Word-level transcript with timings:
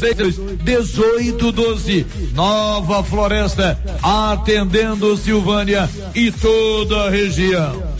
1812, 0.00 2.06
Nova 2.34 3.04
Floresta, 3.04 3.78
atendendo 4.02 5.16
Silvânia 5.16 5.88
e 6.14 6.30
toda 6.30 7.04
a 7.04 7.10
região. 7.10 7.92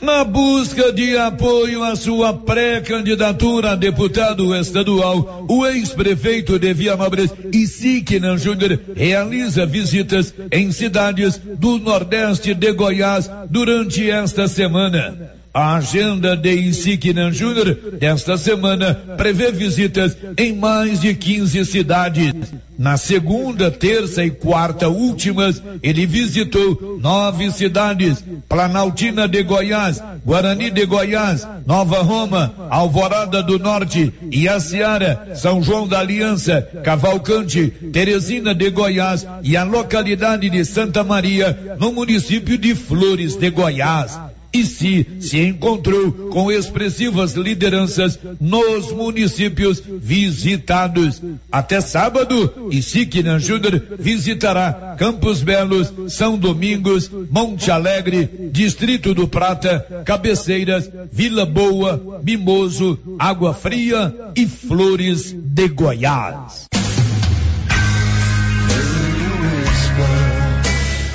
Na 0.00 0.24
busca 0.24 0.90
de 0.90 1.18
apoio 1.18 1.82
à 1.82 1.94
sua 1.94 2.32
pré-candidatura 2.32 3.72
a 3.72 3.76
deputado 3.76 4.56
estadual, 4.56 5.44
o 5.46 5.66
ex-prefeito 5.66 6.58
de 6.58 6.72
Vianópolis, 6.72 7.30
Isiquinan 7.52 8.38
Júnior, 8.38 8.80
realiza 8.96 9.66
visitas 9.66 10.32
em 10.50 10.72
cidades 10.72 11.36
do 11.36 11.78
Nordeste 11.78 12.54
de 12.54 12.72
Goiás 12.72 13.30
durante 13.50 14.10
esta 14.10 14.48
semana. 14.48 15.39
A 15.52 15.74
agenda 15.76 16.36
de 16.36 16.54
Insignan 16.68 17.32
Júnior 17.32 17.74
desta 17.98 18.38
semana 18.38 18.94
prevê 19.16 19.50
visitas 19.50 20.16
em 20.38 20.54
mais 20.54 21.00
de 21.00 21.12
15 21.12 21.64
cidades. 21.64 22.32
Na 22.78 22.96
segunda, 22.96 23.68
terça 23.68 24.24
e 24.24 24.30
quarta 24.30 24.88
últimas, 24.88 25.60
ele 25.82 26.06
visitou 26.06 26.98
nove 27.02 27.50
cidades: 27.50 28.24
Planaltina 28.48 29.26
de 29.26 29.42
Goiás, 29.42 30.00
Guarani 30.24 30.70
de 30.70 30.86
Goiás, 30.86 31.46
Nova 31.66 32.00
Roma, 32.00 32.54
Alvorada 32.70 33.42
do 33.42 33.58
Norte, 33.58 34.12
Iaciara, 34.32 35.32
São 35.34 35.60
João 35.60 35.86
da 35.86 35.98
Aliança, 35.98 36.62
Cavalcante, 36.84 37.66
Teresina 37.92 38.54
de 38.54 38.70
Goiás 38.70 39.26
e 39.42 39.56
a 39.56 39.64
localidade 39.64 40.48
de 40.48 40.64
Santa 40.64 41.02
Maria, 41.02 41.76
no 41.78 41.92
município 41.92 42.56
de 42.56 42.72
Flores 42.76 43.34
de 43.34 43.50
Goiás 43.50 44.29
e 44.52 44.64
se 44.64 45.06
se 45.20 45.38
encontrou 45.38 46.12
com 46.30 46.50
expressivas 46.50 47.34
lideranças 47.34 48.18
nos 48.40 48.92
municípios 48.92 49.82
visitados. 49.86 51.22
Até 51.50 51.80
sábado, 51.80 52.68
Isiquinan 52.70 53.38
Júnior 53.38 53.82
visitará 53.98 54.96
Campos 54.98 55.42
Belos, 55.42 55.92
São 56.08 56.36
Domingos, 56.36 57.10
Monte 57.30 57.70
Alegre, 57.70 58.28
Distrito 58.52 59.14
do 59.14 59.28
Prata, 59.28 60.02
Cabeceiras, 60.04 60.90
Vila 61.12 61.46
Boa, 61.46 62.20
Mimoso, 62.22 62.98
Água 63.18 63.54
Fria 63.54 64.14
e 64.36 64.46
Flores 64.46 65.32
de 65.32 65.68
Goiás. 65.68 66.70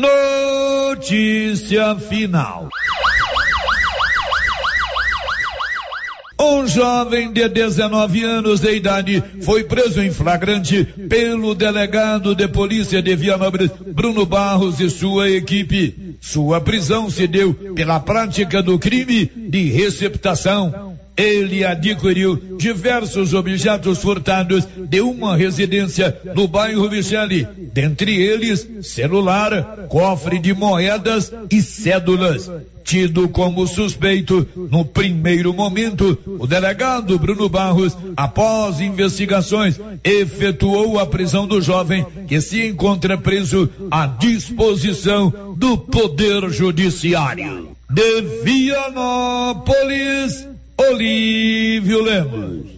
Notícia 0.00 1.94
final. 1.96 2.70
Um 6.40 6.66
jovem 6.66 7.30
de 7.30 7.46
19 7.46 8.24
anos 8.24 8.60
de 8.60 8.74
idade 8.74 9.22
foi 9.42 9.64
preso 9.64 10.00
em 10.00 10.10
flagrante 10.10 10.84
pelo 10.84 11.54
delegado 11.54 12.34
de 12.34 12.48
polícia 12.48 13.02
de 13.02 13.14
Vianópolis, 13.14 13.70
Bruno 13.88 14.24
Barros 14.24 14.80
e 14.80 14.88
sua 14.88 15.28
equipe. 15.28 16.16
Sua 16.18 16.62
prisão 16.62 17.10
se 17.10 17.26
deu 17.26 17.52
pela 17.52 18.00
prática 18.00 18.62
do 18.62 18.78
crime 18.78 19.26
de 19.26 19.64
receptação 19.64 20.89
ele 21.16 21.64
adquiriu 21.64 22.56
diversos 22.58 23.34
objetos 23.34 23.98
furtados 23.98 24.66
de 24.76 25.00
uma 25.00 25.36
residência 25.36 26.16
no 26.34 26.48
bairro 26.48 26.90
Michele, 26.90 27.46
dentre 27.72 28.16
eles 28.16 28.66
celular, 28.82 29.86
cofre 29.88 30.38
de 30.38 30.54
moedas 30.54 31.32
e 31.50 31.60
cédulas. 31.60 32.50
Tido 32.82 33.28
como 33.28 33.66
suspeito, 33.66 34.48
no 34.56 34.84
primeiro 34.84 35.52
momento, 35.52 36.18
o 36.26 36.46
delegado 36.46 37.18
Bruno 37.18 37.48
Barros, 37.48 37.96
após 38.16 38.80
investigações, 38.80 39.78
efetuou 40.02 40.98
a 40.98 41.06
prisão 41.06 41.46
do 41.46 41.60
jovem 41.60 42.04
que 42.26 42.40
se 42.40 42.66
encontra 42.66 43.18
preso 43.18 43.68
à 43.90 44.06
disposição 44.06 45.54
do 45.56 45.76
Poder 45.76 46.50
Judiciário. 46.50 47.76
De 47.88 48.22
Vianópolis, 48.44 50.48
Olívio 50.80 52.02
Lemos. 52.02 52.70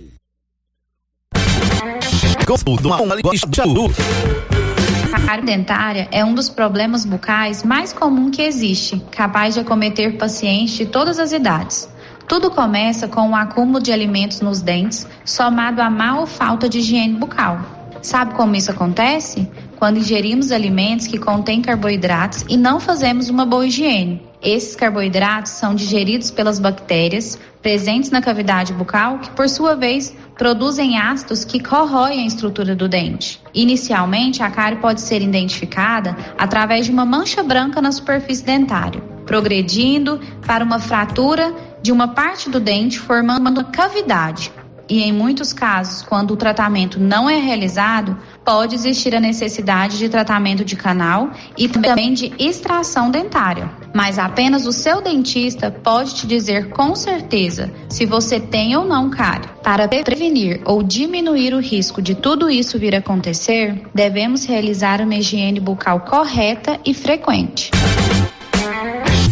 A 5.13 5.21
cárie 5.21 5.47
dentária 5.47 6.09
é 6.11 6.25
um 6.25 6.35
dos 6.35 6.49
problemas 6.49 7.05
bucais 7.05 7.63
mais 7.63 7.93
comum 7.93 8.29
que 8.29 8.43
existe, 8.43 9.01
capaz 9.13 9.55
de 9.55 9.61
acometer 9.61 10.19
pacientes 10.19 10.75
de 10.75 10.87
todas 10.87 11.21
as 11.21 11.31
idades. 11.31 11.89
Tudo 12.27 12.51
começa 12.51 13.07
com 13.07 13.31
o 13.31 13.37
acúmulo 13.37 13.81
de 13.81 13.93
alimentos 13.93 14.41
nos 14.41 14.61
dentes, 14.61 15.07
somado 15.25 15.81
à 15.81 15.89
má 15.89 16.19
ou 16.19 16.27
falta 16.27 16.69
de 16.69 16.81
higiene 16.81 17.15
bucal. 17.15 17.61
Sabe 18.03 18.35
como 18.35 18.57
isso 18.57 18.73
acontece? 18.73 19.49
Quando 19.79 19.99
ingerimos 19.99 20.51
alimentos 20.51 21.07
que 21.07 21.19
contêm 21.19 21.63
carboidratos 21.63 22.45
e 22.49 22.57
não 22.57 22.81
fazemos 22.81 23.31
uma 23.31 23.47
boa 23.47 23.65
higiene. 23.65 24.21
Esses 24.43 24.75
carboidratos 24.75 25.53
são 25.53 25.73
digeridos 25.73 26.33
pelas 26.33 26.59
bactérias 26.59 27.39
presentes 27.63 28.11
na 28.11 28.21
cavidade 28.21 28.73
bucal, 28.73 29.21
que 29.21 29.31
por 29.31 29.49
sua 29.49 29.77
vez 29.77 30.15
produzem 30.37 30.99
ácidos 30.99 31.45
que 31.45 31.63
corroem 31.63 32.25
a 32.25 32.27
estrutura 32.27 32.75
do 32.75 32.89
dente. 32.89 33.41
Inicialmente, 33.55 34.43
a 34.43 34.51
cárie 34.51 34.81
pode 34.81 35.01
ser 35.01 35.23
identificada 35.23 36.17
através 36.37 36.87
de 36.87 36.93
uma 36.93 37.07
mancha 37.07 37.43
branca 37.43 37.81
na 37.81 37.93
superfície 37.93 38.45
dentária, 38.45 39.01
progredindo 39.25 40.21
para 40.45 40.65
uma 40.65 40.81
fratura 40.81 41.55
de 41.81 41.93
uma 41.93 42.09
parte 42.09 42.51
do 42.51 42.59
dente, 42.59 42.99
formando 42.99 43.41
uma 43.41 43.65
cavidade, 43.65 44.51
e 44.89 45.01
em 45.03 45.13
muitos 45.13 45.53
casos, 45.53 46.03
quando 46.03 46.33
o 46.33 46.37
tratamento 46.37 47.01
não 47.01 47.31
é 47.31 47.37
realizado, 47.37 48.19
pode 48.45 48.75
existir 48.75 49.15
a 49.15 49.21
necessidade 49.21 49.99
de 49.99 50.09
tratamento 50.09 50.65
de 50.65 50.77
canal 50.77 51.31
e 51.57 51.69
também 51.69 52.13
de 52.13 52.33
extração 52.39 53.11
dentária. 53.11 53.71
Mas 53.95 54.19
apenas 54.19 54.67
o 54.67 54.73
seu 54.73 55.01
dentista 55.01 55.71
pode 55.71 56.15
te 56.15 56.27
dizer 56.27 56.71
com 56.71 56.95
certeza 56.95 57.73
se 57.89 58.07
você 58.07 58.41
tem 58.41 58.77
ou 58.77 58.85
não 58.85 59.11
cárie. 59.11 59.49
Para 59.63 59.87
prevenir 59.87 60.61
ou 60.65 60.83
diminuir 60.83 61.55
o 61.55 61.61
risco 61.61 62.01
de 62.01 62.15
tudo 62.15 62.51
isso 62.51 62.79
vir 62.79 62.95
a 62.95 62.99
acontecer, 62.99 63.83
devemos 63.95 64.45
realizar 64.45 65.01
uma 65.01 65.15
higiene 65.15 65.61
bucal 65.61 66.01
correta 66.01 66.81
e 66.85 66.95
frequente. 66.95 67.71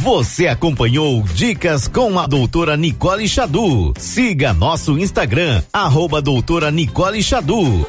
Você 0.03 0.49
acompanhou 0.49 1.23
Dicas 1.23 1.87
com 1.87 2.19
a 2.19 2.27
doutora 2.27 2.75
Nicole 2.75 3.29
Xadu. 3.29 3.93
Siga 3.99 4.55
nosso 4.55 4.99
Instagram, 4.99 5.63
arroba 5.73 6.23
doutora 6.23 6.71
Nicole 6.71 7.23
Xadu. 7.23 7.87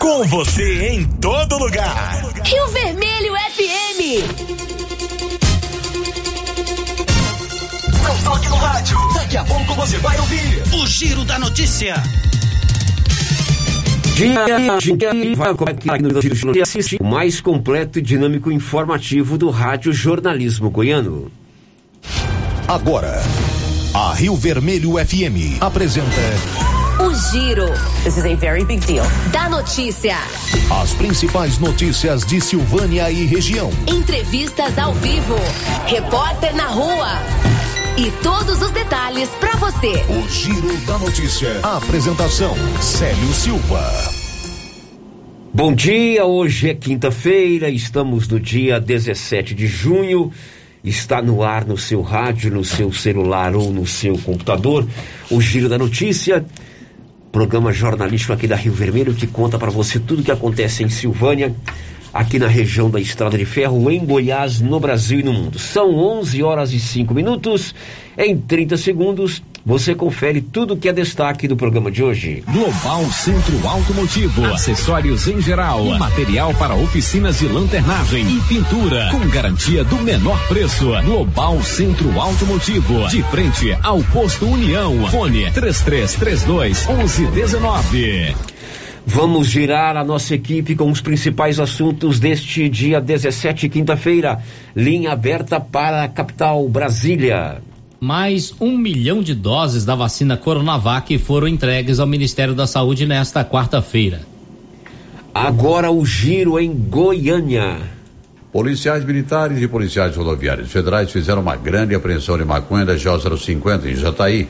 Com 0.00 0.24
você 0.24 0.88
em 0.88 1.04
todo 1.04 1.58
lugar. 1.58 2.22
Rio 2.42 2.68
Vermelho 2.68 3.34
FM. 3.34 4.00
Não 8.02 8.16
toque 8.24 8.48
no 8.48 8.56
rádio. 8.56 8.96
Daqui 9.12 9.36
a 9.36 9.44
pouco 9.44 9.74
você 9.74 9.98
vai 9.98 10.18
ouvir 10.18 10.62
o 10.72 10.86
Giro 10.86 11.22
da 11.26 11.38
Notícia. 11.38 12.02
O 16.98 17.04
mais 17.04 17.42
completo 17.42 17.98
e 17.98 18.02
dinâmico 18.02 18.50
informativo 18.50 19.36
do 19.36 19.50
Rádio 19.50 19.92
Jornalismo 19.92 20.70
Goiano. 20.70 21.30
Agora, 22.66 23.20
a 23.92 24.14
Rio 24.14 24.34
Vermelho 24.34 24.92
FM 24.92 25.60
apresenta 25.60 26.69
O 27.00 27.14
Giro. 27.14 27.66
This 28.04 28.18
is 28.18 28.26
a 28.26 28.34
very 28.34 28.62
big 28.62 28.84
deal. 28.86 29.06
Da 29.32 29.48
notícia. 29.48 30.16
as 30.82 30.92
principais 30.92 31.58
notícias 31.58 32.26
de 32.26 32.42
Silvânia 32.42 33.10
e 33.10 33.24
região. 33.24 33.70
Entrevistas 33.86 34.76
ao 34.76 34.92
vivo. 34.92 35.36
Repórter 35.86 36.54
na 36.54 36.66
rua. 36.66 37.08
E 37.96 38.10
todos 38.22 38.60
os 38.60 38.70
detalhes 38.72 39.30
para 39.40 39.56
você. 39.56 39.92
O 40.10 40.28
Giro 40.28 40.76
da 40.86 40.98
Notícia. 40.98 41.60
A 41.62 41.78
apresentação: 41.78 42.54
Célio 42.82 43.32
Silva. 43.32 43.82
Bom 45.54 45.74
dia, 45.74 46.26
hoje 46.26 46.68
é 46.68 46.74
quinta-feira, 46.74 47.70
estamos 47.70 48.28
no 48.28 48.38
dia 48.38 48.78
17 48.78 49.54
de 49.54 49.66
junho. 49.66 50.30
Está 50.84 51.22
no 51.22 51.42
ar 51.42 51.64
no 51.64 51.78
seu 51.78 52.02
rádio, 52.02 52.50
no 52.50 52.64
seu 52.64 52.92
celular 52.92 53.54
ou 53.54 53.72
no 53.72 53.86
seu 53.86 54.18
computador. 54.18 54.86
O 55.30 55.40
Giro 55.40 55.68
da 55.68 55.78
Notícia. 55.78 56.44
Programa 57.32 57.72
jornalístico 57.72 58.32
aqui 58.32 58.46
da 58.46 58.56
Rio 58.56 58.72
Vermelho 58.72 59.14
que 59.14 59.26
conta 59.26 59.58
para 59.58 59.70
você 59.70 59.98
tudo 59.98 60.22
que 60.22 60.32
acontece 60.32 60.82
em 60.82 60.88
Silvânia, 60.88 61.54
aqui 62.12 62.38
na 62.38 62.48
região 62.48 62.90
da 62.90 63.00
Estrada 63.00 63.38
de 63.38 63.44
Ferro, 63.44 63.90
em 63.90 64.04
Goiás, 64.04 64.60
no 64.60 64.80
Brasil 64.80 65.20
e 65.20 65.22
no 65.22 65.32
mundo. 65.32 65.58
São 65.58 65.94
11 65.94 66.42
horas 66.42 66.72
e 66.72 66.80
5 66.80 67.14
minutos. 67.14 67.74
Em 68.18 68.36
30 68.36 68.76
segundos, 68.76 69.42
você 69.64 69.94
confere 69.94 70.40
tudo 70.40 70.76
que 70.76 70.88
é 70.88 70.92
destaque 70.92 71.46
do 71.46 71.56
programa 71.56 71.90
de 71.90 72.02
hoje. 72.02 72.42
Global 72.50 73.04
Centro 73.06 73.66
Automotivo, 73.66 74.44
acessórios 74.46 75.28
em 75.28 75.40
geral, 75.40 75.84
material 75.98 76.52
para 76.54 76.74
oficinas 76.74 77.38
de 77.38 77.46
lanternagem 77.46 78.26
e 78.36 78.40
pintura, 78.42 79.08
com 79.10 79.28
garantia 79.28 79.84
do 79.84 79.96
menor 79.96 80.38
preço. 80.48 80.90
Global 81.04 81.62
Centro 81.62 82.18
Automotivo, 82.20 83.08
de 83.08 83.22
frente 83.24 83.76
ao 83.82 84.02
posto 84.04 84.46
União. 84.46 85.08
Fone 85.08 85.50
3332 85.50 86.86
1119. 86.86 88.49
Vamos 89.12 89.48
girar 89.48 89.96
a 89.96 90.04
nossa 90.04 90.36
equipe 90.36 90.76
com 90.76 90.88
os 90.88 91.00
principais 91.00 91.58
assuntos 91.58 92.20
deste 92.20 92.68
dia 92.68 93.00
17, 93.00 93.68
quinta-feira. 93.68 94.40
Linha 94.74 95.10
aberta 95.10 95.58
para 95.58 96.04
a 96.04 96.08
capital 96.08 96.68
Brasília. 96.68 97.60
Mais 97.98 98.54
um 98.60 98.78
milhão 98.78 99.20
de 99.20 99.34
doses 99.34 99.84
da 99.84 99.96
vacina 99.96 100.36
Coronavac 100.36 101.18
foram 101.18 101.48
entregues 101.48 101.98
ao 101.98 102.06
Ministério 102.06 102.54
da 102.54 102.68
Saúde 102.68 103.04
nesta 103.04 103.44
quarta-feira. 103.44 104.20
Agora 105.34 105.90
o 105.90 106.06
giro 106.06 106.56
em 106.56 106.72
Goiânia. 106.72 107.78
Policiais 108.52 109.04
militares 109.04 109.60
e 109.60 109.66
policiais 109.66 110.14
rodoviários 110.14 110.70
federais 110.70 111.10
fizeram 111.10 111.42
uma 111.42 111.56
grande 111.56 111.96
apreensão 111.96 112.38
de 112.38 112.44
maconha 112.44 112.84
da 112.84 112.94
J050 112.94 113.86
em 113.86 113.96
Jataí. 113.96 114.48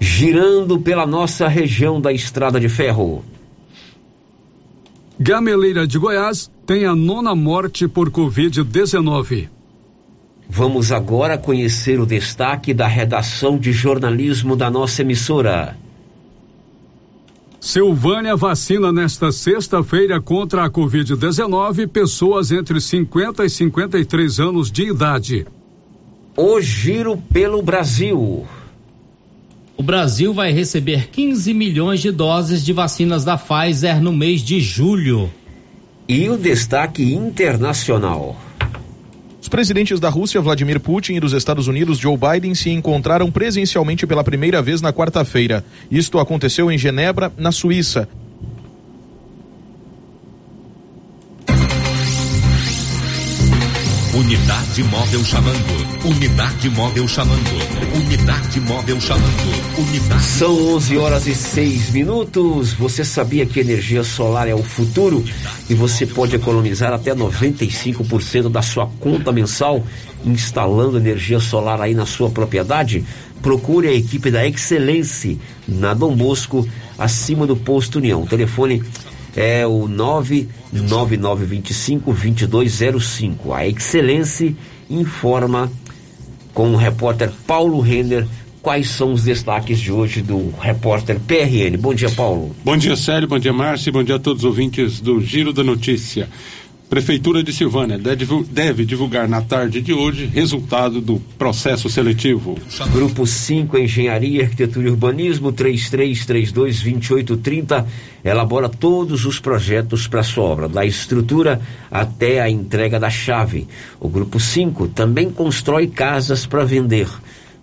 Girando 0.00 0.78
pela 0.78 1.06
nossa 1.06 1.48
região 1.48 2.00
da 2.00 2.12
Estrada 2.12 2.60
de 2.60 2.68
Ferro. 2.68 3.24
Gameleira 5.18 5.86
de 5.86 5.98
Goiás 5.98 6.48
tem 6.64 6.84
a 6.84 6.94
nona 6.94 7.34
morte 7.34 7.88
por 7.88 8.08
Covid-19. 8.10 9.48
Vamos 10.48 10.92
agora 10.92 11.36
conhecer 11.36 12.00
o 12.00 12.06
destaque 12.06 12.72
da 12.72 12.86
redação 12.86 13.58
de 13.58 13.72
jornalismo 13.72 14.54
da 14.54 14.70
nossa 14.70 15.02
emissora. 15.02 15.76
Silvânia 17.60 18.36
vacina 18.36 18.92
nesta 18.92 19.32
sexta-feira 19.32 20.20
contra 20.20 20.64
a 20.64 20.70
Covid-19 20.70 21.88
pessoas 21.88 22.52
entre 22.52 22.80
50 22.80 23.44
e 23.44 23.50
53 23.50 24.38
anos 24.38 24.70
de 24.70 24.84
idade. 24.84 25.46
O 26.36 26.60
giro 26.60 27.16
pelo 27.16 27.60
Brasil. 27.60 28.46
O 29.78 29.82
Brasil 29.82 30.34
vai 30.34 30.50
receber 30.50 31.08
15 31.08 31.54
milhões 31.54 32.00
de 32.00 32.10
doses 32.10 32.64
de 32.64 32.72
vacinas 32.72 33.24
da 33.24 33.38
Pfizer 33.38 34.02
no 34.02 34.12
mês 34.12 34.42
de 34.42 34.58
julho. 34.58 35.30
E 36.08 36.28
o 36.28 36.36
destaque 36.36 37.14
internacional. 37.14 38.36
Os 39.40 39.48
presidentes 39.48 40.00
da 40.00 40.08
Rússia, 40.08 40.40
Vladimir 40.40 40.80
Putin, 40.80 41.14
e 41.14 41.20
dos 41.20 41.32
Estados 41.32 41.68
Unidos, 41.68 41.96
Joe 41.96 42.18
Biden, 42.18 42.56
se 42.56 42.70
encontraram 42.70 43.30
presencialmente 43.30 44.04
pela 44.04 44.24
primeira 44.24 44.60
vez 44.60 44.82
na 44.82 44.92
quarta-feira. 44.92 45.64
Isto 45.88 46.18
aconteceu 46.18 46.72
em 46.72 46.76
Genebra, 46.76 47.32
na 47.38 47.52
Suíça. 47.52 48.08
Unidade 54.18 54.82
móvel 54.82 55.24
chamando. 55.24 56.04
Unidade 56.04 56.68
móvel 56.70 57.06
chamando. 57.06 57.50
Unidade 57.94 58.60
móvel 58.60 59.00
chamando. 59.00 59.78
Unidade. 59.78 60.22
São 60.24 60.74
11 60.74 60.98
horas 60.98 61.26
e 61.28 61.36
6 61.36 61.92
minutos. 61.92 62.72
Você 62.72 63.04
sabia 63.04 63.46
que 63.46 63.60
energia 63.60 64.02
solar 64.02 64.48
é 64.48 64.54
o 64.56 64.62
futuro 64.64 65.24
e 65.70 65.74
você 65.74 66.04
pode 66.04 66.34
economizar 66.34 66.92
até 66.92 67.14
95% 67.14 68.50
da 68.50 68.60
sua 68.60 68.88
conta 68.98 69.30
mensal 69.30 69.86
instalando 70.24 70.98
energia 70.98 71.38
solar 71.38 71.80
aí 71.80 71.94
na 71.94 72.04
sua 72.04 72.28
propriedade? 72.28 73.04
Procure 73.40 73.86
a 73.86 73.94
equipe 73.94 74.32
da 74.32 74.44
Excelência 74.44 75.36
na 75.68 75.94
Dom 75.94 76.16
Bosco, 76.16 76.68
acima 76.98 77.46
do 77.46 77.54
posto 77.54 77.98
União. 77.98 78.26
Telefone 78.26 78.82
é 79.38 79.64
o 79.64 79.88
99925-2205. 80.74 83.54
A 83.54 83.68
Excelência 83.68 84.52
informa 84.90 85.70
com 86.52 86.72
o 86.72 86.76
repórter 86.76 87.30
Paulo 87.46 87.78
Renner 87.78 88.26
quais 88.60 88.90
são 88.90 89.12
os 89.12 89.22
destaques 89.22 89.78
de 89.78 89.92
hoje 89.92 90.22
do 90.22 90.52
repórter 90.60 91.20
PRN. 91.20 91.76
Bom 91.78 91.94
dia, 91.94 92.10
Paulo. 92.10 92.50
Bom 92.64 92.76
dia, 92.76 92.96
Célio. 92.96 93.28
Bom 93.28 93.38
dia, 93.38 93.52
Márcio. 93.52 93.92
Bom 93.92 94.02
dia 94.02 94.16
a 94.16 94.18
todos 94.18 94.42
os 94.42 94.44
ouvintes 94.44 94.98
do 95.00 95.20
Giro 95.20 95.52
da 95.52 95.62
Notícia. 95.62 96.28
Prefeitura 96.88 97.42
de 97.42 97.52
Silvânia 97.52 97.98
deve 97.98 98.86
divulgar 98.86 99.28
na 99.28 99.42
tarde 99.42 99.82
de 99.82 99.92
hoje 99.92 100.24
resultado 100.24 101.02
do 101.02 101.20
processo 101.36 101.90
seletivo. 101.90 102.56
Grupo 102.90 103.26
5 103.26 103.76
Engenharia, 103.76 104.44
Arquitetura 104.44 104.88
e 104.88 104.90
Urbanismo 104.90 105.52
33322830 105.52 107.84
elabora 108.24 108.70
todos 108.70 109.26
os 109.26 109.38
projetos 109.38 110.08
para 110.08 110.22
sua 110.22 110.44
obra, 110.44 110.66
da 110.66 110.86
estrutura 110.86 111.60
até 111.90 112.40
a 112.40 112.48
entrega 112.48 112.98
da 112.98 113.10
chave. 113.10 113.68
O 114.00 114.08
grupo 114.08 114.40
5 114.40 114.88
também 114.88 115.30
constrói 115.30 115.88
casas 115.88 116.46
para 116.46 116.64
vender. 116.64 117.06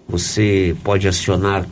Você 0.07 0.75
pode 0.83 1.07
acionar 1.07 1.66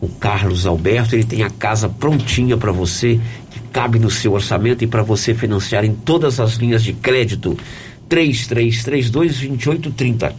o 0.00 0.08
Carlos 0.08 0.66
Alberto, 0.66 1.14
ele 1.14 1.24
tem 1.24 1.42
a 1.42 1.50
casa 1.50 1.88
prontinha 1.88 2.56
para 2.56 2.70
você, 2.70 3.18
que 3.50 3.58
cabe 3.72 3.98
no 3.98 4.10
seu 4.10 4.32
orçamento 4.32 4.84
e 4.84 4.86
para 4.86 5.02
você 5.02 5.34
financiar 5.34 5.84
em 5.84 5.92
todas 5.92 6.38
as 6.38 6.54
linhas 6.54 6.84
de 6.84 6.92
crédito. 6.92 7.58
33322830. 8.08 10.32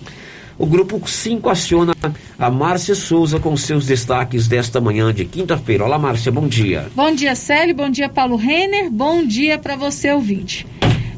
O 0.58 0.66
grupo 0.66 1.02
5 1.06 1.50
aciona 1.50 1.94
a 2.38 2.50
Márcia 2.50 2.96
Souza 2.96 3.40
com 3.40 3.56
seus 3.56 3.86
destaques 3.86 4.48
desta 4.48 4.82
manhã 4.82 5.14
de 5.14 5.24
quinta-feira. 5.24 5.86
Olá, 5.86 6.00
Márcia, 6.00 6.32
bom 6.32 6.48
dia. 6.48 6.88
Bom 6.96 7.14
dia, 7.14 7.36
Célio, 7.36 7.76
bom 7.76 7.90
dia, 7.90 8.10
Paulo 8.10 8.36
Renner, 8.36 8.90
bom 8.90 9.26
dia 9.26 9.58
para 9.58 9.78
você, 9.78 10.12
ouvinte. 10.12 10.68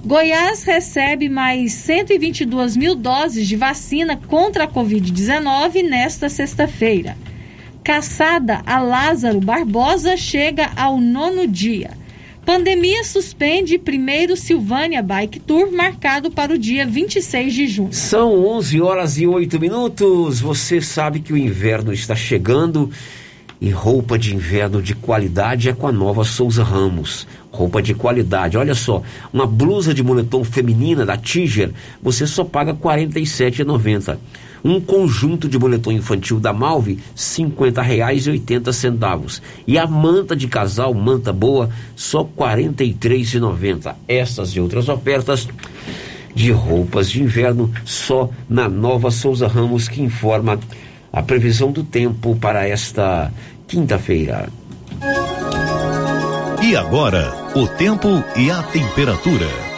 Goiás 0.05 0.63
recebe 0.63 1.29
mais 1.29 1.73
122 1.73 2.75
mil 2.75 2.95
doses 2.95 3.47
de 3.47 3.55
vacina 3.55 4.15
contra 4.15 4.65
a 4.65 4.67
Covid-19 4.67 5.87
nesta 5.87 6.27
sexta-feira. 6.27 7.15
Caçada 7.91 8.61
a 8.65 8.79
Lázaro 8.79 9.41
Barbosa 9.41 10.15
chega 10.15 10.71
ao 10.77 10.97
nono 10.97 11.45
dia. 11.45 11.91
Pandemia 12.45 13.03
suspende 13.03 13.77
primeiro 13.77 14.37
Silvânia 14.37 15.03
Bike 15.03 15.41
Tour, 15.41 15.73
marcado 15.73 16.31
para 16.31 16.53
o 16.53 16.57
dia 16.57 16.85
26 16.85 17.53
de 17.53 17.67
junho. 17.67 17.91
São 17.91 18.45
11 18.45 18.79
horas 18.79 19.17
e 19.17 19.27
8 19.27 19.59
minutos. 19.59 20.39
Você 20.39 20.79
sabe 20.79 21.19
que 21.19 21.33
o 21.33 21.37
inverno 21.37 21.91
está 21.91 22.15
chegando 22.15 22.89
e 23.59 23.69
roupa 23.69 24.17
de 24.17 24.33
inverno 24.33 24.81
de 24.81 24.95
qualidade 24.95 25.67
é 25.67 25.73
com 25.73 25.85
a 25.85 25.91
nova 25.91 26.23
Souza 26.23 26.63
Ramos. 26.63 27.27
Roupa 27.51 27.81
de 27.81 27.93
qualidade. 27.93 28.57
Olha 28.57 28.73
só, 28.73 29.03
uma 29.33 29.45
blusa 29.45 29.93
de 29.93 30.01
moletom 30.01 30.45
feminina 30.45 31.05
da 31.05 31.17
Tiger, 31.17 31.71
você 32.01 32.25
só 32.25 32.45
paga 32.45 32.71
R$ 32.71 32.79
47,90. 32.79 34.17
Um 34.63 34.79
conjunto 34.79 35.49
de 35.49 35.57
boletom 35.57 35.91
infantil 35.91 36.39
da 36.39 36.53
Malve, 36.53 36.93
R$ 36.93 37.01
50,80. 37.15 39.41
E 39.65 39.75
a 39.77 39.87
manta 39.87 40.35
de 40.35 40.47
casal, 40.47 40.93
manta 40.93 41.33
boa, 41.33 41.69
só 41.95 42.21
R$ 42.21 42.29
43,90. 42.37 43.95
Essas 44.07 44.49
e 44.49 44.59
outras 44.59 44.87
ofertas 44.89 45.47
de 46.33 46.51
roupas 46.51 47.09
de 47.09 47.21
inverno 47.21 47.71
só 47.85 48.29
na 48.49 48.69
Nova 48.69 49.11
Souza 49.11 49.47
Ramos, 49.47 49.87
que 49.87 50.01
informa 50.01 50.59
a 51.11 51.21
previsão 51.21 51.71
do 51.71 51.83
tempo 51.83 52.35
para 52.35 52.67
esta 52.67 53.31
quinta-feira. 53.67 54.49
E 56.63 56.75
agora, 56.75 57.33
o 57.55 57.67
tempo 57.67 58.23
e 58.35 58.51
a 58.51 58.63
temperatura. 58.63 59.70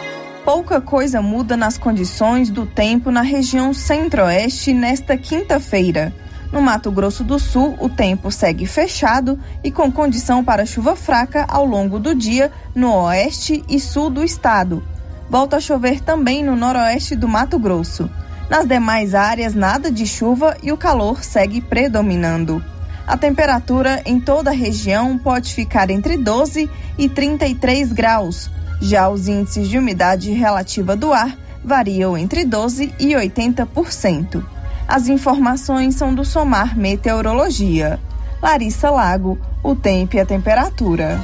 Pouca 0.44 0.78
coisa 0.78 1.22
muda 1.22 1.56
nas 1.56 1.78
condições 1.78 2.50
do 2.50 2.66
tempo 2.66 3.10
na 3.10 3.22
região 3.22 3.72
centro-oeste 3.72 4.74
nesta 4.74 5.16
quinta-feira. 5.16 6.12
No 6.52 6.60
Mato 6.60 6.92
Grosso 6.92 7.24
do 7.24 7.38
Sul, 7.38 7.74
o 7.80 7.88
tempo 7.88 8.30
segue 8.30 8.66
fechado 8.66 9.40
e 9.64 9.70
com 9.70 9.90
condição 9.90 10.44
para 10.44 10.66
chuva 10.66 10.94
fraca 10.94 11.46
ao 11.48 11.64
longo 11.64 11.98
do 11.98 12.14
dia 12.14 12.52
no 12.74 12.92
oeste 12.92 13.64
e 13.66 13.80
sul 13.80 14.10
do 14.10 14.22
estado. 14.22 14.84
Volta 15.30 15.56
a 15.56 15.60
chover 15.60 16.02
também 16.02 16.44
no 16.44 16.54
noroeste 16.54 17.16
do 17.16 17.26
Mato 17.26 17.58
Grosso. 17.58 18.10
Nas 18.50 18.66
demais 18.66 19.14
áreas, 19.14 19.54
nada 19.54 19.90
de 19.90 20.06
chuva 20.06 20.58
e 20.62 20.70
o 20.70 20.76
calor 20.76 21.24
segue 21.24 21.62
predominando. 21.62 22.62
A 23.06 23.16
temperatura 23.16 24.02
em 24.04 24.20
toda 24.20 24.50
a 24.50 24.54
região 24.54 25.16
pode 25.16 25.54
ficar 25.54 25.88
entre 25.88 26.18
12 26.18 26.70
e 26.98 27.08
33 27.08 27.92
graus. 27.92 28.50
Já 28.86 29.08
os 29.08 29.28
índices 29.28 29.66
de 29.66 29.78
umidade 29.78 30.30
relativa 30.30 30.94
do 30.94 31.10
ar 31.10 31.38
variam 31.64 32.18
entre 32.18 32.44
12 32.44 32.92
e 33.00 33.14
80%. 33.14 34.44
As 34.86 35.08
informações 35.08 35.94
são 35.94 36.14
do 36.14 36.22
Somar 36.22 36.78
Meteorologia. 36.78 37.98
Larissa 38.42 38.90
Lago, 38.90 39.38
o 39.62 39.74
tempo 39.74 40.16
e 40.16 40.20
a 40.20 40.26
temperatura. 40.26 41.18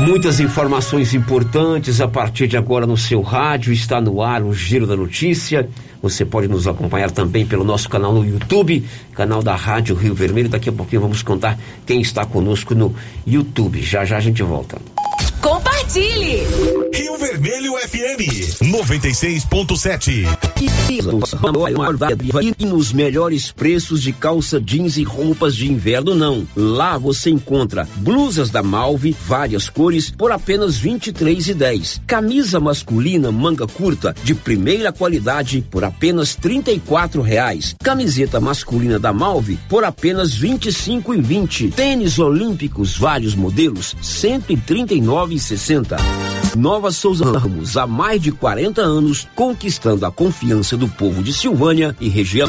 Muitas 0.00 0.40
informações 0.40 1.12
importantes 1.12 2.00
a 2.00 2.08
partir 2.08 2.46
de 2.46 2.56
agora 2.56 2.86
no 2.86 2.96
seu 2.96 3.20
rádio. 3.20 3.70
Está 3.70 4.00
no 4.00 4.22
ar 4.22 4.42
o 4.42 4.54
Giro 4.54 4.86
da 4.86 4.96
Notícia. 4.96 5.68
Você 6.00 6.24
pode 6.24 6.48
nos 6.48 6.66
acompanhar 6.66 7.10
também 7.10 7.44
pelo 7.44 7.64
nosso 7.64 7.86
canal 7.88 8.12
no 8.14 8.24
YouTube, 8.24 8.82
canal 9.14 9.42
da 9.42 9.54
Rádio 9.54 9.94
Rio 9.94 10.14
Vermelho. 10.14 10.48
Daqui 10.48 10.70
a 10.70 10.72
pouquinho 10.72 11.02
vamos 11.02 11.22
contar 11.22 11.58
quem 11.84 12.00
está 12.00 12.24
conosco 12.24 12.74
no 12.74 12.94
YouTube. 13.26 13.82
Já 13.82 14.06
já 14.06 14.16
a 14.16 14.20
gente 14.20 14.42
volta. 14.42 14.78
Compartilhe! 15.40 16.46
Rio 16.92 17.16
Vermelho 17.16 17.72
FM 17.78 18.60
96.7. 18.62 20.26
E 22.58 22.64
nos 22.64 22.92
melhores 22.92 23.50
preços 23.50 24.02
de 24.02 24.12
calça 24.12 24.60
jeans 24.60 24.98
e 24.98 25.02
roupas 25.02 25.56
de 25.56 25.70
inverno 25.70 26.14
não. 26.14 26.46
Lá 26.54 26.98
você 26.98 27.30
encontra 27.30 27.88
blusas 27.96 28.50
da 28.50 28.62
Malve, 28.62 29.16
várias 29.26 29.68
cores 29.70 29.89
por 30.16 30.30
apenas 30.30 30.76
R$ 30.76 30.90
23,10. 30.90 32.00
Camisa 32.06 32.60
masculina 32.60 33.32
manga 33.32 33.66
curta 33.66 34.14
de 34.22 34.34
primeira 34.34 34.92
qualidade 34.92 35.64
por 35.70 35.82
apenas 35.82 36.34
34 36.36 37.20
reais. 37.22 37.74
Camiseta 37.82 38.38
masculina 38.40 38.98
da 38.98 39.12
Malve 39.12 39.58
por 39.68 39.84
apenas 39.84 40.34
R$ 40.34 40.50
25,20. 40.50 41.72
Tênis 41.72 42.18
olímpicos 42.18 42.96
vários 42.96 43.34
modelos 43.34 43.96
139,60. 44.02 45.96
Nova 46.56 46.90
Souza 46.90 47.24
Ramos 47.24 47.76
há 47.76 47.86
mais 47.86 48.20
de 48.20 48.32
40 48.32 48.80
anos 48.80 49.26
conquistando 49.34 50.06
a 50.06 50.12
confiança 50.12 50.76
do 50.76 50.88
povo 50.88 51.22
de 51.22 51.32
Silvânia 51.32 51.96
e 52.00 52.08
região. 52.08 52.48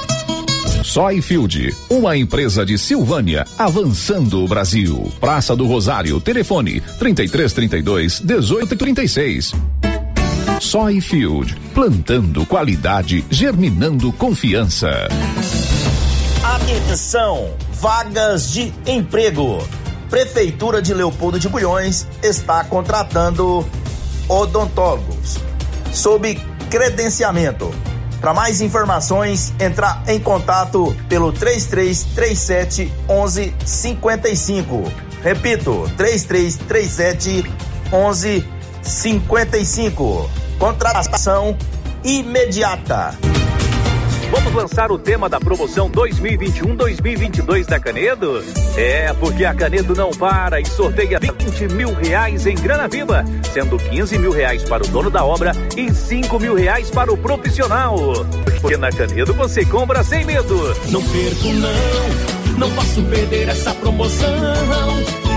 Soyfield, 0.83 1.75
uma 1.89 2.17
empresa 2.17 2.65
de 2.65 2.77
Silvânia, 2.77 3.45
avançando 3.57 4.43
o 4.43 4.47
Brasil. 4.47 5.11
Praça 5.19 5.55
do 5.55 5.67
Rosário, 5.67 6.19
telefone 6.19 6.81
3332 6.99 8.21
1836. 8.21 9.53
Soyfield, 10.59 11.55
plantando 11.73 12.45
qualidade, 12.45 13.25
germinando 13.29 14.11
confiança. 14.11 15.07
Atenção, 16.43 17.53
vagas 17.73 18.51
de 18.51 18.73
emprego. 18.85 19.63
Prefeitura 20.09 20.81
de 20.81 20.93
Leopoldo 20.93 21.39
de 21.39 21.47
Bulhões 21.47 22.07
está 22.21 22.63
contratando 22.63 23.65
odontólogos 24.27 25.37
sob 25.93 26.39
credenciamento. 26.69 27.71
Para 28.21 28.33
mais 28.35 28.61
informações, 28.61 29.51
entrar 29.59 30.03
em 30.07 30.19
contato 30.19 30.95
pelo 31.09 31.33
3337 31.33 32.93
1155. 33.09 34.83
Repito, 35.23 35.91
3337 35.97 37.51
1155. 37.91 40.29
Contratação 40.59 41.57
imediata. 42.03 43.17
Vamos 44.31 44.53
lançar 44.53 44.93
o 44.93 44.97
tema 44.97 45.27
da 45.27 45.41
promoção 45.41 45.89
2021-2022 45.91 47.65
da 47.65 47.81
Canedo? 47.81 48.41
É, 48.77 49.11
porque 49.19 49.43
a 49.43 49.53
Canedo 49.53 49.93
não 49.93 50.11
para 50.11 50.61
e 50.61 50.65
sorteia 50.65 51.19
20 51.19 51.73
mil 51.73 51.93
reais 51.93 52.47
em 52.47 52.55
grana 52.55 52.87
viva, 52.87 53.25
sendo 53.51 53.77
15 53.77 54.17
mil 54.17 54.31
reais 54.31 54.63
para 54.63 54.85
o 54.85 54.87
dono 54.87 55.09
da 55.09 55.25
obra 55.25 55.51
e 55.75 55.93
5 55.93 56.39
mil 56.39 56.55
reais 56.55 56.89
para 56.89 57.11
o 57.11 57.17
profissional. 57.17 57.97
Porque 58.61 58.77
na 58.77 58.89
Canedo 58.89 59.33
você 59.33 59.65
compra 59.65 60.01
sem 60.01 60.23
medo. 60.23 60.55
Não 60.89 61.03
perco 61.03 61.47
não, 61.47 62.57
não 62.57 62.71
posso 62.71 63.03
perder 63.03 63.49
essa 63.49 63.73
promoção. 63.73 64.29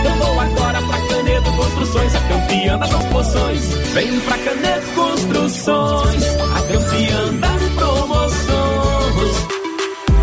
Eu 0.05 0.11
vou 0.19 0.41
agora 0.41 0.81
pra 0.83 0.99
Canedo 1.09 1.53
Construções, 1.57 2.15
a 2.15 2.21
campeã 2.21 2.79
das 2.79 2.91
promoções. 2.91 3.67
Vem 3.93 4.21
pra 4.21 4.39
Canedo 4.39 4.87
Construções, 4.95 6.25
a 6.39 6.63
campeã 6.73 7.14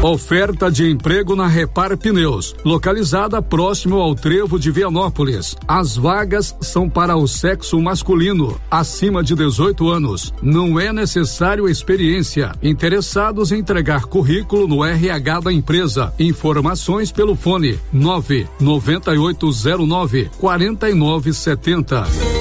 Oferta 0.03 0.71
de 0.71 0.89
emprego 0.89 1.35
na 1.35 1.45
Repar 1.45 1.95
Pneus, 1.95 2.55
localizada 2.65 3.39
próximo 3.39 3.97
ao 3.97 4.15
trevo 4.15 4.57
de 4.57 4.71
Vianópolis. 4.71 5.55
As 5.67 5.95
vagas 5.95 6.55
são 6.59 6.89
para 6.89 7.15
o 7.15 7.27
sexo 7.27 7.79
masculino, 7.79 8.59
acima 8.69 9.23
de 9.23 9.35
18 9.35 9.91
anos. 9.91 10.33
Não 10.41 10.79
é 10.79 10.91
necessário 10.91 11.69
experiência. 11.69 12.51
Interessados 12.63 13.51
em 13.51 13.59
entregar 13.59 14.05
currículo 14.05 14.67
no 14.67 14.83
RH 14.83 15.41
da 15.41 15.53
empresa. 15.53 16.11
Informações 16.17 17.11
pelo 17.11 17.35
fone 17.35 17.77
99809 17.93 20.31
4970. 20.39 22.40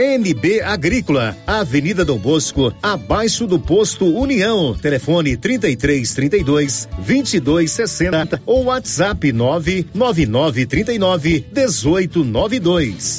NB 0.00 0.62
Agrícola, 0.62 1.36
Avenida 1.46 2.06
Dom 2.06 2.16
Bosco, 2.16 2.72
abaixo 2.82 3.46
do 3.46 3.60
posto 3.60 4.06
União. 4.06 4.74
Telefone 4.74 5.36
33 5.36 6.14
32 6.14 6.88
22 6.98 7.70
60 7.70 8.42
ou 8.46 8.64
WhatsApp 8.64 9.30
999 9.30 10.64
39 10.64 11.46
18 11.52 12.24
92. 12.24 13.18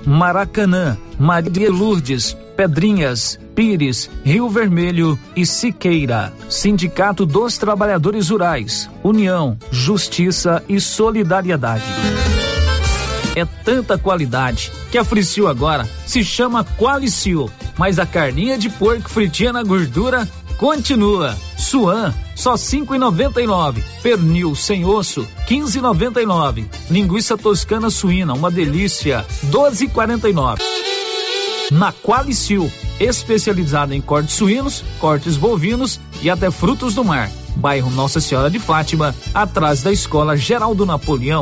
Maracanã, 0.05 0.97
Maria 1.19 1.71
Lourdes, 1.71 2.35
Pedrinhas, 2.55 3.39
Pires, 3.55 4.09
Rio 4.23 4.49
Vermelho 4.49 5.17
e 5.35 5.45
Siqueira. 5.45 6.33
Sindicato 6.49 7.25
dos 7.25 7.57
Trabalhadores 7.57 8.29
Rurais, 8.29 8.89
União, 9.03 9.57
Justiça 9.71 10.63
e 10.67 10.79
Solidariedade. 10.79 11.83
É 13.35 13.45
tanta 13.45 13.97
qualidade 13.97 14.71
que 14.91 14.97
a 14.97 15.05
Fricil 15.05 15.47
agora 15.47 15.87
se 16.05 16.23
chama 16.23 16.65
Qualicil, 16.65 17.49
mas 17.77 17.97
a 17.97 18.05
carninha 18.05 18.57
de 18.57 18.69
porco 18.69 19.09
fritinha 19.09 19.53
na 19.53 19.63
gordura 19.63 20.27
continua. 20.61 21.35
Suan, 21.57 22.13
só 22.35 22.55
cinco 22.55 22.93
e 22.93 22.99
noventa 22.99 23.41
e 23.41 23.47
nove. 23.47 23.83
Pernil 24.03 24.55
sem 24.55 24.85
osso, 24.85 25.27
quinze 25.47 25.79
e 25.79 25.81
noventa 25.81 26.21
e 26.21 26.25
nove. 26.25 26.69
Linguiça 26.89 27.35
toscana 27.35 27.89
suína, 27.89 28.33
uma 28.35 28.51
delícia, 28.51 29.25
doze 29.43 29.85
e 29.85 29.87
quarenta 29.89 30.29
e 30.29 30.33
nove 30.33 30.61
na 31.71 31.93
Qualicil, 31.93 32.69
especializada 32.99 33.95
em 33.95 34.01
cortes 34.01 34.35
suínos, 34.35 34.83
cortes 34.99 35.37
bovinos 35.37 36.01
e 36.21 36.29
até 36.29 36.51
frutos 36.51 36.95
do 36.95 37.03
mar. 37.03 37.31
Bairro 37.55 37.89
Nossa 37.89 38.19
Senhora 38.19 38.49
de 38.49 38.59
Fátima, 38.59 39.15
atrás 39.33 39.81
da 39.81 39.89
Escola 39.89 40.35
Geraldo 40.35 40.85
Napoleão. 40.85 41.41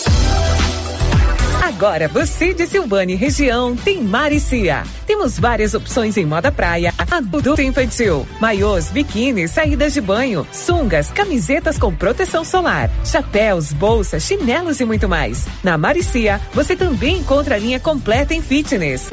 Agora 1.61 2.07
você 2.07 2.55
de 2.55 2.65
Silvânia 2.65 3.13
e 3.13 3.17
região 3.17 3.75
tem 3.75 4.01
Maricia. 4.01 4.83
Temos 5.05 5.37
várias 5.37 5.75
opções 5.75 6.17
em 6.17 6.25
moda 6.25 6.51
praia, 6.51 6.91
adulto 7.11 7.61
infantil, 7.61 8.27
maiôs, 8.39 8.89
biquíni, 8.89 9.47
saídas 9.47 9.93
de 9.93 10.01
banho, 10.01 10.45
sungas, 10.51 11.11
camisetas 11.11 11.77
com 11.77 11.93
proteção 11.93 12.43
solar, 12.43 12.89
chapéus, 13.05 13.71
bolsas, 13.73 14.23
chinelos 14.23 14.79
e 14.79 14.85
muito 14.85 15.07
mais. 15.07 15.45
Na 15.63 15.77
Maricia, 15.77 16.41
você 16.51 16.75
também 16.75 17.19
encontra 17.19 17.55
a 17.55 17.59
linha 17.59 17.79
completa 17.79 18.33
em 18.33 18.41
fitness. 18.41 19.11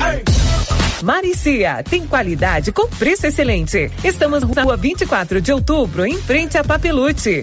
Maricia, 1.02 1.82
tem 1.88 2.06
qualidade 2.06 2.72
com 2.72 2.88
preço 2.88 3.26
excelente. 3.26 3.90
Estamos 4.02 4.42
na 4.42 4.62
rua 4.62 4.76
24 4.76 5.40
de 5.42 5.52
outubro, 5.52 6.06
em 6.06 6.16
frente 6.16 6.56
a 6.56 6.64
Papelute. 6.64 7.42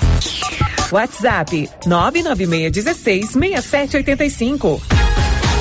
WhatsApp 0.92 1.70
99616 1.86 3.30
6785. 3.32 5.05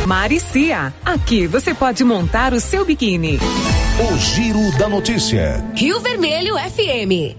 Maricia, 0.07 0.93
aqui 1.03 1.47
você 1.47 1.73
pode 1.73 2.05
montar 2.05 2.53
o 2.53 2.61
seu 2.61 2.85
biquíni. 2.85 3.39
O 3.39 4.19
Giro 4.19 4.77
da 4.79 4.87
Notícia. 4.89 5.65
Rio 5.75 5.99
Vermelho 6.01 6.57
FM. 6.57 7.37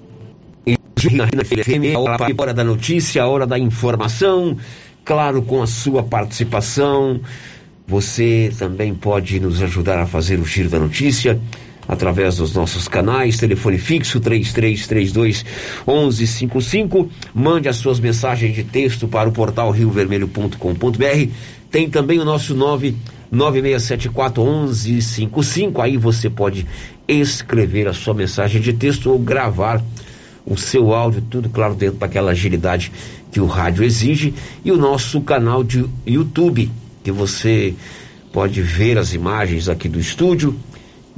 A 1.96 2.42
hora 2.42 2.54
da 2.54 2.64
notícia, 2.64 3.22
a 3.22 3.28
hora 3.28 3.46
da 3.46 3.60
informação, 3.60 4.58
claro, 5.04 5.44
com 5.44 5.62
a 5.62 5.68
sua 5.68 6.02
participação. 6.02 7.22
Você 7.88 8.52
também 8.58 8.96
pode 8.96 9.40
nos 9.40 9.62
ajudar 9.62 10.00
a 10.00 10.08
fazer 10.08 10.40
o 10.40 10.46
giro 10.46 10.70
da 10.70 10.80
notícia 10.80 11.40
através 11.88 12.38
dos 12.38 12.54
nossos 12.54 12.88
canais, 12.88 13.38
telefone 13.38 13.78
fixo 13.78 14.20
3332 14.20 15.46
1155. 15.88 17.10
Mande 17.34 17.70
as 17.70 17.76
suas 17.78 18.00
mensagens 18.00 18.56
de 18.56 18.64
texto 18.64 19.08
para 19.08 19.30
o 19.30 19.32
portal 19.32 19.72
riovermelho.com.br. 19.72 21.30
Tem 21.76 21.90
também 21.90 22.20
o 22.20 22.24
nosso 22.24 22.56
99674 22.56 24.42
1155. 24.42 25.82
Aí 25.82 25.98
você 25.98 26.30
pode 26.30 26.66
escrever 27.06 27.86
a 27.90 27.94
sua 27.94 28.14
mensagem 28.14 28.62
de 28.62 28.72
texto 28.72 29.12
ou 29.12 29.20
gravar 29.20 29.84
o 30.46 30.56
seu 30.56 30.94
áudio, 30.94 31.22
tudo 31.30 31.50
claro 31.50 31.76
dentro 31.76 31.98
daquela 31.98 32.32
agilidade 32.32 32.94
que 33.30 33.42
o 33.42 33.46
rádio 33.46 33.84
exige. 33.84 34.34
E 34.64 34.72
o 34.72 34.78
nosso 34.78 35.20
canal 35.20 35.66
de 35.66 35.84
YouTube 36.08 36.72
que 37.04 37.12
você 37.12 37.74
pode 38.32 38.62
ver 38.62 38.98
as 38.98 39.14
imagens 39.14 39.68
aqui 39.68 39.90
do 39.90 40.00
estúdio, 40.00 40.58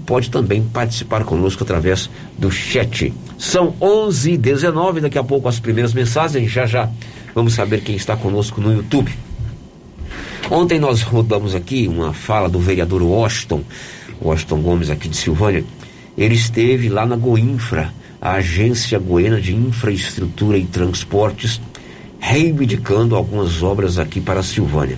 pode 0.07 0.31
também 0.31 0.63
participar 0.63 1.23
conosco 1.23 1.63
através 1.63 2.09
do 2.35 2.49
chat. 2.49 3.13
São 3.37 3.75
11 3.79 4.31
e 4.31 4.37
19 4.39 5.01
daqui 5.01 5.19
a 5.19 5.23
pouco 5.23 5.47
as 5.47 5.59
primeiras 5.59 5.93
mensagens, 5.93 6.49
já 6.51 6.65
já 6.65 6.89
vamos 7.35 7.53
saber 7.53 7.81
quem 7.81 7.95
está 7.95 8.17
conosco 8.17 8.59
no 8.59 8.73
YouTube. 8.73 9.26
Ontem 10.49 10.79
nós 10.79 11.01
rodamos 11.01 11.53
aqui 11.53 11.87
uma 11.87 12.13
fala 12.13 12.47
do 12.47 12.59
vereador 12.59 13.01
Washington 13.01 13.63
Washington 14.21 14.61
Gomes 14.61 14.89
aqui 14.89 15.07
de 15.07 15.17
Silvânia, 15.17 15.63
ele 16.17 16.35
esteve 16.35 16.89
lá 16.89 17.05
na 17.05 17.15
Goinfra, 17.15 17.93
a 18.19 18.33
Agência 18.33 18.97
Goiana 18.97 19.39
de 19.39 19.55
Infraestrutura 19.55 20.57
e 20.57 20.65
Transportes, 20.65 21.61
reivindicando 22.19 23.15
algumas 23.15 23.61
obras 23.61 23.99
aqui 23.99 24.19
para 24.19 24.39
a 24.39 24.43
Silvânia. 24.43 24.97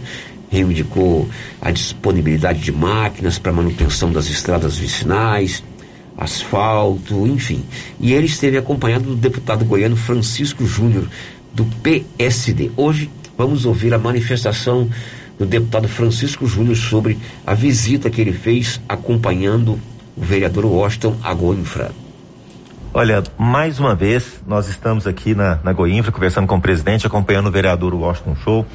Reivindicou 0.49 1.27
a 1.61 1.69
disponibilidade 1.69 2.59
de 2.59 2.71
máquinas 2.71 3.37
para 3.37 3.51
manutenção 3.51 4.11
das 4.11 4.29
estradas 4.29 4.77
vicinais, 4.77 5.63
asfalto, 6.17 7.27
enfim. 7.27 7.63
E 7.99 8.13
ele 8.13 8.25
esteve 8.25 8.57
acompanhado 8.57 9.09
do 9.09 9.15
deputado 9.15 9.65
goiano 9.65 9.95
Francisco 9.95 10.65
Júnior, 10.65 11.07
do 11.53 11.65
PSD. 11.83 12.71
Hoje 12.75 13.09
vamos 13.37 13.65
ouvir 13.65 13.93
a 13.93 13.99
manifestação 13.99 14.89
do 15.39 15.45
deputado 15.45 15.87
Francisco 15.87 16.45
Júnior 16.45 16.75
sobre 16.75 17.17
a 17.47 17.53
visita 17.53 18.09
que 18.09 18.19
ele 18.19 18.33
fez 18.33 18.81
acompanhando 18.87 19.79
o 20.15 20.21
vereador 20.21 20.65
Washington 20.65 21.15
a 21.23 21.33
Goinfra. 21.33 21.91
Olha, 22.93 23.23
mais 23.37 23.79
uma 23.79 23.95
vez, 23.95 24.41
nós 24.45 24.67
estamos 24.67 25.07
aqui 25.07 25.33
na, 25.33 25.59
na 25.63 25.71
Goinfra 25.71 26.11
conversando 26.11 26.47
com 26.47 26.57
o 26.57 26.61
presidente, 26.61 27.07
acompanhando 27.07 27.47
o 27.47 27.51
vereador 27.51 27.93
Washington 27.93 28.35
Show, 28.43 28.65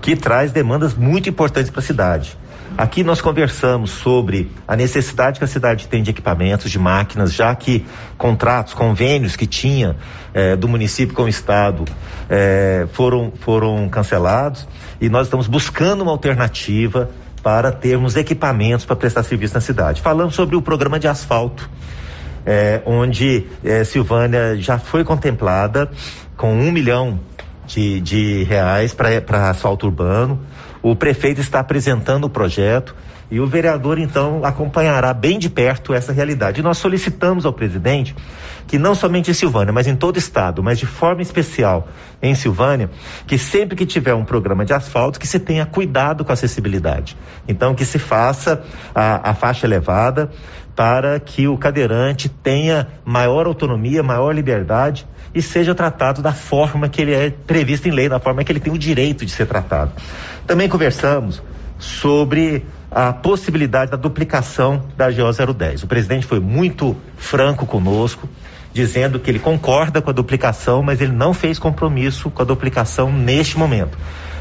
que 0.00 0.16
traz 0.16 0.52
demandas 0.52 0.94
muito 0.94 1.28
importantes 1.28 1.70
para 1.70 1.80
a 1.80 1.84
cidade. 1.84 2.38
Aqui 2.78 3.02
nós 3.02 3.22
conversamos 3.22 3.90
sobre 3.90 4.50
a 4.68 4.76
necessidade 4.76 5.38
que 5.38 5.44
a 5.44 5.48
cidade 5.48 5.88
tem 5.88 6.02
de 6.02 6.10
equipamentos, 6.10 6.70
de 6.70 6.78
máquinas, 6.78 7.32
já 7.32 7.54
que 7.54 7.86
contratos, 8.18 8.74
convênios 8.74 9.34
que 9.34 9.46
tinha 9.46 9.96
eh, 10.34 10.56
do 10.56 10.68
município 10.68 11.14
com 11.14 11.22
o 11.22 11.28
Estado 11.28 11.86
eh, 12.28 12.86
foram, 12.92 13.32
foram 13.40 13.88
cancelados 13.88 14.68
e 15.00 15.08
nós 15.08 15.26
estamos 15.26 15.46
buscando 15.46 16.02
uma 16.02 16.10
alternativa 16.10 17.08
para 17.42 17.72
termos 17.72 18.14
equipamentos 18.14 18.84
para 18.84 18.94
prestar 18.94 19.22
serviço 19.22 19.54
na 19.54 19.60
cidade. 19.62 20.02
Falamos 20.02 20.34
sobre 20.34 20.54
o 20.54 20.60
programa 20.60 20.98
de 20.98 21.08
asfalto. 21.08 21.70
Eh, 22.44 22.82
onde 22.84 23.46
Silvânia 23.86 24.54
já 24.58 24.78
foi 24.78 25.02
contemplada 25.02 25.90
com 26.36 26.52
um 26.52 26.70
milhão 26.70 27.18
de, 27.66 28.00
de 28.00 28.44
reais 28.44 28.94
para 28.94 29.48
asfalto 29.50 29.86
urbano. 29.86 30.40
O 30.88 30.94
prefeito 30.94 31.40
está 31.40 31.58
apresentando 31.58 32.26
o 32.26 32.30
projeto 32.30 32.94
e 33.30 33.40
o 33.40 33.46
vereador, 33.46 33.98
então, 33.98 34.44
acompanhará 34.44 35.12
bem 35.12 35.38
de 35.38 35.50
perto 35.50 35.92
essa 35.92 36.12
realidade. 36.12 36.60
E 36.60 36.62
nós 36.62 36.78
solicitamos 36.78 37.44
ao 37.44 37.52
presidente 37.52 38.14
que 38.66 38.78
não 38.78 38.94
somente 38.94 39.30
em 39.30 39.34
Silvânia, 39.34 39.72
mas 39.72 39.86
em 39.86 39.94
todo 39.94 40.16
o 40.16 40.18
estado, 40.18 40.62
mas 40.62 40.78
de 40.78 40.86
forma 40.86 41.22
especial 41.22 41.88
em 42.22 42.34
Silvânia, 42.34 42.90
que 43.26 43.38
sempre 43.38 43.76
que 43.76 43.86
tiver 43.86 44.14
um 44.14 44.24
programa 44.24 44.64
de 44.64 44.72
asfalto, 44.72 45.18
que 45.20 45.26
se 45.26 45.38
tenha 45.38 45.64
cuidado 45.66 46.24
com 46.24 46.32
a 46.32 46.34
acessibilidade. 46.34 47.16
Então, 47.46 47.74
que 47.74 47.84
se 47.84 47.98
faça 47.98 48.64
a, 48.94 49.30
a 49.30 49.34
faixa 49.34 49.66
elevada 49.66 50.30
para 50.74 51.18
que 51.18 51.48
o 51.48 51.56
cadeirante 51.56 52.28
tenha 52.28 52.88
maior 53.04 53.46
autonomia, 53.46 54.02
maior 54.02 54.34
liberdade 54.34 55.06
e 55.34 55.40
seja 55.40 55.74
tratado 55.74 56.22
da 56.22 56.32
forma 56.32 56.88
que 56.88 57.00
ele 57.00 57.14
é 57.14 57.30
previsto 57.30 57.88
em 57.88 57.90
lei, 57.90 58.08
da 58.08 58.20
forma 58.20 58.44
que 58.44 58.52
ele 58.52 58.60
tem 58.60 58.72
o 58.72 58.78
direito 58.78 59.24
de 59.24 59.30
ser 59.30 59.46
tratado. 59.46 59.92
Também 60.46 60.68
conversamos 60.68 61.42
sobre 61.78 62.64
a 62.90 63.12
possibilidade 63.12 63.90
da 63.90 63.96
duplicação 63.96 64.82
da 64.96 65.10
GO 65.10 65.54
010. 65.54 65.82
O 65.82 65.86
presidente 65.86 66.26
foi 66.26 66.40
muito 66.40 66.96
franco 67.16 67.66
conosco, 67.66 68.28
dizendo 68.72 69.18
que 69.18 69.30
ele 69.30 69.38
concorda 69.38 70.00
com 70.00 70.10
a 70.10 70.12
duplicação, 70.12 70.82
mas 70.82 71.00
ele 71.00 71.12
não 71.12 71.32
fez 71.34 71.58
compromisso 71.58 72.30
com 72.30 72.42
a 72.42 72.44
duplicação 72.44 73.12
neste 73.12 73.58
momento. 73.58 73.96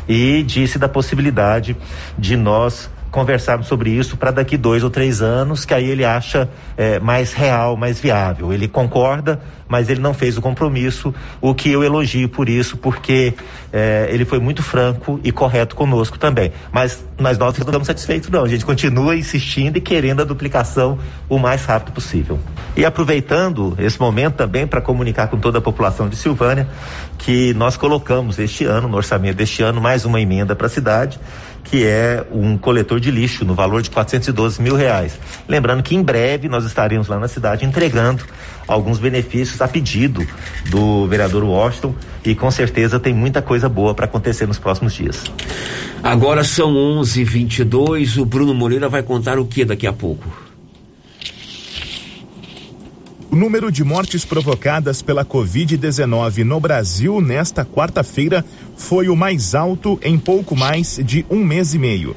E 0.08 0.44
disse 0.44 0.78
da 0.78 0.88
possibilidade 0.88 1.76
de 2.18 2.38
nós 2.38 2.90
conversarmos 3.16 3.68
sobre 3.68 3.92
isso 3.92 4.18
para 4.18 4.30
daqui 4.30 4.58
dois 4.58 4.84
ou 4.84 4.90
três 4.90 5.22
anos, 5.22 5.64
que 5.64 5.74
aí 5.74 5.90
ele 5.90 6.04
acha 6.04 6.50
é, 6.76 7.00
mais 7.00 7.32
real, 7.32 7.78
mais 7.78 7.98
viável. 7.98 8.52
Ele 8.52 8.68
concorda, 8.68 9.40
mas 9.70 9.90
ele 9.90 10.02
não 10.02 10.14
fez 10.14 10.38
o 10.38 10.42
compromisso, 10.42 11.16
o 11.40 11.56
que 11.56 11.72
eu 11.72 11.82
elogio 11.82 12.28
por 12.28 12.50
isso, 12.50 12.76
porque 12.76 13.34
é, 13.72 14.10
ele 14.12 14.26
foi 14.26 14.38
muito 14.38 14.62
franco 14.62 15.18
e 15.24 15.32
correto 15.32 15.78
conosco 15.78 16.20
também. 16.20 16.52
Mas, 16.74 17.06
mas 17.18 17.38
nós 17.38 17.58
não 17.58 17.66
estamos 17.66 17.88
satisfeitos, 17.88 18.30
não. 18.30 18.44
A 18.44 18.50
gente 18.50 18.66
continua 18.66 19.16
insistindo 19.16 19.78
e 19.78 19.82
querendo 19.82 20.22
a 20.22 20.26
duplicação 20.26 21.00
o 21.30 21.40
mais 21.40 21.64
rápido 21.64 21.94
possível. 21.94 22.38
E 22.76 22.84
aproveitando 22.84 23.78
esse 23.80 23.98
momento 23.98 24.36
também 24.36 24.68
para 24.68 24.82
comunicar 24.82 25.30
com 25.30 25.40
toda 25.40 25.60
a 25.60 25.62
população 25.62 26.10
de 26.10 26.18
Silvânia 26.18 26.68
que 27.18 27.54
nós 27.54 27.78
colocamos 27.78 28.38
este 28.40 28.66
ano, 28.66 28.90
no 28.90 28.98
orçamento 28.98 29.38
deste 29.38 29.64
ano, 29.64 29.80
mais 29.80 30.04
uma 30.04 30.20
emenda 30.20 30.54
para 30.54 30.68
a 30.68 30.70
cidade 30.70 31.18
que 31.66 31.84
é 31.84 32.26
um 32.32 32.58
coletor 32.58 33.00
de 33.00 33.12
lixo 33.12 33.44
no 33.44 33.54
valor 33.54 33.82
de 33.82 33.90
412 33.90 34.62
mil 34.62 34.76
reais. 34.76 35.20
Lembrando 35.48 35.84
que 35.84 35.96
em 35.96 36.02
breve 36.02 36.48
nós 36.48 36.64
estaremos 36.64 37.08
lá 37.08 37.20
na 37.20 37.28
cidade 37.28 37.66
entregando 37.66 38.24
alguns 38.68 39.00
benefícios 39.00 39.62
a 39.62 39.68
pedido 39.68 40.26
do 40.70 41.08
vereador 41.08 41.44
Washington 41.44 41.94
e 42.24 42.34
com 42.34 42.50
certeza 42.50 43.00
tem 43.00 43.14
muita 43.14 43.42
coisa 43.42 43.68
boa 43.68 43.94
para 43.94 44.06
acontecer 44.06 44.48
nos 44.48 44.60
próximos 44.60 44.94
dias. 44.94 45.24
Agora 46.02 46.44
são 46.44 46.74
11:22. 46.74 48.18
O 48.18 48.26
Bruno 48.26 48.54
Moreira 48.54 48.88
vai 48.88 49.04
contar 49.04 49.40
o 49.40 49.46
que 49.46 49.66
daqui 49.66 49.88
a 49.88 49.94
pouco. 49.94 50.45
O 53.36 53.38
número 53.38 53.70
de 53.70 53.84
mortes 53.84 54.24
provocadas 54.24 55.02
pela 55.02 55.26
Covid-19 55.26 56.46
no 56.46 56.58
Brasil 56.58 57.20
nesta 57.20 57.66
quarta-feira 57.66 58.46
foi 58.78 59.10
o 59.10 59.16
mais 59.16 59.54
alto 59.54 60.00
em 60.02 60.18
pouco 60.18 60.56
mais 60.56 61.02
de 61.04 61.26
um 61.30 61.44
mês 61.44 61.74
e 61.74 61.78
meio. 61.78 62.16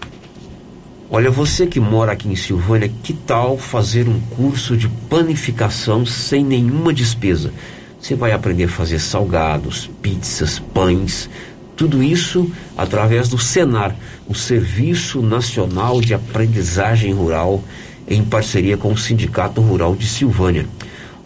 Olha, 1.10 1.28
você 1.28 1.66
que 1.66 1.80
mora 1.80 2.12
aqui 2.12 2.28
em 2.28 2.36
Silvânia, 2.36 2.88
que 3.02 3.12
tal 3.12 3.58
fazer 3.58 4.08
um 4.08 4.20
curso 4.36 4.76
de 4.76 4.86
panificação 5.10 6.06
sem 6.06 6.44
nenhuma 6.44 6.94
despesa? 6.94 7.52
Você 8.00 8.14
vai 8.14 8.30
aprender 8.30 8.66
a 8.66 8.68
fazer 8.68 9.00
salgados, 9.00 9.90
pizzas, 10.00 10.60
pães, 10.60 11.28
tudo 11.76 12.00
isso 12.00 12.48
através 12.76 13.28
do 13.28 13.38
Senar, 13.38 13.92
o 14.28 14.36
Serviço 14.36 15.20
Nacional 15.20 16.00
de 16.00 16.14
Aprendizagem 16.14 17.12
Rural, 17.12 17.60
em 18.06 18.22
parceria 18.22 18.76
com 18.76 18.92
o 18.92 18.96
Sindicato 18.96 19.60
Rural 19.60 19.96
de 19.96 20.06
Silvânia. 20.06 20.64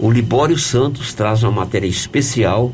O 0.03 0.11
Libório 0.11 0.59
Santos 0.59 1.15
traz 1.15 1.45
uma 1.45 1.53
matéria 1.53 1.87
especial 1.87 2.73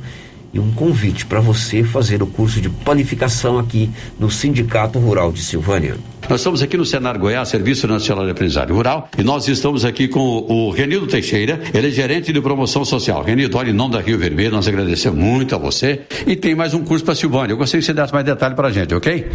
e 0.51 0.59
um 0.59 0.73
convite 0.73 1.27
para 1.27 1.41
você 1.41 1.85
fazer 1.85 2.23
o 2.23 2.27
curso 2.27 2.59
de 2.59 2.71
panificação 2.71 3.59
aqui 3.59 3.91
no 4.19 4.31
Sindicato 4.31 4.99
Rural 4.99 5.31
de 5.31 5.43
Silvânia. 5.43 5.99
Nós 6.27 6.41
estamos 6.41 6.62
aqui 6.62 6.79
no 6.79 6.87
Senar 6.87 7.19
Goiás, 7.19 7.51
Serviço 7.51 7.87
Nacional 7.87 8.25
de 8.25 8.31
Aprendizagem 8.31 8.75
Rural, 8.75 9.11
e 9.19 9.23
nós 9.23 9.47
estamos 9.47 9.85
aqui 9.85 10.09
com 10.09 10.21
o 10.21 10.71
Renildo 10.71 11.07
Teixeira, 11.07 11.61
ele 11.75 11.88
é 11.88 11.91
gerente 11.91 12.33
de 12.33 12.41
promoção 12.41 12.83
social. 12.83 13.23
Renildo, 13.23 13.59
olha, 13.59 13.69
em 13.69 13.75
nome 13.75 13.93
da 13.93 14.01
Rio 14.01 14.17
Vermelho, 14.17 14.53
nós 14.53 14.67
agradecemos 14.67 15.19
muito 15.19 15.55
a 15.55 15.59
você. 15.59 16.07
E 16.27 16.35
tem 16.35 16.55
mais 16.55 16.73
um 16.73 16.83
curso 16.83 17.05
para 17.05 17.14
Silvânia. 17.14 17.53
Eu 17.53 17.59
gostaria 17.59 17.83
que 17.83 17.87
você 17.87 17.93
desse 17.93 18.14
mais 18.14 18.25
detalhe 18.25 18.55
para 18.55 18.69
a 18.69 18.73
gente, 18.73 18.95
ok? 18.95 19.31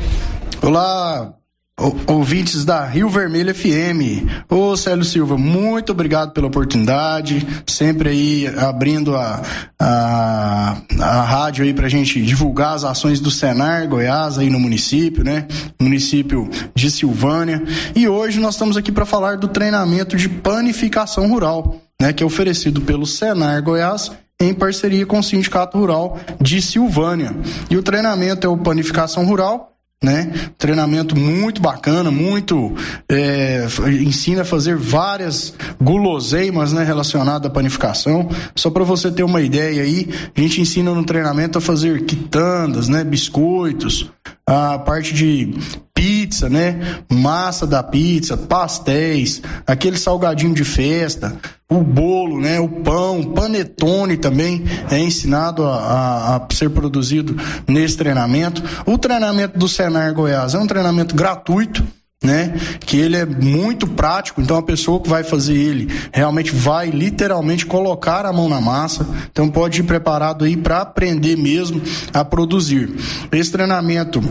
Olá, 0.63 1.32
ouvintes 2.07 2.63
da 2.63 2.86
Rio 2.86 3.09
Vermelho 3.09 3.53
FM. 3.53 4.27
Ô 4.49 4.77
Célio 4.77 5.03
Silva, 5.03 5.38
muito 5.38 5.91
obrigado 5.91 6.31
pela 6.31 6.47
oportunidade, 6.47 7.45
sempre 7.67 8.09
aí 8.09 8.47
abrindo 8.57 9.15
a, 9.15 9.41
a, 9.79 10.77
a 10.99 11.21
rádio 11.23 11.65
aí 11.65 11.73
pra 11.73 11.89
gente 11.89 12.21
divulgar 12.21 12.75
as 12.75 12.83
ações 12.83 13.19
do 13.19 13.31
Senar 13.31 13.88
Goiás 13.88 14.38
aí 14.38 14.49
no 14.49 14.59
município, 14.59 15.23
né? 15.23 15.47
Município 15.81 16.47
de 16.75 16.91
Silvânia. 16.91 17.63
E 17.95 18.07
hoje 18.07 18.39
nós 18.39 18.53
estamos 18.53 18.77
aqui 18.77 18.91
para 18.91 19.05
falar 19.05 19.38
do 19.38 19.47
treinamento 19.47 20.15
de 20.15 20.29
panificação 20.29 21.27
rural, 21.27 21.81
né? 21.99 22.13
Que 22.13 22.23
é 22.23 22.25
oferecido 22.25 22.81
pelo 22.81 23.07
Senar 23.07 23.62
Goiás 23.63 24.12
em 24.39 24.53
parceria 24.53 25.05
com 25.05 25.19
o 25.19 25.23
Sindicato 25.23 25.77
Rural 25.77 26.19
de 26.39 26.62
Silvânia. 26.62 27.36
E 27.69 27.77
o 27.77 27.83
treinamento 27.83 28.45
é 28.45 28.49
o 28.49 28.57
Panificação 28.57 29.25
Rural, 29.25 29.72
né? 30.03 30.31
Treinamento 30.57 31.17
muito 31.17 31.61
bacana, 31.61 32.11
muito 32.11 32.75
é, 33.09 33.65
ensina 34.01 34.41
a 34.41 34.45
fazer 34.45 34.75
várias 34.75 35.53
guloseimas, 35.81 36.73
né, 36.73 36.83
relacionadas 36.83 37.49
à 37.49 37.53
panificação. 37.53 38.29
Só 38.55 38.69
para 38.69 38.83
você 38.83 39.09
ter 39.09 39.23
uma 39.23 39.41
ideia 39.41 39.81
aí, 39.81 40.09
a 40.35 40.41
gente 40.41 40.59
ensina 40.59 40.93
no 40.93 41.05
treinamento 41.05 41.57
a 41.57 41.61
fazer 41.61 42.03
quitandas, 42.03 42.89
né, 42.89 43.03
biscoitos, 43.03 44.11
a 44.45 44.77
parte 44.77 45.13
de 45.13 45.53
pizza, 45.93 46.49
né? 46.49 47.03
Massa 47.10 47.65
da 47.65 47.82
pizza, 47.82 48.36
pastéis, 48.36 49.41
aquele 49.65 49.97
salgadinho 49.97 50.53
de 50.53 50.65
festa, 50.65 51.38
o 51.69 51.82
bolo, 51.82 52.41
né? 52.41 52.60
O 52.60 52.67
pão, 52.67 53.23
panetone 53.34 54.17
também 54.17 54.63
é 54.91 54.99
ensinado 54.99 55.65
a, 55.65 55.75
a, 55.75 56.36
a 56.36 56.47
ser 56.51 56.69
produzido 56.69 57.36
nesse 57.67 57.97
treinamento. 57.97 58.62
O 58.86 58.97
treinamento 58.97 59.58
do 59.58 59.67
Senar 59.67 60.13
Goiás 60.13 60.53
é 60.53 60.60
um 60.60 60.67
treinamento 60.67 61.15
gratuito 61.15 61.84
né? 62.23 62.53
Que 62.79 62.97
ele 62.97 63.17
é 63.17 63.25
muito 63.25 63.86
prático, 63.86 64.41
então 64.41 64.57
a 64.57 64.63
pessoa 64.63 65.01
que 65.01 65.09
vai 65.09 65.23
fazer 65.23 65.55
ele 65.55 65.89
realmente 66.12 66.55
vai 66.55 66.89
literalmente 66.89 67.65
colocar 67.65 68.25
a 68.25 68.31
mão 68.33 68.47
na 68.47 68.62
massa, 68.62 69.05
então 69.29 69.49
pode 69.49 69.81
ir 69.81 69.83
preparado 69.83 70.45
aí 70.45 70.55
para 70.55 70.81
aprender 70.81 71.36
mesmo 71.36 71.81
a 72.13 72.23
produzir. 72.23 72.95
Esse 73.31 73.51
treinamento 73.51 74.21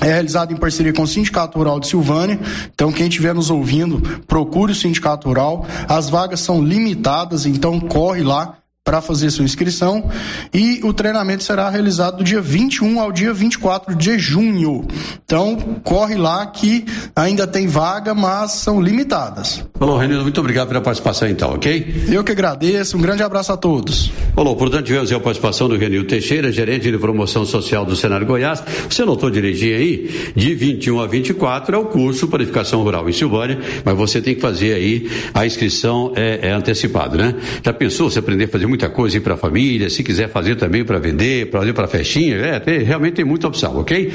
é 0.00 0.06
realizado 0.06 0.52
em 0.52 0.56
parceria 0.56 0.92
com 0.92 1.02
o 1.02 1.06
Sindicato 1.06 1.56
Rural 1.56 1.80
de 1.80 1.86
Silvânia. 1.86 2.38
Então, 2.74 2.92
quem 2.92 3.06
estiver 3.06 3.34
nos 3.34 3.48
ouvindo, 3.48 4.00
procure 4.26 4.72
o 4.72 4.74
Sindicato 4.74 5.28
Rural. 5.28 5.66
As 5.88 6.10
vagas 6.10 6.40
são 6.40 6.62
limitadas, 6.62 7.46
então 7.46 7.80
corre 7.80 8.22
lá 8.22 8.58
para 8.84 9.00
fazer 9.00 9.30
sua 9.30 9.46
inscrição 9.46 10.10
e 10.52 10.80
o 10.84 10.92
treinamento 10.92 11.42
será 11.42 11.70
realizado 11.70 12.18
do 12.18 12.24
dia 12.24 12.42
21 12.42 13.00
ao 13.00 13.10
dia 13.10 13.32
24 13.32 13.94
de 13.94 14.18
junho. 14.18 14.86
Então, 15.24 15.56
corre 15.82 16.16
lá 16.16 16.44
que 16.44 16.84
ainda 17.16 17.46
tem 17.46 17.66
vaga, 17.66 18.12
mas 18.12 18.52
são 18.52 18.82
limitadas. 18.82 19.64
Falou, 19.78 19.96
Renildo, 19.96 20.22
muito 20.24 20.38
obrigado 20.38 20.68
pela 20.68 20.82
participação 20.82 21.26
então, 21.26 21.54
ok? 21.54 22.04
Eu 22.10 22.22
que 22.22 22.32
agradeço, 22.32 22.98
um 22.98 23.00
grande 23.00 23.22
abraço 23.22 23.52
a 23.52 23.56
todos. 23.56 24.12
Falou, 24.34 24.54
portanto, 24.54 24.84
tivemos 24.84 25.10
a 25.10 25.18
participação 25.18 25.66
do 25.66 25.78
Renildo 25.78 26.06
Teixeira, 26.06 26.52
gerente 26.52 26.90
de 26.90 26.98
promoção 26.98 27.46
social 27.46 27.86
do 27.86 27.96
Senado 27.96 28.26
Goiás. 28.26 28.62
Você 28.90 29.02
notou 29.06 29.30
direitinho 29.30 29.76
aí? 29.76 30.32
De 30.36 30.54
21 30.54 31.00
a 31.00 31.06
24 31.06 31.74
é 31.74 31.78
o 31.78 31.86
curso 31.86 32.28
Qualificação 32.28 32.82
Rural 32.82 33.08
em 33.08 33.12
Silvânia, 33.12 33.58
mas 33.82 33.96
você 33.96 34.20
tem 34.20 34.34
que 34.34 34.42
fazer 34.42 34.74
aí 34.74 35.10
a 35.32 35.46
inscrição 35.46 36.12
é, 36.14 36.48
é 36.48 36.52
antecipada, 36.52 37.16
né? 37.16 37.34
Já 37.62 37.72
pensou 37.72 38.10
você 38.10 38.18
aprender 38.18 38.44
a 38.44 38.48
fazer 38.48 38.73
muita 38.74 38.88
coisa 38.88 39.20
para 39.20 39.34
a 39.34 39.36
família, 39.36 39.88
se 39.88 40.02
quiser 40.02 40.28
fazer 40.28 40.56
também 40.56 40.84
para 40.84 40.98
vender, 40.98 41.48
para 41.48 41.60
fazer 41.60 41.72
para 41.72 41.86
festinha, 41.86 42.36
é, 42.36 42.58
tem, 42.58 42.82
realmente 42.82 43.14
tem 43.14 43.24
muita 43.24 43.46
opção, 43.46 43.78
ok? 43.78 44.12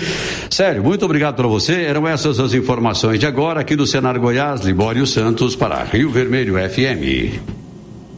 Sério, 0.49 0.83
muito 0.83 1.05
obrigado 1.05 1.35
para 1.35 1.47
você. 1.47 1.83
Eram 1.83 2.05
essas 2.05 2.39
as 2.41 2.53
informações 2.53 3.19
de 3.19 3.25
agora 3.25 3.61
aqui 3.61 3.73
do 3.73 3.87
Cenário 3.87 4.19
Goiás, 4.19 4.61
Libório 4.61 5.07
Santos 5.07 5.55
para 5.55 5.81
Rio 5.85 6.09
Vermelho 6.09 6.55
FM. 6.55 7.39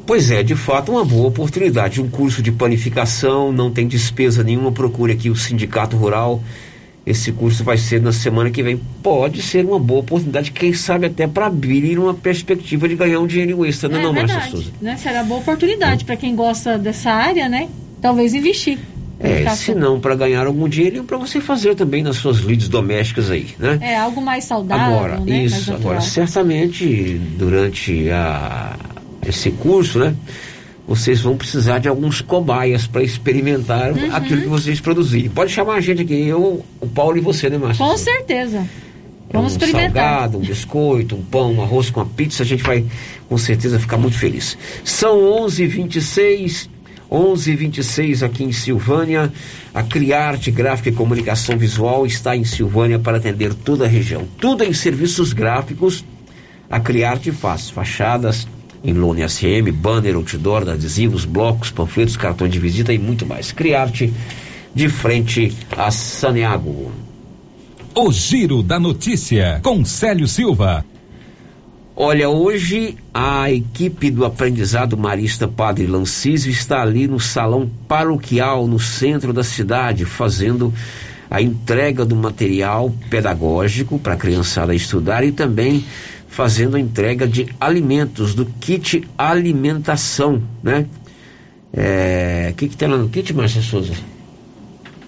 Pois 0.07 0.31
é, 0.31 0.41
de 0.41 0.55
fato, 0.55 0.91
uma 0.91 1.05
boa 1.05 1.27
oportunidade. 1.27 2.01
Um 2.01 2.09
curso 2.09 2.41
de 2.41 2.51
panificação, 2.51 3.51
não 3.51 3.69
tem 3.69 3.87
despesa 3.87 4.43
nenhuma. 4.43 4.71
Procure 4.71 5.13
aqui 5.13 5.29
o 5.29 5.35
Sindicato 5.35 5.95
Rural 5.95 6.41
esse 7.05 7.31
curso 7.31 7.63
vai 7.63 7.77
ser 7.77 8.01
na 8.01 8.11
semana 8.11 8.51
que 8.51 8.61
vem. 8.61 8.79
Pode 9.01 9.41
ser 9.41 9.65
uma 9.65 9.79
boa 9.79 10.01
oportunidade, 10.01 10.51
quem 10.51 10.73
sabe 10.73 11.07
até 11.07 11.27
para 11.27 11.47
abrir 11.47 11.97
uma 11.97 12.13
perspectiva 12.13 12.87
de 12.87 12.95
ganhar 12.95 13.19
um 13.19 13.27
dinheiro 13.27 13.65
extra, 13.65 13.89
é, 13.89 13.93
não, 13.93 14.03
não 14.03 14.13
Márcia 14.13 14.41
Souza? 14.49 14.71
Né? 14.81 14.97
Será 14.97 15.23
boa 15.23 15.39
oportunidade 15.39 16.05
para 16.05 16.15
quem 16.15 16.35
gosta 16.35 16.77
dessa 16.77 17.11
área, 17.11 17.49
né? 17.49 17.69
Talvez 18.01 18.33
investir. 18.33 18.79
É, 19.23 19.47
se 19.49 19.75
não 19.75 19.99
para 19.99 20.15
ganhar 20.15 20.47
algum 20.47 20.67
dinheiro, 20.67 21.03
para 21.03 21.17
você 21.17 21.39
fazer 21.39 21.75
também 21.75 22.01
nas 22.01 22.15
suas 22.15 22.39
lides 22.39 22.67
domésticas 22.67 23.29
aí, 23.29 23.49
né? 23.59 23.77
É, 23.79 23.95
algo 23.95 24.19
mais 24.19 24.45
saudável, 24.45 24.95
Agora, 24.97 25.19
né? 25.19 25.43
isso, 25.43 25.71
agora, 25.71 26.01
certamente, 26.01 27.21
durante 27.37 28.09
a, 28.09 28.75
esse 29.27 29.51
curso, 29.51 29.99
né? 29.99 30.15
Vocês 30.95 31.21
vão 31.21 31.37
precisar 31.37 31.79
de 31.79 31.87
alguns 31.87 32.19
cobaias 32.19 32.85
para 32.85 33.01
experimentar 33.01 33.93
uhum. 33.93 34.13
aquilo 34.13 34.41
que 34.41 34.47
vocês 34.49 34.81
produzirem. 34.81 35.29
Pode 35.29 35.49
chamar 35.49 35.75
a 35.75 35.79
gente 35.79 36.01
aqui, 36.01 36.27
eu, 36.27 36.65
o 36.81 36.87
Paulo 36.87 37.17
e 37.17 37.21
você, 37.21 37.49
né, 37.49 37.57
Márcia? 37.57 37.85
Com 37.85 37.97
certeza. 37.97 38.67
Vamos 39.31 39.53
um 39.53 39.55
experimentar. 39.55 39.93
salgado, 39.93 40.37
um 40.37 40.41
biscoito, 40.41 41.15
um 41.15 41.23
pão, 41.23 41.53
um 41.53 41.61
arroz 41.61 41.89
com 41.89 42.01
a 42.01 42.05
pizza, 42.05 42.43
a 42.43 42.45
gente 42.45 42.61
vai 42.61 42.85
com 43.29 43.37
certeza 43.37 43.79
ficar 43.79 43.97
muito 43.97 44.17
feliz. 44.17 44.57
São 44.83 45.17
11:26 45.45 46.69
11:26 47.09 48.21
aqui 48.21 48.43
em 48.43 48.51
Silvânia. 48.51 49.31
A 49.73 49.83
Criarte 49.83 50.51
Gráfica 50.51 50.89
e 50.89 50.91
Comunicação 50.91 51.57
Visual 51.57 52.05
está 52.05 52.35
em 52.35 52.43
Silvânia 52.43 52.99
para 52.99 53.15
atender 53.15 53.53
toda 53.53 53.85
a 53.85 53.87
região. 53.87 54.27
Tudo 54.37 54.65
em 54.65 54.73
serviços 54.73 55.31
gráficos. 55.31 56.03
A 56.69 56.81
Criarte 56.81 57.31
faz 57.31 57.69
fachadas, 57.69 58.45
em 58.83 58.93
lona 58.93 59.25
ACM, 59.25 59.71
banner, 59.71 60.15
outdoor, 60.15 60.67
adesivos, 60.69 61.25
blocos, 61.25 61.71
panfletos, 61.71 62.17
cartões 62.17 62.51
de 62.51 62.59
visita 62.59 62.93
e 62.93 62.97
muito 62.97 63.25
mais. 63.25 63.51
Criarte 63.51 64.11
de 64.73 64.89
frente 64.89 65.55
a 65.77 65.91
Saneago. 65.91 66.91
O 67.93 68.11
Giro 68.11 68.63
da 68.63 68.79
Notícia 68.79 69.59
com 69.63 69.83
Célio 69.83 70.27
Silva. 70.27 70.85
Olha, 71.95 72.29
hoje 72.29 72.95
a 73.13 73.51
equipe 73.51 74.09
do 74.09 74.25
aprendizado 74.25 74.97
marista 74.97 75.47
Padre 75.47 75.85
Lancísio 75.85 76.49
está 76.49 76.81
ali 76.81 77.05
no 77.05 77.19
salão 77.19 77.69
paroquial 77.87 78.65
no 78.65 78.79
centro 78.79 79.33
da 79.33 79.43
cidade, 79.43 80.05
fazendo 80.05 80.73
a 81.29 81.41
entrega 81.41 82.05
do 82.05 82.15
material 82.15 82.93
pedagógico 83.09 83.99
para 83.99 84.13
a 84.13 84.17
criançada 84.17 84.73
estudar 84.73 85.23
e 85.23 85.31
também 85.31 85.83
fazendo 86.31 86.77
a 86.77 86.79
entrega 86.79 87.27
de 87.27 87.47
alimentos, 87.59 88.33
do 88.33 88.45
kit 88.45 89.05
alimentação, 89.17 90.41
né? 90.63 90.85
É, 91.73 92.49
o 92.51 92.55
que, 92.55 92.69
que 92.69 92.77
tem 92.77 92.87
lá 92.87 92.97
no 92.97 93.09
kit, 93.09 93.33
Márcia 93.33 93.61
Souza? 93.61 93.93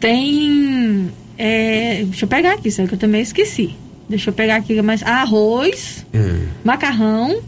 Tem. 0.02 1.10
É, 1.38 2.04
deixa 2.04 2.26
eu 2.26 2.30
pegar 2.30 2.54
aqui, 2.54 2.70
sabe 2.70 2.90
que 2.90 2.96
eu 2.96 3.00
também 3.00 3.22
esqueci. 3.22 3.76
Deixa 4.08 4.30
eu 4.30 4.34
pegar 4.34 4.58
aqui 4.58 4.80
mais. 4.82 5.02
Arroz, 5.02 6.06
hum. 6.14 6.46
macarrão, 6.62 7.42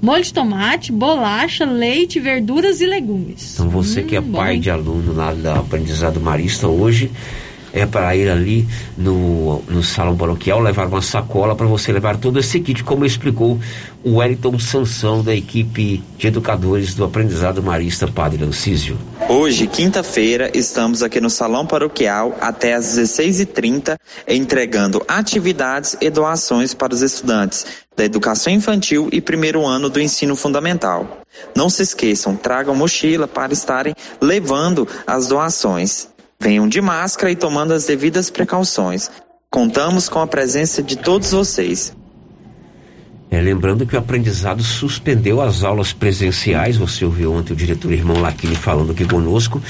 molho 0.00 0.22
de 0.22 0.32
tomate, 0.32 0.92
bolacha, 0.92 1.64
leite, 1.64 2.20
verduras 2.20 2.82
e 2.82 2.86
legumes. 2.86 3.54
Então 3.54 3.70
você 3.70 4.02
hum, 4.02 4.06
que 4.06 4.14
é 4.14 4.20
hum, 4.20 4.30
pai 4.30 4.56
bom. 4.56 4.60
de 4.60 4.70
aluno 4.70 5.14
lá 5.14 5.32
do 5.32 5.48
aprendizado 5.48 6.20
marista 6.20 6.68
hoje 6.68 7.10
é 7.72 7.86
para 7.86 8.14
ir 8.14 8.28
ali 8.28 8.68
no, 8.96 9.62
no 9.62 9.82
salão 9.82 10.16
paroquial, 10.16 10.60
levar 10.60 10.86
uma 10.86 11.02
sacola 11.02 11.54
para 11.56 11.66
você 11.66 11.92
levar 11.92 12.18
todo 12.18 12.38
esse 12.38 12.60
kit, 12.60 12.84
como 12.84 13.06
explicou 13.06 13.58
o 14.04 14.16
Wellington 14.16 14.58
Sansão, 14.58 15.22
da 15.22 15.34
equipe 15.34 16.02
de 16.18 16.26
educadores 16.26 16.94
do 16.94 17.04
aprendizado 17.04 17.62
marista 17.62 18.06
Padre 18.06 18.44
Lancísio. 18.44 18.98
Hoje, 19.28 19.66
quinta-feira, 19.66 20.50
estamos 20.52 21.02
aqui 21.02 21.20
no 21.20 21.30
salão 21.30 21.66
paroquial 21.66 22.36
até 22.40 22.74
às 22.74 22.98
16h30, 22.98 23.96
entregando 24.28 25.02
atividades 25.08 25.96
e 26.00 26.10
doações 26.10 26.74
para 26.74 26.92
os 26.92 27.02
estudantes 27.02 27.64
da 27.96 28.04
educação 28.04 28.52
infantil 28.52 29.08
e 29.12 29.20
primeiro 29.20 29.64
ano 29.66 29.88
do 29.88 30.00
ensino 30.00 30.34
fundamental. 30.34 31.22
Não 31.54 31.68
se 31.68 31.82
esqueçam, 31.82 32.36
tragam 32.36 32.74
mochila 32.74 33.28
para 33.28 33.52
estarem 33.52 33.94
levando 34.20 34.88
as 35.06 35.28
doações. 35.28 36.08
Venham 36.42 36.66
de 36.66 36.80
máscara 36.80 37.30
e 37.30 37.36
tomando 37.36 37.72
as 37.72 37.86
devidas 37.86 38.28
precauções. 38.28 39.08
Contamos 39.48 40.08
com 40.08 40.18
a 40.18 40.26
presença 40.26 40.82
de 40.82 40.96
todos 40.96 41.30
vocês. 41.30 41.96
É, 43.30 43.40
lembrando 43.40 43.86
que 43.86 43.94
o 43.94 43.98
aprendizado 44.00 44.60
suspendeu 44.60 45.40
as 45.40 45.62
aulas 45.62 45.92
presenciais. 45.92 46.76
Você 46.76 47.04
ouviu 47.04 47.32
ontem 47.32 47.52
o 47.52 47.56
diretor 47.56 47.92
irmão 47.92 48.20
Laquini 48.20 48.56
falando 48.56 48.90
aqui 48.90 49.04
conosco 49.04 49.62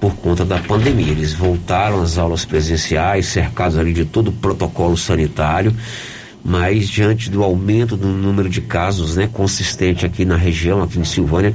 por 0.00 0.16
conta 0.16 0.44
da 0.44 0.58
pandemia. 0.58 1.12
Eles 1.12 1.34
voltaram 1.34 2.02
às 2.02 2.18
aulas 2.18 2.44
presenciais, 2.44 3.26
cercados 3.26 3.78
ali 3.78 3.92
de 3.92 4.04
todo 4.04 4.28
o 4.28 4.32
protocolo 4.32 4.96
sanitário, 4.96 5.72
mas 6.44 6.88
diante 6.88 7.30
do 7.30 7.44
aumento 7.44 7.96
do 7.96 8.08
número 8.08 8.48
de 8.48 8.60
casos, 8.60 9.14
né, 9.14 9.30
consistente 9.32 10.04
aqui 10.04 10.24
na 10.24 10.36
região, 10.36 10.82
aqui 10.82 10.98
em 10.98 11.04
Silvânia, 11.04 11.54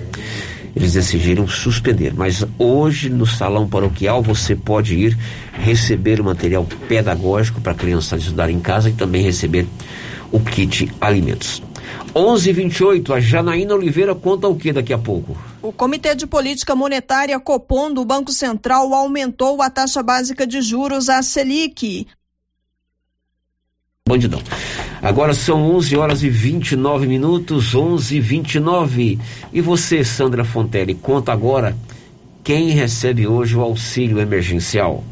eles 0.75 0.93
decidiram 0.93 1.47
suspender. 1.47 2.13
Mas 2.13 2.45
hoje 2.57 3.09
no 3.09 3.25
salão 3.25 3.67
paroquial 3.67 4.21
você 4.21 4.55
pode 4.55 4.95
ir 4.95 5.17
receber 5.53 6.19
o 6.19 6.23
material 6.23 6.65
pedagógico 6.87 7.61
para 7.61 7.73
a 7.73 7.75
criança 7.75 8.17
estudar 8.17 8.49
em 8.49 8.59
casa 8.59 8.89
e 8.89 8.93
também 8.93 9.21
receber 9.21 9.67
o 10.31 10.39
kit 10.39 10.91
alimentos. 10.99 11.61
11:28 12.15 13.13
a 13.13 13.19
Janaína 13.19 13.75
Oliveira 13.75 14.15
conta 14.15 14.47
o 14.47 14.55
que 14.55 14.73
daqui 14.73 14.93
a 14.93 14.97
pouco? 14.97 15.37
O 15.61 15.71
Comitê 15.71 16.15
de 16.15 16.25
Política 16.25 16.75
Monetária 16.75 17.39
Copom 17.39 17.93
do 17.93 18.03
Banco 18.03 18.31
Central 18.31 18.93
aumentou 18.93 19.61
a 19.61 19.69
taxa 19.69 20.01
básica 20.01 20.45
de 20.45 20.61
juros 20.61 21.09
a 21.09 21.21
Selic. 21.21 22.07
Bandidão. 24.07 24.41
Agora 25.03 25.33
são 25.33 25.75
11 25.75 25.97
horas 25.97 26.23
e 26.23 26.29
29 26.29 27.05
minutos, 27.07 27.75
11 27.75 28.15
e 28.15 28.19
29. 28.21 29.19
E 29.51 29.59
você, 29.59 30.01
Sandra 30.01 30.45
Fontelli, 30.45 30.95
conta 30.95 31.33
agora 31.33 31.75
quem 32.41 32.69
recebe 32.69 33.27
hoje 33.27 33.53
o 33.53 33.59
auxílio 33.59 34.17
emergencial. 34.17 35.03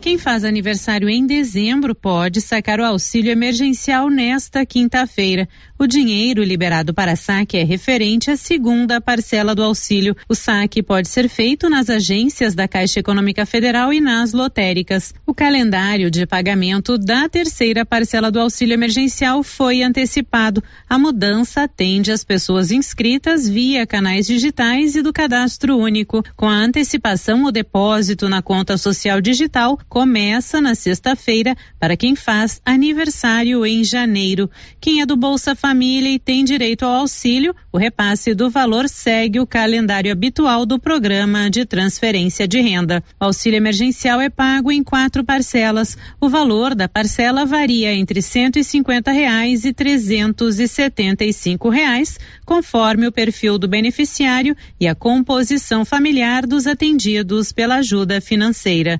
Quem 0.00 0.18
faz 0.18 0.42
aniversário 0.42 1.08
em 1.08 1.24
dezembro 1.24 1.94
pode 1.94 2.40
sacar 2.40 2.80
o 2.80 2.84
auxílio 2.84 3.30
emergencial 3.30 4.10
nesta 4.10 4.66
quinta-feira. 4.66 5.48
O 5.80 5.86
dinheiro 5.86 6.42
liberado 6.42 6.92
para 6.92 7.14
saque 7.14 7.56
é 7.56 7.62
referente 7.62 8.32
à 8.32 8.36
segunda 8.36 9.00
parcela 9.00 9.54
do 9.54 9.62
auxílio. 9.62 10.16
O 10.28 10.34
saque 10.34 10.82
pode 10.82 11.06
ser 11.06 11.28
feito 11.28 11.70
nas 11.70 11.88
agências 11.88 12.52
da 12.52 12.66
Caixa 12.66 12.98
Econômica 12.98 13.46
Federal 13.46 13.92
e 13.92 14.00
nas 14.00 14.32
lotéricas. 14.32 15.14
O 15.24 15.32
calendário 15.32 16.10
de 16.10 16.26
pagamento 16.26 16.98
da 16.98 17.28
terceira 17.28 17.86
parcela 17.86 18.28
do 18.28 18.40
auxílio 18.40 18.74
emergencial 18.74 19.44
foi 19.44 19.80
antecipado. 19.80 20.64
A 20.90 20.98
mudança 20.98 21.62
atende 21.62 22.10
as 22.10 22.24
pessoas 22.24 22.72
inscritas 22.72 23.48
via 23.48 23.86
canais 23.86 24.26
digitais 24.26 24.96
e 24.96 25.02
do 25.02 25.12
cadastro 25.12 25.78
único. 25.78 26.24
Com 26.34 26.48
a 26.48 26.56
antecipação, 26.56 27.44
o 27.44 27.52
depósito 27.52 28.28
na 28.28 28.42
conta 28.42 28.76
social 28.76 29.20
digital 29.20 29.78
começa 29.88 30.60
na 30.60 30.74
sexta-feira 30.74 31.56
para 31.78 31.96
quem 31.96 32.16
faz 32.16 32.60
aniversário 32.66 33.64
em 33.64 33.84
janeiro. 33.84 34.50
Quem 34.80 35.00
é 35.02 35.06
do 35.06 35.16
Bolsa 35.16 35.54
Família 35.54 35.67
família 35.68 36.08
e 36.08 36.18
tem 36.18 36.44
direito 36.44 36.86
ao 36.86 36.94
auxílio, 36.94 37.54
o 37.70 37.76
repasse 37.76 38.34
do 38.34 38.48
valor 38.48 38.88
segue 38.88 39.38
o 39.38 39.46
calendário 39.46 40.10
habitual 40.10 40.64
do 40.64 40.78
programa 40.78 41.50
de 41.50 41.66
transferência 41.66 42.48
de 42.48 42.58
renda. 42.58 43.04
O 43.20 43.26
auxílio 43.26 43.58
emergencial 43.58 44.18
é 44.18 44.30
pago 44.30 44.72
em 44.72 44.82
quatro 44.82 45.22
parcelas. 45.22 45.94
O 46.18 46.30
valor 46.30 46.74
da 46.74 46.88
parcela 46.88 47.44
varia 47.44 47.92
entre 47.92 48.22
150 48.22 49.12
reais 49.12 49.66
e 49.66 49.74
375 49.74 51.68
reais, 51.68 52.18
conforme 52.46 53.06
o 53.06 53.12
perfil 53.12 53.58
do 53.58 53.68
beneficiário 53.68 54.56
e 54.80 54.88
a 54.88 54.94
composição 54.94 55.84
familiar 55.84 56.46
dos 56.46 56.66
atendidos 56.66 57.52
pela 57.52 57.74
ajuda 57.76 58.22
financeira. 58.22 58.98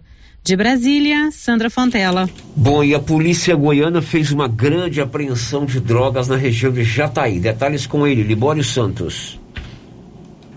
De 0.49 0.57
Brasília, 0.57 1.31
Sandra 1.31 1.69
Fontela. 1.69 2.27
Bom, 2.57 2.83
e 2.83 2.95
a 2.95 2.99
polícia 2.99 3.55
goiana 3.55 4.01
fez 4.01 4.33
uma 4.33 4.49
grande 4.49 4.99
apreensão 4.99 5.67
de 5.67 5.79
drogas 5.79 6.27
na 6.27 6.37
região 6.37 6.73
de 6.73 6.83
Jataí. 6.85 7.39
Detalhes 7.39 7.87
com 7.87 8.07
ele, 8.07 8.23
Libório 8.23 8.65
Santos. 8.65 9.39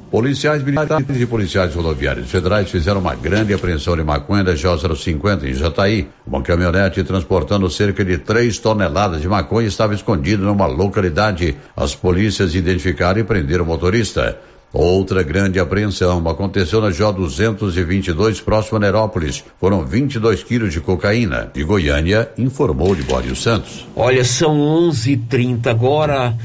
Policiais 0.09 0.63
militares 0.63 1.19
e 1.19 1.25
policiais 1.25 1.75
rodoviários 1.75 2.31
federais 2.31 2.71
fizeram 2.71 3.01
uma 3.01 3.15
grande 3.15 3.53
apreensão 3.53 3.97
de 3.97 4.03
maconha 4.05 4.45
da 4.45 4.53
J050 4.53 5.43
em 5.43 5.53
Jataí. 5.53 6.07
Uma 6.25 6.41
caminhonete 6.41 7.03
transportando 7.03 7.69
cerca 7.69 8.05
de 8.05 8.17
3 8.17 8.59
toneladas 8.59 9.21
de 9.21 9.27
maconha 9.27 9.67
estava 9.67 9.93
escondida 9.93 10.41
numa 10.41 10.67
localidade. 10.67 11.57
As 11.75 11.93
polícias 11.93 12.55
identificaram 12.55 13.19
e 13.19 13.25
prenderam 13.25 13.65
o 13.65 13.67
motorista. 13.67 14.39
Outra 14.73 15.21
grande 15.21 15.59
apreensão 15.59 16.25
aconteceu 16.29 16.79
na 16.79 16.91
J 16.91 17.11
222, 17.11 18.39
próximo 18.39 18.77
a 18.77 18.79
Nerópolis. 18.79 19.43
Foram 19.59 19.85
22 19.85 20.43
quilos 20.43 20.71
de 20.71 20.79
cocaína. 20.79 21.51
De 21.53 21.61
Goiânia, 21.61 22.29
informou 22.37 22.93
Libório 22.93 23.35
Santos. 23.35 23.85
Olha, 23.95 24.23
são 24.23 24.57
11:30 24.57 25.67
agora. 25.69 26.37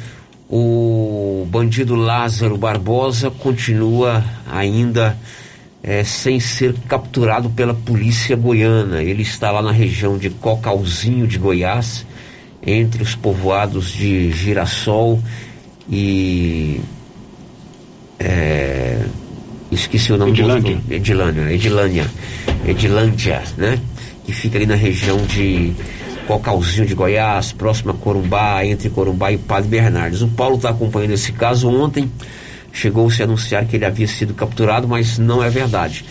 O 0.49 1.47
bandido 1.49 1.95
Lázaro 1.95 2.57
Barbosa 2.57 3.31
continua 3.31 4.25
ainda 4.51 5.17
é, 5.83 6.03
sem 6.03 6.41
ser 6.41 6.75
capturado 6.89 7.51
pela 7.51 7.75
polícia 7.75 8.35
goiana. 8.37 9.03
Ele 9.03 9.23
está 9.23 9.53
lá 9.53 9.63
na 9.63 9.73
região 9.73 10.19
de 10.19 10.31
Cocalzinho 10.31 11.27
de 11.29 11.39
Goiás, 11.39 12.05
entre 12.65 13.03
os 13.03 13.15
povoados 13.15 13.91
de 13.91 14.33
Girassol 14.33 15.21
e 15.89 16.81
é, 18.19 19.05
esqueci 19.71 20.13
o 20.13 20.17
nome 20.17 20.33
Edilândia. 20.33 20.77
do 20.77 20.95
Edilândia, 20.95 21.53
Edilânia, 21.53 22.11
Edilândia, 22.67 23.43
né? 23.57 23.79
Que 24.25 24.33
fica 24.33 24.59
ali 24.59 24.67
na 24.67 24.75
região 24.75 25.19
de 25.19 25.73
Cocalzinho 26.27 26.87
de 26.87 26.95
Goiás, 26.95 27.53
próximo 27.53 27.93
a 27.93 27.95
Corumbá, 27.95 28.65
entre 28.65 28.91
Corumbá 28.91 29.31
e 29.31 29.39
Padre 29.39 29.69
Bernardes. 29.69 30.23
O 30.23 30.29
Paulo 30.29 30.57
está 30.57 30.71
acompanhando 30.71 31.13
esse 31.13 31.33
caso. 31.33 31.69
Ontem 31.69 32.11
chegou-se 32.73 33.23
a 33.23 33.25
anunciar 33.25 33.65
que 33.67 33.77
ele 33.77 33.85
havia 33.85 34.09
sido 34.09 34.35
capturado, 34.35 34.89
mas 34.89 35.19
não 35.19 35.43
é 35.43 35.49
verdade. 35.49 36.05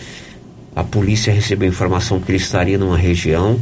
A 0.74 0.82
polícia 0.82 1.32
recebeu 1.32 1.68
informação 1.68 2.20
que 2.20 2.30
ele 2.30 2.38
estaria 2.38 2.78
numa 2.78 2.96
região. 2.96 3.58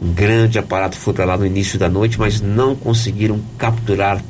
Um 0.00 0.12
grande 0.12 0.58
aparato 0.58 0.96
foi 0.96 1.14
para 1.14 1.24
lá 1.24 1.36
no 1.36 1.46
início 1.46 1.78
da 1.78 1.88
noite, 1.88 2.18
mas 2.18 2.40
não 2.40 2.74
conseguiram 2.74 3.40
capturar 3.56 4.20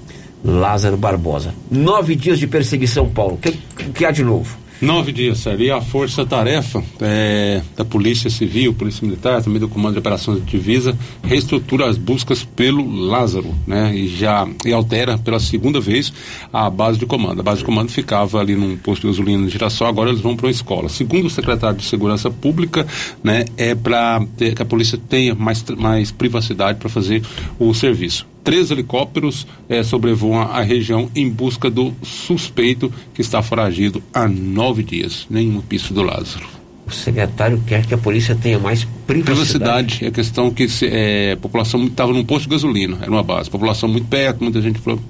Lázaro 0.44 0.96
Barbosa. 0.96 1.54
Nove 1.70 2.14
dias 2.14 2.38
de 2.38 2.46
perseguição, 2.46 3.08
Paulo. 3.08 3.34
O 3.34 3.38
que, 3.38 3.52
que 3.94 4.04
há 4.04 4.10
de 4.10 4.24
novo? 4.24 4.62
Nove 4.82 5.12
dias, 5.12 5.46
ali 5.46 5.70
a 5.70 5.80
força-tarefa 5.80 6.82
é, 7.00 7.62
da 7.76 7.84
Polícia 7.84 8.28
Civil, 8.28 8.74
Polícia 8.74 9.06
Militar, 9.06 9.40
também 9.40 9.60
do 9.60 9.68
Comando 9.68 9.92
de 9.92 10.00
Operações 10.00 10.44
de 10.44 10.50
Divisa, 10.50 10.98
reestrutura 11.22 11.88
as 11.88 11.96
buscas 11.96 12.42
pelo 12.42 12.84
Lázaro, 12.84 13.54
né? 13.64 13.94
E 13.94 14.08
já 14.08 14.44
e 14.66 14.72
altera 14.72 15.16
pela 15.16 15.38
segunda 15.38 15.80
vez 15.80 16.12
a 16.52 16.68
base 16.68 16.98
de 16.98 17.06
comando. 17.06 17.38
A 17.38 17.44
base 17.44 17.60
de 17.60 17.64
comando 17.64 17.90
ficava 17.90 18.40
ali 18.40 18.56
num 18.56 18.76
posto 18.76 19.02
de 19.02 19.06
gasolina 19.06 19.46
de 19.46 19.52
Girassol, 19.52 19.86
agora 19.86 20.10
eles 20.10 20.20
vão 20.20 20.34
para 20.34 20.46
uma 20.46 20.50
escola. 20.50 20.88
Segundo 20.88 21.26
o 21.26 21.30
secretário 21.30 21.76
de 21.76 21.84
Segurança 21.84 22.28
Pública, 22.28 22.84
né, 23.22 23.44
é 23.56 23.76
para 23.76 24.20
que 24.36 24.60
a 24.60 24.66
polícia 24.66 24.98
tenha 24.98 25.32
mais, 25.32 25.64
mais 25.78 26.10
privacidade 26.10 26.80
para 26.80 26.88
fazer 26.88 27.22
o 27.56 27.72
serviço 27.72 28.31
três 28.42 28.70
helicópteros 28.70 29.46
eh, 29.68 29.82
sobrevoam 29.82 30.40
a 30.40 30.62
região 30.62 31.10
em 31.14 31.28
busca 31.28 31.70
do 31.70 31.92
suspeito 32.02 32.92
que 33.14 33.20
está 33.20 33.42
foragido 33.42 34.02
há 34.12 34.26
nove 34.26 34.82
dias, 34.82 35.26
nenhum 35.30 35.60
pista 35.60 35.94
do 35.94 36.02
Lázaro. 36.02 36.46
O 36.86 36.90
secretário 36.90 37.62
quer 37.66 37.86
que 37.86 37.94
a 37.94 37.98
polícia 37.98 38.34
tenha 38.34 38.58
mais 38.58 38.84
privacidade. 39.06 39.24
Privacidade 39.24 40.04
é 40.04 40.10
questão 40.10 40.50
que 40.50 40.68
se, 40.68 40.86
eh, 40.86 41.32
a 41.32 41.36
população 41.36 41.84
estava 41.84 42.12
num 42.12 42.24
posto 42.24 42.44
de 42.44 42.50
gasolina, 42.50 42.98
era 43.00 43.10
uma 43.10 43.22
base. 43.22 43.48
População 43.48 43.88
muito 43.88 44.08
perto, 44.08 44.42
muita 44.42 44.60
gente 44.60 44.80
falou, 44.80 45.00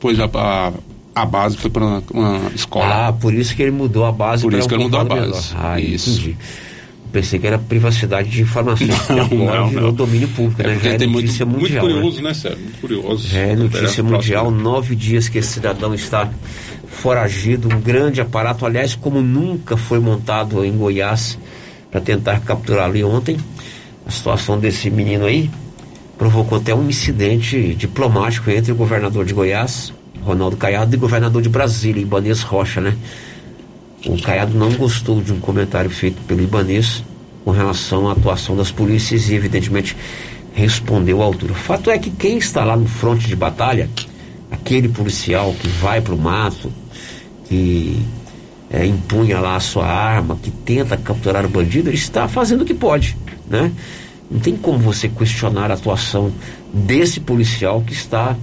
pois 0.00 0.18
a, 0.18 0.28
a, 1.14 1.26
base 1.26 1.56
foi 1.56 1.70
para 1.70 1.84
uma, 1.84 2.02
uma, 2.12 2.50
escola. 2.54 3.08
Ah, 3.08 3.12
por 3.12 3.32
isso 3.32 3.54
que 3.54 3.62
ele 3.62 3.70
mudou 3.70 4.04
a 4.04 4.12
base. 4.12 4.42
Por 4.42 4.52
isso 4.52 4.66
um 4.66 4.68
que 4.68 4.74
ele 4.74 4.82
mudou 4.82 5.00
a 5.00 5.04
menor. 5.04 5.30
base. 5.30 5.54
Ah, 5.56 5.80
isso. 5.80 6.10
entendi. 6.10 6.36
Pensei 7.16 7.38
que 7.38 7.46
era 7.46 7.58
privacidade 7.58 8.28
de 8.28 8.42
informações, 8.42 8.90
Não, 9.08 9.22
agora 9.22 9.60
não, 9.60 9.68
virou 9.70 9.84
não. 9.84 9.92
domínio 9.94 10.28
público, 10.28 10.60
É 10.60 10.66
né? 10.66 10.78
Já 10.82 10.90
é 10.90 10.98
tem 10.98 11.08
muito, 11.08 11.22
notícia 11.24 11.46
muito 11.46 11.62
mundial. 11.62 11.86
curioso, 11.86 12.16
né? 12.18 12.28
né, 12.28 12.34
Sérgio? 12.34 12.58
Muito 12.60 12.78
curioso. 12.78 13.26
Já 13.28 13.40
é 13.40 13.56
notícia 13.56 14.02
mundial, 14.02 14.50
nove 14.50 14.94
dias 14.94 15.26
que 15.26 15.38
esse 15.38 15.48
cidadão 15.48 15.94
está 15.94 16.28
foragido, 16.86 17.74
um 17.74 17.80
grande 17.80 18.20
aparato, 18.20 18.66
aliás, 18.66 18.94
como 18.94 19.22
nunca 19.22 19.78
foi 19.78 19.98
montado 19.98 20.62
em 20.62 20.72
Goiás 20.72 21.38
para 21.90 22.02
tentar 22.02 22.38
capturar 22.40 22.84
ali 22.90 23.02
ontem. 23.02 23.38
A 24.06 24.10
situação 24.10 24.58
desse 24.58 24.90
menino 24.90 25.24
aí 25.24 25.50
provocou 26.18 26.58
até 26.58 26.74
um 26.74 26.86
incidente 26.86 27.74
diplomático 27.74 28.50
entre 28.50 28.72
o 28.72 28.74
governador 28.74 29.24
de 29.24 29.32
Goiás, 29.32 29.90
Ronaldo 30.22 30.58
Caiado, 30.58 30.94
e 30.94 30.98
o 30.98 31.00
governador 31.00 31.40
de 31.40 31.48
Brasília, 31.48 32.02
Ibanês 32.02 32.42
Rocha, 32.42 32.82
né? 32.82 32.94
O 34.08 34.20
Caiado 34.22 34.56
não 34.56 34.72
gostou 34.72 35.20
de 35.20 35.32
um 35.32 35.40
comentário 35.40 35.90
feito 35.90 36.22
pelo 36.22 36.40
Ibanês 36.40 37.02
com 37.44 37.50
relação 37.50 38.08
à 38.08 38.12
atuação 38.12 38.56
das 38.56 38.70
polícias 38.70 39.28
e, 39.28 39.34
evidentemente, 39.34 39.96
respondeu 40.54 41.20
à 41.20 41.24
altura. 41.24 41.52
O 41.52 41.56
fato 41.56 41.90
é 41.90 41.98
que 41.98 42.10
quem 42.10 42.38
está 42.38 42.64
lá 42.64 42.76
no 42.76 42.86
fronte 42.86 43.26
de 43.26 43.34
batalha, 43.34 43.90
aquele 44.50 44.88
policial 44.88 45.52
que 45.52 45.68
vai 45.68 46.00
para 46.00 46.14
o 46.14 46.18
mato, 46.18 46.72
que 47.48 48.00
é, 48.70 48.86
empunha 48.86 49.40
lá 49.40 49.56
a 49.56 49.60
sua 49.60 49.86
arma, 49.86 50.38
que 50.40 50.50
tenta 50.50 50.96
capturar 50.96 51.44
o 51.44 51.48
bandido, 51.48 51.90
ele 51.90 51.96
está 51.96 52.28
fazendo 52.28 52.62
o 52.62 52.64
que 52.64 52.74
pode, 52.74 53.16
né? 53.48 53.72
Não 54.30 54.40
tem 54.40 54.56
como 54.56 54.78
você 54.78 55.08
questionar 55.08 55.70
a 55.70 55.74
atuação 55.74 56.32
desse 56.72 57.20
policial 57.20 57.80
que 57.82 57.92
está 57.92 58.36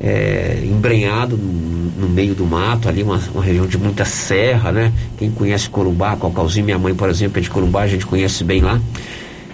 é, 0.00 0.62
embrenhado 0.64 1.36
no, 1.36 2.06
no 2.06 2.08
meio 2.08 2.34
do 2.34 2.46
mato, 2.46 2.88
ali 2.88 3.02
uma, 3.02 3.20
uma 3.34 3.44
região 3.44 3.66
de 3.66 3.76
muita 3.76 4.06
serra, 4.06 4.72
né? 4.72 4.92
Quem 5.18 5.30
conhece 5.30 5.68
Corumbá, 5.68 6.16
Cocalzinho, 6.16 6.64
minha 6.64 6.78
mãe, 6.78 6.94
por 6.94 7.10
exemplo, 7.10 7.38
é 7.38 7.42
de 7.42 7.50
Corumbá, 7.50 7.82
a 7.82 7.86
gente 7.86 8.06
conhece 8.06 8.42
bem 8.42 8.62
lá. 8.62 8.80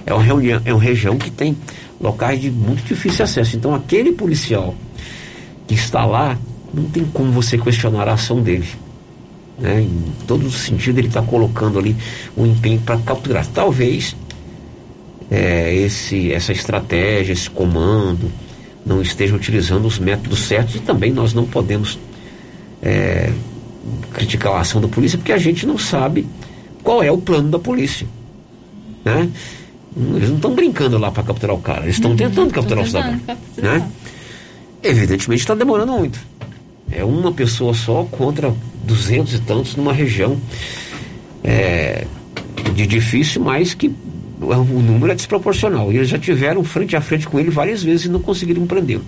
É 0.07 0.15
uma, 0.15 0.23
reunião, 0.23 0.63
é 0.65 0.73
uma 0.73 0.83
região 0.83 1.19
que 1.19 1.33
tem 1.33 1.57
locais 2.01 2.41
de 2.41 2.49
muito 2.49 2.85
difícil 2.85 3.25
acesso. 3.25 3.57
Então, 3.57 3.75
aquele 3.75 4.13
policial 4.13 4.73
que 5.67 5.75
está 5.75 6.07
lá, 6.07 6.39
não 6.73 6.85
tem 6.85 7.05
como 7.07 7.33
você 7.33 7.59
questionar 7.59 8.09
a 8.09 8.13
ação 8.13 8.41
dele. 8.41 8.69
Né? 9.59 9.81
Em 9.81 10.13
todo 10.29 10.49
sentido, 10.49 10.99
ele 10.99 11.09
está 11.09 11.23
colocando 11.23 11.77
ali 11.77 11.97
um 12.37 12.47
empenho 12.47 12.81
para 12.81 12.99
capturar. 12.99 13.45
Talvez 13.49 14.15
é, 15.29 15.75
esse, 15.75 16.33
essa 16.33 16.53
estratégia, 16.53 17.33
esse 17.33 17.51
comando, 17.51 18.31
não 18.87 19.03
esteja 19.03 19.35
utilizando 19.35 19.85
os 19.85 19.99
métodos 19.99 20.39
certos 20.39 20.77
e 20.77 20.79
também 20.79 21.13
nós 21.13 21.35
não 21.35 21.45
podemos 21.45 21.99
é, 22.81 23.33
criticar 24.13 24.53
a 24.53 24.61
ação 24.61 24.81
da 24.81 24.87
polícia 24.87 25.19
porque 25.19 25.33
a 25.33 25.39
gente 25.39 25.67
não 25.67 25.77
sabe 25.77 26.25
qual 26.83 27.03
é 27.03 27.11
o 27.11 27.19
plano 27.19 27.51
da 27.51 27.59
polícia. 27.59 28.07
Né? 29.05 29.29
Eles 30.15 30.29
não 30.29 30.37
estão 30.37 30.55
brincando 30.55 30.99
lá 30.99 31.11
para 31.11 31.25
capturar 31.25 31.57
o 31.57 31.61
cara, 31.61 31.83
eles 31.83 31.97
estão 31.97 32.15
tentando 32.15 32.53
capturar 32.53 32.85
o 32.85 32.87
cidadão. 32.87 33.21
Né? 33.57 33.91
Evidentemente 34.83 35.41
está 35.41 35.55
demorando 35.55 35.93
muito. 35.93 36.21
É 36.93 37.05
uma 37.05 37.33
pessoa 37.33 37.75
só 37.75 38.05
contra 38.05 38.55
duzentos 38.85 39.35
e 39.35 39.41
tantos 39.41 39.75
numa 39.75 39.93
região 39.93 40.39
é, 41.43 42.07
de 42.75 42.87
difícil, 42.87 43.43
mas 43.43 43.75
que 43.75 43.93
o 44.41 44.83
número 44.83 45.13
é 45.13 45.15
desproporcional. 45.15 45.93
E 45.93 45.97
eles 45.97 46.09
já 46.09 46.19
tiveram 46.19 46.63
frente 46.63 46.97
a 46.97 47.01
frente 47.01 47.27
com 47.27 47.39
ele 47.39 47.51
várias 47.51 47.83
vezes 47.83 48.07
e 48.07 48.09
não 48.09 48.21
conseguiram 48.21 48.67
prendê-lo. 48.67 49.05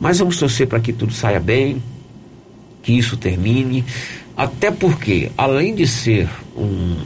Mas 0.00 0.18
vamos 0.18 0.38
torcer 0.38 0.66
para 0.66 0.80
que 0.80 0.92
tudo 0.92 1.12
saia 1.12 1.40
bem, 1.40 1.82
que 2.82 2.92
isso 2.92 3.16
termine. 3.16 3.84
Até 4.36 4.70
porque, 4.70 5.30
além 5.36 5.74
de 5.74 5.86
ser 5.86 6.28
um, 6.56 6.96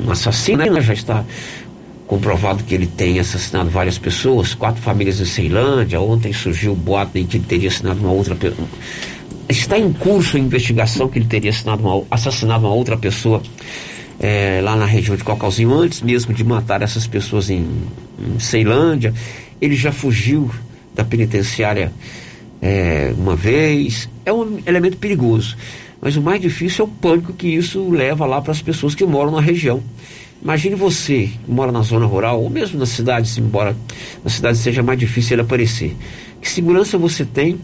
um, 0.00 0.10
assassino, 0.10 0.64
né, 0.64 0.80
já 0.80 0.92
está 0.92 1.24
comprovado 2.06 2.62
que 2.64 2.74
ele 2.74 2.86
tem 2.86 3.18
assassinado 3.18 3.70
várias 3.70 3.96
pessoas, 3.96 4.52
quatro 4.52 4.82
famílias 4.82 5.18
em 5.20 5.24
Ceilândia. 5.24 6.00
Ontem 6.00 6.32
surgiu 6.32 6.72
o 6.72 6.76
boato 6.76 7.18
de 7.18 7.24
que 7.24 7.38
ele 7.38 7.44
teria 7.44 7.68
assassinado 7.68 8.00
uma 8.00 8.12
outra 8.12 8.34
pessoa. 8.34 8.68
Está 9.48 9.78
em 9.78 9.92
curso 9.92 10.36
a 10.36 10.40
investigação 10.40 11.08
que 11.08 11.18
ele 11.18 11.26
teria 11.26 11.50
uma, 11.66 12.04
assassinado 12.10 12.66
uma 12.66 12.74
outra 12.74 12.96
pessoa 12.96 13.42
é, 14.22 14.60
lá 14.62 14.76
na 14.76 14.86
região 14.86 15.16
de 15.16 15.24
Cocalzinho, 15.24 15.74
antes 15.74 16.00
mesmo 16.00 16.32
de 16.32 16.44
matar 16.44 16.80
essas 16.80 17.08
pessoas 17.08 17.50
em, 17.50 17.66
em 18.18 18.38
Ceilândia. 18.38 19.12
Ele 19.60 19.74
já 19.74 19.90
fugiu 19.90 20.48
da 20.94 21.04
penitenciária 21.04 21.92
é, 22.62 23.12
uma 23.18 23.34
vez. 23.34 24.08
É 24.24 24.32
um 24.32 24.60
elemento 24.64 24.96
perigoso. 24.96 25.56
Mas 26.00 26.16
o 26.16 26.22
mais 26.22 26.40
difícil 26.40 26.84
é 26.84 26.88
o 26.88 26.90
pânico 26.90 27.32
que 27.32 27.48
isso 27.48 27.90
leva 27.90 28.24
lá 28.24 28.40
para 28.40 28.52
as 28.52 28.62
pessoas 28.62 28.94
que 28.94 29.04
moram 29.04 29.32
na 29.32 29.40
região. 29.40 29.82
Imagine 30.42 30.74
você 30.74 31.30
que 31.44 31.50
mora 31.50 31.70
na 31.70 31.82
zona 31.82 32.06
rural, 32.06 32.42
ou 32.42 32.50
mesmo 32.50 32.78
na 32.78 32.86
cidade, 32.86 33.32
embora 33.40 33.76
na 34.24 34.30
cidade 34.30 34.58
seja 34.58 34.82
mais 34.82 34.98
difícil 34.98 35.34
ele 35.34 35.42
aparecer. 35.42 35.96
Que 36.40 36.48
segurança 36.48 36.98
você 36.98 37.24
tem 37.24 37.60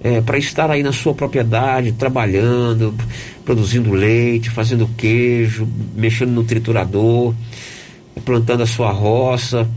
é, 0.00 0.20
para 0.20 0.38
estar 0.38 0.70
aí 0.70 0.82
na 0.82 0.92
sua 0.92 1.14
propriedade, 1.14 1.92
trabalhando, 1.92 2.94
produzindo 3.44 3.92
leite, 3.92 4.50
fazendo 4.50 4.88
queijo, 4.96 5.68
mexendo 5.94 6.30
no 6.30 6.44
triturador, 6.44 7.34
plantando 8.24 8.62
a 8.62 8.66
sua 8.66 8.90
roça, 8.90 9.68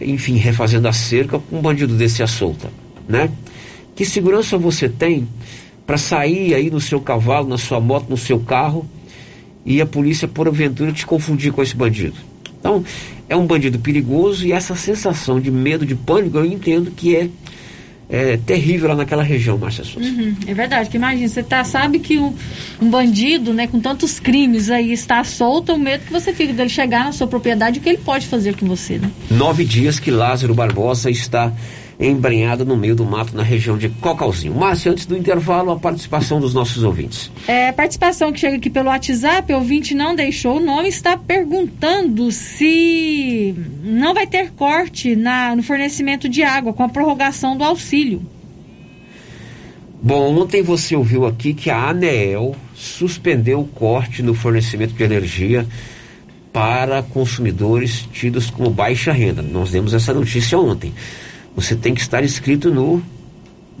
enfim, 0.00 0.36
refazendo 0.36 0.86
a 0.88 0.92
cerca, 0.92 1.40
um 1.50 1.60
bandido 1.60 1.96
desse 1.96 2.22
a 2.22 2.26
solta, 2.26 2.70
né? 3.08 3.30
Que 3.94 4.04
segurança 4.04 4.56
você 4.56 4.88
tem 4.88 5.26
para 5.86 5.96
sair 5.96 6.54
aí 6.54 6.70
no 6.70 6.80
seu 6.80 7.00
cavalo, 7.00 7.48
na 7.48 7.58
sua 7.58 7.80
moto, 7.80 8.08
no 8.08 8.16
seu 8.16 8.38
carro 8.38 8.86
e 9.64 9.80
a 9.80 9.86
polícia, 9.86 10.28
por 10.28 10.46
aventura, 10.46 10.92
te 10.92 11.04
confundir 11.04 11.52
com 11.52 11.62
esse 11.62 11.74
bandido? 11.74 12.14
Então, 12.60 12.84
é 13.28 13.36
um 13.36 13.46
bandido 13.46 13.78
perigoso 13.78 14.46
e 14.46 14.52
essa 14.52 14.74
sensação 14.74 15.40
de 15.40 15.50
medo, 15.50 15.84
de 15.84 15.94
pânico, 15.94 16.38
eu 16.38 16.44
entendo 16.44 16.90
que 16.90 17.16
é 17.16 17.28
é, 18.08 18.38
terrível 18.38 18.88
lá 18.88 18.94
naquela 18.94 19.22
região, 19.22 19.58
Márcia 19.58 19.84
Souza. 19.84 20.08
Uhum, 20.08 20.34
é 20.46 20.54
verdade, 20.54 20.84
porque 20.84 20.96
imagina, 20.96 21.28
você 21.28 21.42
tá, 21.42 21.62
sabe 21.62 21.98
que 21.98 22.18
um, 22.18 22.34
um, 22.80 22.88
bandido, 22.88 23.52
né, 23.52 23.66
com 23.66 23.78
tantos 23.78 24.18
crimes 24.18 24.70
aí, 24.70 24.92
está 24.92 25.22
solto, 25.24 25.74
o 25.74 25.78
medo 25.78 26.04
que 26.04 26.12
você 26.12 26.32
fica 26.32 26.52
dele 26.52 26.70
chegar 26.70 27.04
na 27.04 27.12
sua 27.12 27.26
propriedade, 27.26 27.78
o 27.78 27.82
que 27.82 27.88
ele 27.88 27.98
pode 27.98 28.26
fazer 28.26 28.56
com 28.56 28.66
você, 28.66 28.98
né? 28.98 29.10
Nove 29.30 29.64
dias 29.64 30.00
que 30.00 30.10
Lázaro 30.10 30.54
Barbosa 30.54 31.10
está 31.10 31.52
embrenhado 32.06 32.64
no 32.64 32.76
meio 32.76 32.94
do 32.94 33.04
mato 33.04 33.36
na 33.36 33.42
região 33.42 33.76
de 33.76 33.88
Cocalzinho. 33.88 34.54
Márcia, 34.54 34.92
antes 34.92 35.04
do 35.04 35.16
intervalo, 35.16 35.72
a 35.72 35.78
participação 35.78 36.38
dos 36.40 36.54
nossos 36.54 36.84
ouvintes. 36.84 37.30
É, 37.48 37.72
participação 37.72 38.32
que 38.32 38.38
chega 38.38 38.56
aqui 38.56 38.70
pelo 38.70 38.88
WhatsApp, 38.88 39.52
o 39.52 39.56
ouvinte 39.56 39.94
não 39.94 40.14
deixou 40.14 40.58
o 40.58 40.60
nome, 40.60 40.88
está 40.88 41.16
perguntando 41.16 42.30
se 42.30 43.54
não 43.82 44.14
vai 44.14 44.26
ter 44.26 44.52
corte 44.52 45.16
na, 45.16 45.56
no 45.56 45.62
fornecimento 45.62 46.28
de 46.28 46.42
água 46.42 46.72
com 46.72 46.84
a 46.84 46.88
prorrogação 46.88 47.56
do 47.56 47.64
auxílio. 47.64 48.22
Bom, 50.00 50.38
ontem 50.38 50.62
você 50.62 50.94
ouviu 50.94 51.26
aqui 51.26 51.52
que 51.52 51.70
a 51.70 51.88
ANEEL 51.88 52.54
suspendeu 52.72 53.60
o 53.60 53.66
corte 53.66 54.22
no 54.22 54.32
fornecimento 54.32 54.94
de 54.94 55.02
energia 55.02 55.66
para 56.52 57.02
consumidores 57.02 58.08
tidos 58.12 58.48
como 58.48 58.70
baixa 58.70 59.10
renda. 59.10 59.42
Nós 59.42 59.72
demos 59.72 59.92
essa 59.92 60.14
notícia 60.14 60.56
ontem 60.56 60.92
você 61.60 61.74
tem 61.74 61.92
que 61.92 62.00
estar 62.00 62.22
inscrito 62.22 62.70
no 62.70 63.02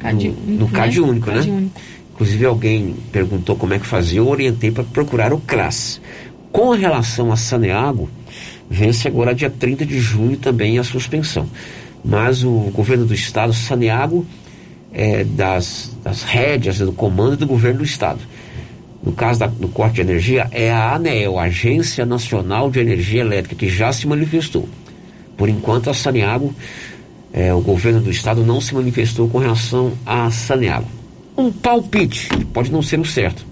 CAD, 0.00 0.28
no, 0.30 0.58
no 0.58 0.64
né? 0.66 0.70
CAD 0.72 1.00
único, 1.00 1.26
CAD 1.26 1.50
né? 1.50 1.56
Único. 1.56 1.80
Inclusive 2.12 2.44
alguém 2.44 2.96
perguntou 3.12 3.54
como 3.54 3.74
é 3.74 3.78
que 3.78 3.86
fazia, 3.86 4.18
eu 4.18 4.28
orientei 4.28 4.72
para 4.72 4.82
procurar 4.82 5.32
o 5.32 5.38
CRAS. 5.38 6.00
Com 6.50 6.70
relação 6.70 7.30
a 7.30 7.36
Saneago, 7.36 8.10
vence 8.68 9.06
agora 9.06 9.32
dia 9.32 9.48
30 9.48 9.86
de 9.86 10.00
junho 10.00 10.36
também 10.36 10.78
a 10.78 10.82
suspensão. 10.82 11.48
Mas 12.04 12.42
o 12.42 12.50
governo 12.72 13.04
do 13.04 13.14
estado, 13.14 13.52
Saneago, 13.52 14.26
é 14.92 15.22
das, 15.22 15.96
das 16.02 16.24
rédeas 16.24 16.78
do 16.78 16.92
comando 16.92 17.36
do 17.36 17.46
governo 17.46 17.78
do 17.78 17.84
estado. 17.84 18.18
No 19.00 19.12
caso 19.12 19.38
da, 19.38 19.46
do 19.46 19.68
corte 19.68 19.96
de 19.96 20.00
energia, 20.00 20.48
é 20.50 20.72
a 20.72 20.94
ANEEL, 20.94 21.38
Agência 21.38 22.04
Nacional 22.04 22.68
de 22.70 22.80
Energia 22.80 23.20
Elétrica, 23.20 23.54
que 23.54 23.68
já 23.68 23.92
se 23.92 24.08
manifestou. 24.08 24.68
Por 25.36 25.48
enquanto, 25.48 25.88
a 25.88 25.94
Saneago 25.94 26.52
é, 27.32 27.52
o 27.52 27.60
governo 27.60 28.00
do 28.00 28.10
estado 28.10 28.44
não 28.44 28.60
se 28.60 28.74
manifestou 28.74 29.28
com 29.28 29.38
relação 29.38 29.92
a 30.04 30.30
Saneago. 30.30 30.88
Um 31.36 31.52
palpite, 31.52 32.28
pode 32.52 32.72
não 32.72 32.82
ser 32.82 32.98
o 32.98 33.04
certo. 33.04 33.46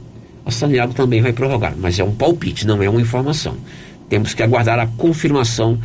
A 0.44 0.50
Saneago 0.50 0.94
também 0.94 1.20
vai 1.20 1.32
prorrogar, 1.32 1.74
mas 1.76 1.98
é 1.98 2.04
um 2.04 2.14
palpite, 2.14 2.66
não 2.66 2.82
é 2.82 2.88
uma 2.88 3.00
informação. 3.00 3.56
Temos 4.08 4.34
que 4.34 4.42
aguardar 4.42 4.78
a 4.78 4.86
confirmação 4.86 5.78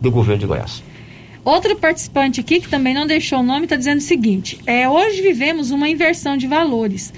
do 0.00 0.10
governo 0.10 0.40
de 0.40 0.46
Goiás. 0.46 0.82
Outro 1.44 1.74
participante 1.76 2.40
aqui, 2.40 2.60
que 2.60 2.68
também 2.68 2.92
não 2.92 3.06
deixou 3.06 3.38
o 3.38 3.42
nome, 3.42 3.64
está 3.64 3.76
dizendo 3.76 3.98
o 3.98 4.02
seguinte: 4.02 4.58
é, 4.66 4.88
hoje 4.88 5.22
vivemos 5.22 5.70
uma 5.70 5.88
inversão 5.88 6.36
de 6.36 6.46
valores. 6.46 7.12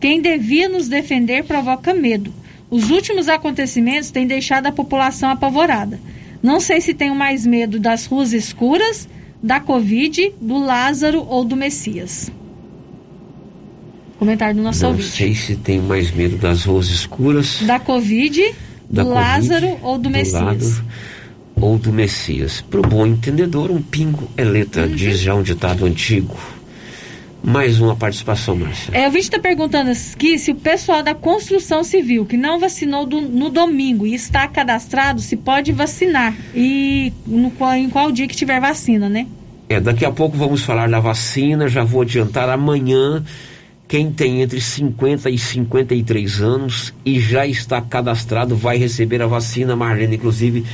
Quem 0.00 0.20
devia 0.20 0.68
nos 0.68 0.88
defender 0.88 1.44
provoca 1.44 1.94
medo. 1.94 2.32
Os 2.70 2.90
últimos 2.90 3.28
acontecimentos 3.28 4.10
têm 4.10 4.26
deixado 4.26 4.66
a 4.66 4.72
população 4.72 5.30
apavorada. 5.30 6.00
Não 6.42 6.60
sei 6.60 6.80
se 6.80 6.94
tenho 6.94 7.14
mais 7.14 7.46
medo 7.46 7.80
das 7.80 8.06
ruas 8.06 8.32
escuras 8.32 9.08
da 9.42 9.60
Covid, 9.60 10.34
do 10.40 10.58
Lázaro 10.58 11.24
ou 11.28 11.44
do 11.44 11.56
Messias? 11.56 12.30
Comentário 14.18 14.56
do 14.56 14.62
nosso 14.62 14.82
Não 14.82 14.90
ouvinte. 14.90 15.08
Não 15.08 15.16
sei 15.16 15.34
se 15.34 15.56
tem 15.56 15.80
mais 15.80 16.10
medo 16.10 16.36
das 16.36 16.64
ruas 16.64 16.88
escuras. 16.88 17.62
Da 17.62 17.78
Covid, 17.78 18.54
da 18.90 19.02
do 19.02 19.08
COVID, 19.08 19.14
Lázaro 19.14 19.78
ou 19.82 19.96
do, 19.96 20.04
do 20.04 20.10
Messias. 20.10 20.82
Ou 21.60 21.78
do 21.78 21.92
Messias. 21.92 22.60
Para 22.60 22.80
o 22.80 22.82
bom 22.82 23.06
entendedor, 23.06 23.70
um 23.70 23.80
pingo 23.80 24.28
é 24.36 24.44
letra, 24.44 24.86
uhum. 24.86 24.94
diz 24.94 25.20
já 25.20 25.34
um 25.34 25.42
ditado 25.42 25.86
antigo. 25.86 26.36
Mais 27.42 27.80
uma 27.80 27.94
participação, 27.94 28.56
Márcia. 28.56 28.92
É, 28.92 29.06
o 29.06 29.10
vídeo 29.10 29.24
está 29.24 29.38
perguntando 29.38 29.90
aqui 29.90 30.38
se 30.38 30.50
o 30.50 30.54
pessoal 30.54 31.02
da 31.02 31.14
construção 31.14 31.84
civil 31.84 32.26
que 32.26 32.36
não 32.36 32.58
vacinou 32.58 33.06
do, 33.06 33.20
no 33.20 33.48
domingo 33.48 34.06
e 34.06 34.14
está 34.14 34.46
cadastrado, 34.48 35.20
se 35.20 35.36
pode 35.36 35.72
vacinar. 35.72 36.34
E 36.54 37.12
no, 37.26 37.52
em 37.76 37.88
qual 37.88 38.10
dia 38.10 38.26
que 38.26 38.36
tiver 38.36 38.60
vacina, 38.60 39.08
né? 39.08 39.26
É, 39.68 39.78
daqui 39.78 40.04
a 40.04 40.10
pouco 40.10 40.36
vamos 40.36 40.62
falar 40.62 40.88
da 40.88 40.98
vacina, 40.98 41.68
já 41.68 41.84
vou 41.84 42.02
adiantar 42.02 42.48
amanhã. 42.48 43.22
Quem 43.86 44.10
tem 44.10 44.42
entre 44.42 44.60
50 44.60 45.30
e 45.30 45.38
53 45.38 46.42
anos 46.42 46.92
e 47.04 47.18
já 47.20 47.46
está 47.46 47.80
cadastrado 47.80 48.54
vai 48.54 48.76
receber 48.76 49.22
a 49.22 49.26
vacina. 49.26 49.74
Marlene, 49.74 50.16
inclusive, 50.16 50.64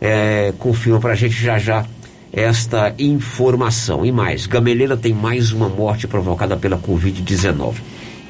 é, 0.00 0.52
confirma 0.58 1.00
para 1.00 1.12
a 1.12 1.16
gente 1.16 1.34
já 1.34 1.58
já 1.58 1.84
esta 2.36 2.94
informação. 2.98 4.04
E 4.04 4.12
mais, 4.12 4.46
Gameleira 4.46 4.94
tem 4.94 5.14
mais 5.14 5.52
uma 5.52 5.70
morte 5.70 6.06
provocada 6.06 6.54
pela 6.54 6.76
Covid-19. 6.78 7.76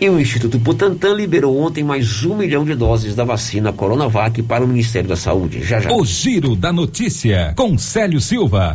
E 0.01 0.09
o 0.09 0.21
Instituto 0.21 0.59
Butantan 0.59 1.15
liberou 1.15 1.59
ontem 1.59 1.83
mais 1.83 2.23
um 2.25 2.37
milhão 2.37 2.65
de 2.65 2.75
doses 2.75 3.17
da 3.17 3.25
vacina 3.25 3.73
Coronavac 3.73 4.43
para 4.43 4.65
o 4.65 4.69
Ministério 4.69 5.09
da 5.09 5.17
Saúde. 5.17 5.65
Já 5.65 5.81
já. 5.81 5.91
O 5.91 6.05
Giro 6.05 6.55
da 6.55 6.73
Notícia, 6.73 7.53
com 7.57 7.77
Célio 7.77 8.21
Silva. 8.21 8.75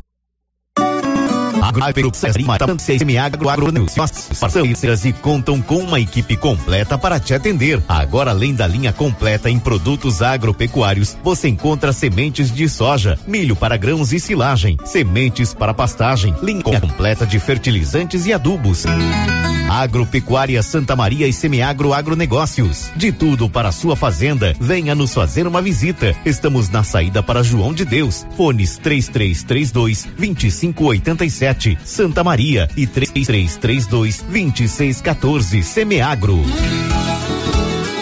Parceiras 4.39 5.05
e 5.05 5.13
contam 5.13 5.61
com 5.61 5.77
uma 5.77 5.99
equipe 5.99 6.35
completa 6.35 6.97
para 6.97 7.19
te 7.19 7.33
atender. 7.33 7.81
Agora, 7.87 8.31
além 8.31 8.53
da 8.53 8.67
linha 8.67 8.91
completa 8.91 9.49
em 9.49 9.59
produtos 9.59 10.21
agropecuários, 10.21 11.17
você 11.23 11.47
encontra 11.47 11.93
sementes 11.93 12.51
de 12.51 12.67
soja, 12.67 13.17
milho 13.27 13.55
para 13.55 13.77
grãos 13.77 14.11
e 14.11 14.19
silagem, 14.19 14.77
sementes 14.83 15.53
para 15.53 15.73
pastagem, 15.73 16.35
linha 16.41 16.63
completa 16.63 17.25
de 17.25 17.39
fertilizantes 17.39 18.25
e 18.25 18.33
adubos. 18.33 18.85
Agropecuária 19.71 20.61
Santa 20.61 20.97
Maria 20.97 21.27
e 21.29 21.31
Semiagro 21.31 21.93
Agronegócios. 21.93 22.91
De 22.93 23.09
tudo 23.09 23.49
para 23.49 23.71
sua 23.71 23.95
fazenda, 23.95 24.53
venha 24.59 24.93
nos 24.93 25.13
fazer 25.13 25.47
uma 25.47 25.61
visita. 25.61 26.13
Estamos 26.25 26.67
na 26.67 26.83
saída 26.83 27.23
para 27.23 27.41
João 27.41 27.73
de 27.73 27.85
Deus. 27.85 28.25
Fones 28.35 28.77
3332 28.77 30.09
2587 30.17 31.60
Santa 31.83 32.23
Maria 32.23 32.67
e 32.75 32.87
3332 32.87 34.21
2614 34.21 35.63
Semeagro. 35.63 36.39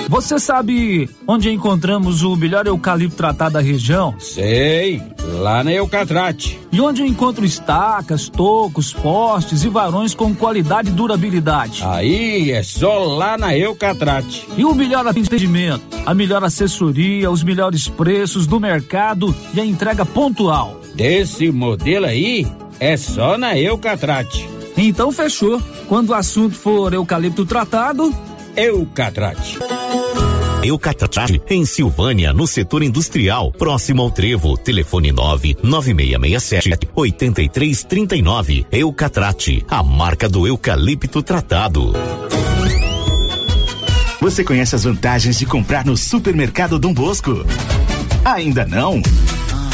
Você 0.09 0.39
sabe 0.39 1.07
onde 1.27 1.51
encontramos 1.51 2.23
o 2.23 2.35
melhor 2.35 2.65
eucalipto 2.65 3.15
tratado 3.15 3.53
da 3.53 3.61
região? 3.61 4.15
Sei, 4.17 4.99
lá 5.23 5.63
na 5.63 5.71
Eucatrate. 5.71 6.59
E 6.71 6.81
onde 6.81 7.03
eu 7.03 7.05
encontro 7.05 7.45
estacas, 7.45 8.27
tocos, 8.27 8.91
postes 8.91 9.63
e 9.63 9.69
varões 9.69 10.15
com 10.15 10.33
qualidade 10.33 10.89
e 10.89 10.93
durabilidade? 10.93 11.83
Aí 11.85 12.49
é 12.49 12.63
só 12.63 12.97
lá 13.05 13.37
na 13.37 13.55
Eucatrate. 13.55 14.47
E 14.57 14.65
o 14.65 14.73
melhor 14.73 15.05
atendimento, 15.05 15.83
a 16.03 16.15
melhor 16.15 16.43
assessoria, 16.43 17.29
os 17.29 17.43
melhores 17.43 17.87
preços 17.87 18.47
do 18.47 18.59
mercado 18.59 19.33
e 19.53 19.61
a 19.61 19.65
entrega 19.65 20.03
pontual. 20.07 20.81
Desse 20.95 21.51
modelo 21.51 22.07
aí, 22.07 22.47
é 22.79 22.95
só 22.97 23.37
na 23.37 23.57
Eucatrate. 23.57 24.47
Então 24.77 25.11
fechou. 25.11 25.61
Quando 25.87 26.09
o 26.09 26.13
assunto 26.13 26.55
for 26.55 26.93
eucalipto 26.93 27.45
tratado, 27.45 28.13
Eucatrate. 28.55 29.57
Eucatrate, 30.63 31.41
em 31.49 31.65
Silvânia, 31.65 32.33
no 32.33 32.45
setor 32.45 32.83
industrial, 32.83 33.51
próximo 33.51 34.01
ao 34.01 34.11
Trevo. 34.11 34.57
Telefone 34.57 35.11
99667 35.11 36.89
8339. 36.93 38.65
Eucatrate, 38.71 39.65
a 39.69 39.81
marca 39.81 40.27
do 40.27 40.45
eucalipto 40.45 41.23
tratado. 41.23 41.93
Você 44.19 44.43
conhece 44.43 44.75
as 44.75 44.83
vantagens 44.83 45.39
de 45.39 45.45
comprar 45.45 45.85
no 45.85 45.95
supermercado 45.95 46.77
Dom 46.77 46.93
Bosco? 46.93 47.45
Ainda 48.25 48.65
não? 48.65 49.01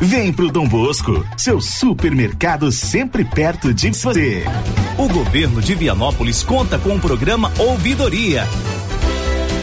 Vem 0.00 0.30
pro 0.30 0.50
Dom 0.50 0.68
Bosco, 0.68 1.24
seu 1.38 1.58
supermercado 1.58 2.70
sempre 2.70 3.24
perto 3.24 3.72
de 3.72 3.88
você. 3.90 4.44
O 4.98 5.08
governo 5.08 5.62
de 5.62 5.74
Vianópolis 5.74 6.42
conta 6.42 6.78
com 6.78 6.96
o 6.96 7.00
programa 7.00 7.50
Ouvidoria. 7.58 8.44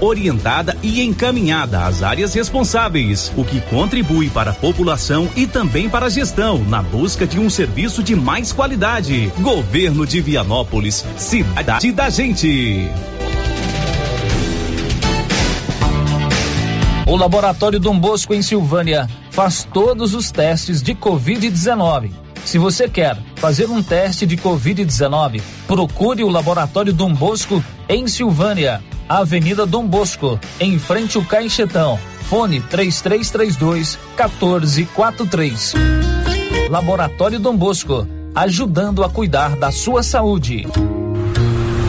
orientada 0.00 0.76
e 0.82 1.02
encaminhada 1.02 1.84
às 1.84 2.02
áreas 2.02 2.32
responsáveis, 2.32 3.32
o 3.36 3.44
que 3.44 3.60
contribui 3.60 4.30
para 4.30 4.52
a 4.52 4.54
população 4.54 5.28
e 5.36 5.46
também 5.46 5.90
para 5.90 6.06
a 6.06 6.08
gestão 6.08 6.64
na 6.64 6.82
busca 6.82 7.26
de 7.26 7.38
um 7.38 7.50
serviço 7.50 8.02
de 8.02 8.16
mais 8.16 8.52
qualidade. 8.52 9.32
Governo 9.40 10.06
de 10.06 10.20
Vianópolis, 10.20 11.04
cidade 11.16 11.92
da 11.92 12.08
gente. 12.08 12.88
O 17.06 17.16
Laboratório 17.16 17.78
Dom 17.78 17.98
Bosco 17.98 18.32
em 18.32 18.40
Silvânia 18.40 19.06
faz 19.30 19.68
todos 19.70 20.14
os 20.14 20.30
testes 20.30 20.80
de 20.80 20.94
Covid-19. 20.94 22.10
Se 22.44 22.58
você 22.58 22.88
quer 22.88 23.16
fazer 23.36 23.68
um 23.68 23.82
teste 23.82 24.26
de 24.26 24.36
Covid-19, 24.36 25.40
procure 25.66 26.24
o 26.24 26.28
Laboratório 26.28 26.92
Dom 26.92 27.12
Bosco 27.12 27.62
em 27.88 28.06
Silvânia. 28.06 28.82
Avenida 29.08 29.66
Dom 29.66 29.86
Bosco, 29.86 30.38
em 30.60 30.78
frente 30.78 31.16
ao 31.16 31.24
Caixetão. 31.24 31.98
Fone 32.22 32.60
3332 32.60 33.98
1443. 34.16 35.74
Laboratório 36.70 37.38
Dom 37.38 37.56
Bosco, 37.56 38.06
ajudando 38.34 39.04
a 39.04 39.10
cuidar 39.10 39.56
da 39.56 39.70
sua 39.70 40.02
saúde. 40.02 40.66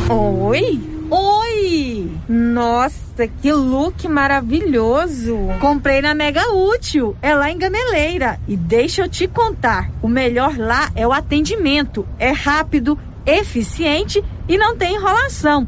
Oi? 0.09 0.82
Oi! 1.09 2.11
Nossa, 2.28 3.28
que 3.41 3.51
look 3.51 4.07
maravilhoso! 4.07 5.38
Comprei 5.61 6.01
na 6.01 6.14
Mega 6.14 6.53
Útil, 6.53 7.16
é 7.22 7.34
lá 7.34 7.49
em 7.51 7.57
Gameleira. 7.57 8.39
E 8.47 8.57
deixa 8.57 9.03
eu 9.03 9.09
te 9.09 9.28
contar, 9.28 9.89
o 10.01 10.07
melhor 10.07 10.57
lá 10.57 10.91
é 10.95 11.07
o 11.07 11.14
atendimento. 11.14 12.05
É 12.18 12.32
rápido, 12.32 12.97
eficiente 13.26 14.24
e 14.47 14.57
não 14.57 14.76
tem 14.76 14.95
enrolação. 14.95 15.68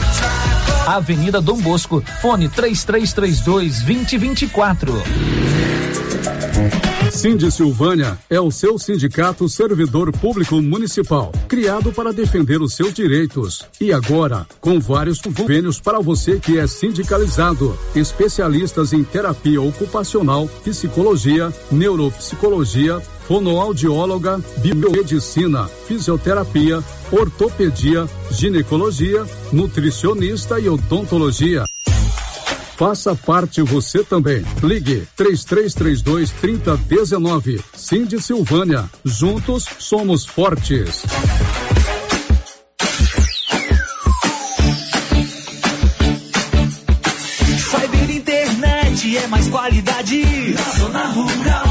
Avenida 0.87 1.41
Dom 1.41 1.57
Bosco, 1.57 2.03
fone 2.21 2.49
3332 2.49 3.81
2024. 3.81 4.91
Cindy 7.11 7.51
Silvânia 7.51 8.17
é 8.29 8.39
o 8.39 8.49
seu 8.49 8.79
sindicato 8.79 9.47
servidor 9.47 10.11
público 10.11 10.61
municipal, 10.61 11.31
criado 11.47 11.91
para 11.91 12.13
defender 12.13 12.61
os 12.61 12.73
seus 12.73 12.93
direitos. 12.93 13.65
E 13.79 13.91
agora, 13.91 14.47
com 14.59 14.79
vários 14.79 15.21
convênios 15.21 15.79
para 15.79 15.99
você 15.99 16.39
que 16.39 16.57
é 16.57 16.65
sindicalizado, 16.65 17.77
especialistas 17.95 18.93
em 18.93 19.03
terapia 19.03 19.61
ocupacional, 19.61 20.47
psicologia, 20.63 21.53
neuropsicologia, 21.71 23.01
fonoaudióloga, 23.31 24.41
biomedicina, 24.57 25.65
fisioterapia, 25.87 26.83
ortopedia, 27.13 28.05
ginecologia, 28.29 29.25
nutricionista 29.53 30.59
e 30.59 30.67
odontologia. 30.67 31.63
Faça 32.75 33.15
parte 33.15 33.61
você 33.61 34.03
também. 34.03 34.43
Ligue 34.61 35.07
3332 35.15 36.29
3019. 36.41 37.61
Cindy 37.73 38.21
Silvânia. 38.21 38.83
Juntos 39.05 39.65
somos 39.79 40.25
fortes. 40.25 41.01
Cyber 47.69 48.11
internet 48.11 49.17
é 49.17 49.27
mais 49.27 49.47
qualidade 49.47 50.21
na 50.53 50.79
zona 50.79 51.05
rural. 51.07 51.70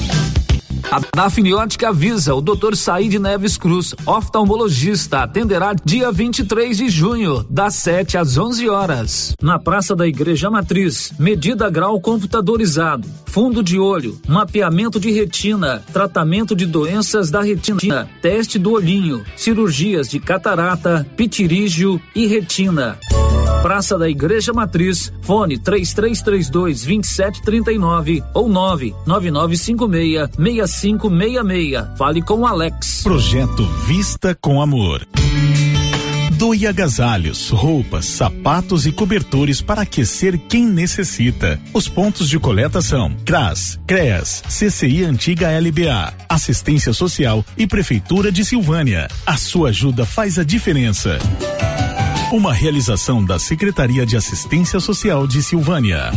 A 0.89 1.01
Dafniótica 1.15 1.89
avisa 1.89 2.33
o 2.33 2.41
Dr. 2.41 2.75
Said 2.75 3.13
Neves 3.19 3.57
Cruz, 3.57 3.93
oftalmologista, 4.05 5.23
atenderá 5.23 5.73
dia 5.73 6.11
23 6.11 6.77
de 6.77 6.89
junho, 6.89 7.45
das 7.49 7.75
7 7.75 8.17
às 8.17 8.37
11 8.37 8.69
horas, 8.69 9.35
na 9.41 9.59
Praça 9.59 9.95
da 9.95 10.07
Igreja 10.07 10.49
Matriz. 10.49 11.13
Medida 11.19 11.69
grau 11.69 11.99
computadorizado, 11.99 13.07
fundo 13.25 13.63
de 13.63 13.79
olho, 13.79 14.19
mapeamento 14.27 14.99
de 14.99 15.11
retina, 15.11 15.83
tratamento 15.93 16.55
de 16.55 16.65
doenças 16.65 17.29
da 17.29 17.41
retina, 17.41 18.09
teste 18.21 18.57
do 18.57 18.71
olhinho, 18.71 19.23
cirurgias 19.35 20.09
de 20.09 20.19
catarata, 20.19 21.05
pitirígio 21.15 22.01
e 22.15 22.27
retina. 22.27 22.97
Praça 23.61 23.95
da 23.95 24.09
Igreja 24.09 24.51
Matriz, 24.51 25.13
fone 25.21 25.55
3332 25.57 26.83
2739 26.83 28.23
ou 28.33 28.49
99956 28.49 30.29
6566. 30.35 31.97
Fale 31.97 32.21
com 32.23 32.47
Alex. 32.47 33.03
Projeto 33.03 33.63
Vista 33.85 34.35
com 34.39 34.61
Amor. 34.61 35.07
Doe 36.31 36.65
agasalhos, 36.65 37.51
roupas, 37.51 38.05
sapatos 38.05 38.87
e 38.87 38.91
cobertores 38.91 39.61
para 39.61 39.83
aquecer 39.83 40.39
quem 40.39 40.65
necessita. 40.65 41.61
Os 41.71 41.87
pontos 41.87 42.27
de 42.27 42.39
coleta 42.39 42.81
são 42.81 43.15
CRAS, 43.23 43.79
CREAS, 43.85 44.41
CCI 44.49 45.03
Antiga 45.03 45.49
LBA, 45.51 46.11
Assistência 46.27 46.93
Social 46.93 47.45
e 47.55 47.67
Prefeitura 47.67 48.31
de 48.31 48.43
Silvânia. 48.43 49.07
A 49.23 49.37
sua 49.37 49.69
ajuda 49.69 50.03
faz 50.03 50.39
a 50.39 50.43
diferença. 50.43 51.19
Uma 52.31 52.53
realização 52.53 53.25
da 53.25 53.37
Secretaria 53.37 54.05
de 54.05 54.15
Assistência 54.15 54.79
Social 54.79 55.27
de 55.27 55.43
Silvânia. 55.43 56.11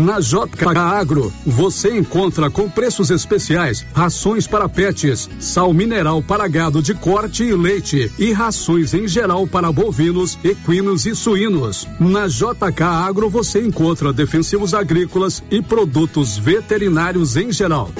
Na 0.00 0.18
JK 0.18 0.76
Agro, 0.76 1.32
você 1.46 1.96
encontra 1.96 2.50
com 2.50 2.68
preços 2.68 3.10
especiais 3.10 3.86
rações 3.94 4.44
para 4.44 4.68
pets, 4.68 5.30
sal 5.38 5.72
mineral 5.72 6.20
para 6.20 6.48
gado 6.48 6.82
de 6.82 6.94
corte 6.94 7.44
e 7.44 7.54
leite 7.54 8.10
e 8.18 8.32
rações 8.32 8.92
em 8.92 9.06
geral 9.06 9.46
para 9.46 9.70
bovinos, 9.70 10.36
equinos 10.42 11.06
e 11.06 11.14
suínos. 11.14 11.86
Na 12.00 12.26
JK 12.26 12.82
Agro 12.82 13.30
você 13.30 13.64
encontra 13.64 14.12
defensivos 14.12 14.74
agrícolas 14.74 15.44
e 15.48 15.62
produtos 15.62 16.36
veterinários 16.36 17.36
em 17.36 17.52
geral. 17.52 17.92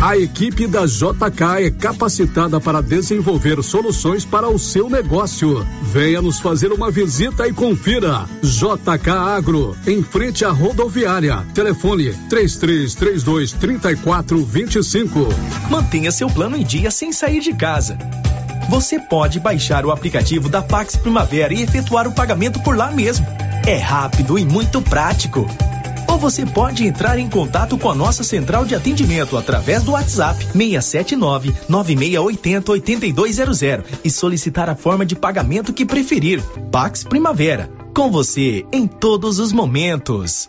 A 0.00 0.16
equipe 0.16 0.68
da 0.68 0.86
JK 0.86 1.66
é 1.66 1.70
capacitada 1.72 2.60
para 2.60 2.80
desenvolver 2.80 3.60
soluções 3.64 4.24
para 4.24 4.48
o 4.48 4.56
seu 4.56 4.88
negócio. 4.88 5.66
Venha 5.82 6.22
nos 6.22 6.38
fazer 6.38 6.70
uma 6.72 6.88
visita 6.88 7.48
e 7.48 7.52
confira. 7.52 8.24
JK 8.40 9.10
Agro, 9.10 9.76
em 9.88 10.00
frente 10.00 10.44
à 10.44 10.50
rodoviária. 10.50 11.44
Telefone 11.52 12.12
3332 12.30 13.52
3425. 13.54 15.28
Mantenha 15.68 16.12
seu 16.12 16.30
plano 16.30 16.56
em 16.56 16.62
dia 16.62 16.92
sem 16.92 17.12
sair 17.12 17.40
de 17.40 17.52
casa. 17.52 17.98
Você 18.68 19.00
pode 19.00 19.40
baixar 19.40 19.84
o 19.84 19.90
aplicativo 19.90 20.48
da 20.48 20.62
Pax 20.62 20.94
Primavera 20.94 21.52
e 21.52 21.62
efetuar 21.62 22.06
o 22.06 22.12
pagamento 22.12 22.60
por 22.60 22.76
lá 22.76 22.92
mesmo. 22.92 23.26
É 23.66 23.78
rápido 23.78 24.38
e 24.38 24.44
muito 24.44 24.80
prático. 24.80 25.44
Ou 26.18 26.20
você 26.20 26.44
pode 26.44 26.84
entrar 26.84 27.16
em 27.16 27.28
contato 27.28 27.78
com 27.78 27.88
a 27.88 27.94
nossa 27.94 28.24
central 28.24 28.64
de 28.64 28.74
atendimento 28.74 29.36
através 29.36 29.84
do 29.84 29.92
WhatsApp 29.92 30.44
679 30.46 31.54
9680 31.68 32.72
8200 32.72 34.00
e 34.04 34.10
solicitar 34.10 34.68
a 34.68 34.74
forma 34.74 35.06
de 35.06 35.14
pagamento 35.14 35.72
que 35.72 35.86
preferir. 35.86 36.42
Pax 36.72 37.04
Primavera. 37.04 37.70
Com 37.94 38.10
você 38.10 38.66
em 38.72 38.84
todos 38.84 39.38
os 39.38 39.52
momentos. 39.52 40.48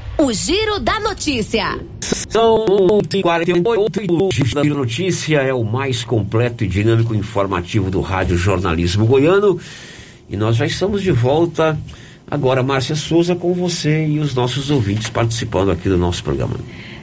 O 0.21 0.31
Giro 0.33 0.79
da 0.79 0.99
Notícia. 0.99 1.79
São 1.99 2.63
48 3.23 4.01
e 4.03 4.07
o 4.07 4.29
Giro 4.31 4.53
da 4.53 4.63
Notícia 4.63 5.37
é 5.37 5.51
o 5.51 5.63
mais 5.63 6.03
completo 6.03 6.63
e 6.63 6.67
dinâmico 6.67 7.15
informativo 7.15 7.89
do 7.89 8.01
Rádio 8.01 8.37
Jornalismo 8.37 9.07
Goiano. 9.07 9.59
E 10.29 10.37
nós 10.37 10.57
já 10.57 10.67
estamos 10.67 11.01
de 11.01 11.11
volta 11.11 11.75
agora, 12.29 12.61
Márcia 12.61 12.95
Souza, 12.95 13.35
com 13.35 13.51
você 13.51 14.05
e 14.05 14.19
os 14.19 14.35
nossos 14.35 14.69
ouvintes 14.69 15.09
participando 15.09 15.71
aqui 15.71 15.89
do 15.89 15.97
nosso 15.97 16.23
programa. 16.23 16.53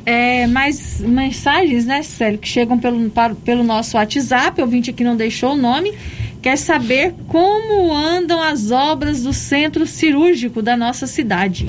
É, 0.06 0.46
mais 0.46 1.00
mensagens, 1.00 1.86
né, 1.86 2.04
Célio, 2.04 2.38
que 2.38 2.46
chegam 2.46 2.78
pelo, 2.78 3.10
para, 3.10 3.34
pelo 3.34 3.64
nosso 3.64 3.96
WhatsApp, 3.96 4.60
o 4.60 4.64
ouvinte 4.64 4.90
aqui 4.90 5.02
não 5.02 5.16
deixou 5.16 5.54
o 5.54 5.56
nome, 5.56 5.92
quer 6.40 6.56
saber 6.56 7.16
como 7.26 7.92
andam 7.92 8.40
as 8.40 8.70
obras 8.70 9.24
do 9.24 9.32
centro 9.32 9.88
cirúrgico 9.88 10.62
da 10.62 10.76
nossa 10.76 11.04
cidade. 11.08 11.66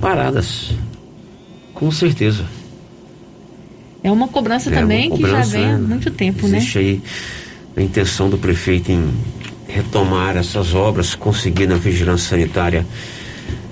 Paradas. 0.00 0.72
Com 1.74 1.90
certeza. 1.90 2.44
É 4.02 4.10
uma 4.10 4.28
cobrança 4.28 4.70
É 4.70 4.72
uma 4.72 4.80
também 4.80 5.10
cobrança, 5.10 5.36
que 5.36 5.42
já 5.42 5.58
vem 5.58 5.66
há 5.66 5.78
né? 5.78 5.88
muito 5.88 6.10
tempo, 6.10 6.46
Existe 6.46 6.78
aí 6.78 7.02
a 7.76 7.82
intenção 7.82 8.30
do 8.30 8.38
prefeito 8.38 8.90
em 8.90 9.10
retomar 9.68 10.36
essas 10.36 10.74
obras, 10.74 11.14
conseguir 11.14 11.66
na 11.66 11.76
vigilância 11.76 12.30
sanitária 12.30 12.86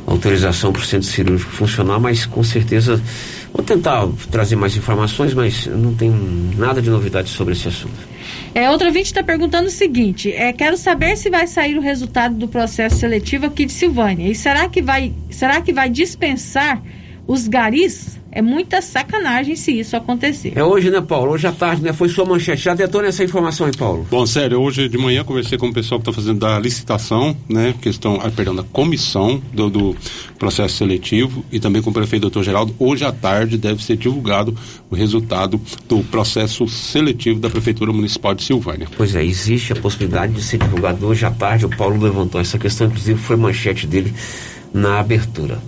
autorização 0.07 0.73
para 0.73 0.83
o 0.83 0.85
centro 0.85 1.09
cirúrgico 1.09 1.51
funcionar, 1.51 1.99
mas 1.99 2.27
com 2.27 2.43
certeza 2.43 3.01
vou 3.55 3.65
tentar 3.65 4.09
trazer 4.33 4.57
mais 4.57 4.77
informações, 4.77 5.33
mas 5.33 5.67
não 5.69 5.95
tem 5.95 6.11
nada 6.11 6.83
de 6.83 6.91
novidade 6.91 7.31
sobre 7.31 7.55
esse 7.55 7.69
assunto. 7.69 7.95
É, 8.53 8.69
outro 8.69 8.89
ouvinte 8.89 9.07
está 9.07 9.23
perguntando 9.23 9.69
o 9.69 9.71
seguinte: 9.71 10.33
é, 10.33 10.53
quero 10.53 10.77
saber 10.77 11.17
se 11.17 11.31
vai 11.31 11.47
sair 11.47 11.79
o 11.79 11.81
resultado 11.81 12.35
do 12.35 12.49
processo 12.49 12.97
seletivo 12.97 13.47
aqui 13.47 13.65
de 13.65 13.73
Silvânia. 13.73 14.29
E 14.29 14.35
será 14.35 14.69
que 14.69 14.83
vai, 14.83 15.15
será 15.31 15.61
que 15.61 15.73
vai 15.73 15.89
dispensar 15.89 16.83
os 17.29 17.47
garis? 17.47 18.14
É 18.35 18.43
muita 18.43 18.83
sacanagem 18.83 19.55
se 19.55 19.79
isso 19.79 19.97
acontecer. 19.97 20.55
É 20.57 20.65
hoje, 20.65 20.91
né, 20.91 21.01
Paulo? 21.01 21.31
Hoje 21.31 21.47
à 21.47 21.53
tarde, 21.53 21.83
né? 21.83 21.93
Foi 21.93 22.09
sua 22.09 22.25
manchete. 22.25 22.65
Já 22.65 22.75
detou 22.75 23.01
nessa 23.01 23.23
informação, 23.23 23.69
hein, 23.69 23.73
Paulo? 23.79 24.05
Bom, 24.11 24.27
sério, 24.27 24.61
hoje 24.61 24.89
de 24.89 24.99
manhã 24.99 25.23
conversei 25.23 25.57
com 25.57 25.69
o 25.69 25.73
pessoal 25.73 26.01
que 26.01 26.11
está 26.11 26.21
fazendo 26.21 26.41
da 26.41 26.59
licitação, 26.59 27.37
né? 27.49 27.73
Questão, 27.81 28.19
ah, 28.21 28.29
perdão, 28.33 28.57
da 28.57 28.65
comissão 28.65 29.41
do, 29.53 29.71
do 29.71 29.97
processo 30.37 30.79
seletivo 30.79 31.45
e 31.53 31.61
também 31.61 31.81
com 31.81 31.91
o 31.91 31.93
prefeito 31.93 32.23
doutor 32.23 32.43
Geraldo. 32.43 32.75
Hoje 32.77 33.05
à 33.05 33.13
tarde 33.13 33.57
deve 33.57 33.81
ser 33.85 33.97
divulgado 33.97 34.53
o 34.91 34.97
resultado 34.97 35.61
do 35.89 36.03
processo 36.03 36.67
seletivo 36.67 37.39
da 37.39 37.49
Prefeitura 37.49 37.93
Municipal 37.93 38.35
de 38.35 38.43
Silvânia. 38.43 38.89
Pois 38.97 39.15
é, 39.15 39.25
existe 39.25 39.73
a 39.73 39.77
possibilidade 39.77 40.33
de 40.33 40.43
ser 40.43 40.59
divulgado 40.59 41.07
hoje 41.07 41.25
à 41.25 41.31
tarde. 41.31 41.67
O 41.67 41.77
Paulo 41.77 42.03
levantou 42.03 42.41
essa 42.41 42.59
questão, 42.59 42.89
inclusive 42.89 43.17
foi 43.17 43.37
manchete 43.37 43.87
dele 43.87 44.13
na 44.73 44.99
abertura. 44.99 45.63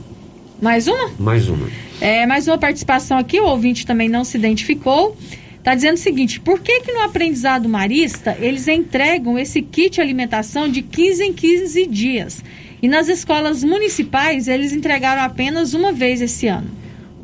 Mais 0.61 0.89
uma? 0.89 1.11
Mais 1.17 1.49
uma. 1.49 1.86
É, 2.01 2.26
mais 2.26 2.47
uma 2.47 2.59
participação 2.59 3.16
aqui, 3.16 3.40
o 3.40 3.47
ouvinte 3.47 3.86
também 3.86 4.09
não 4.09 4.24
se 4.24 4.36
identificou. 4.36 5.16
Está 5.59 5.74
dizendo 5.74 5.94
o 5.94 5.99
seguinte: 5.99 6.38
por 6.38 6.61
que, 6.61 6.80
que 6.80 6.92
no 6.92 7.01
aprendizado 7.01 7.68
marista 7.68 8.36
eles 8.38 8.68
entregam 8.68 9.38
esse 9.38 9.62
kit 9.62 10.01
alimentação 10.01 10.68
de 10.68 10.82
15 10.82 11.24
em 11.24 11.32
15 11.32 11.86
dias? 11.86 12.44
E 12.82 12.88
nas 12.88 13.09
escolas 13.09 13.64
municipais 13.64 14.47
eles 14.47 14.72
entregaram 14.72 15.22
apenas 15.22 15.74
uma 15.74 15.92
vez 15.92 16.20
esse 16.20 16.47
ano. 16.47 16.68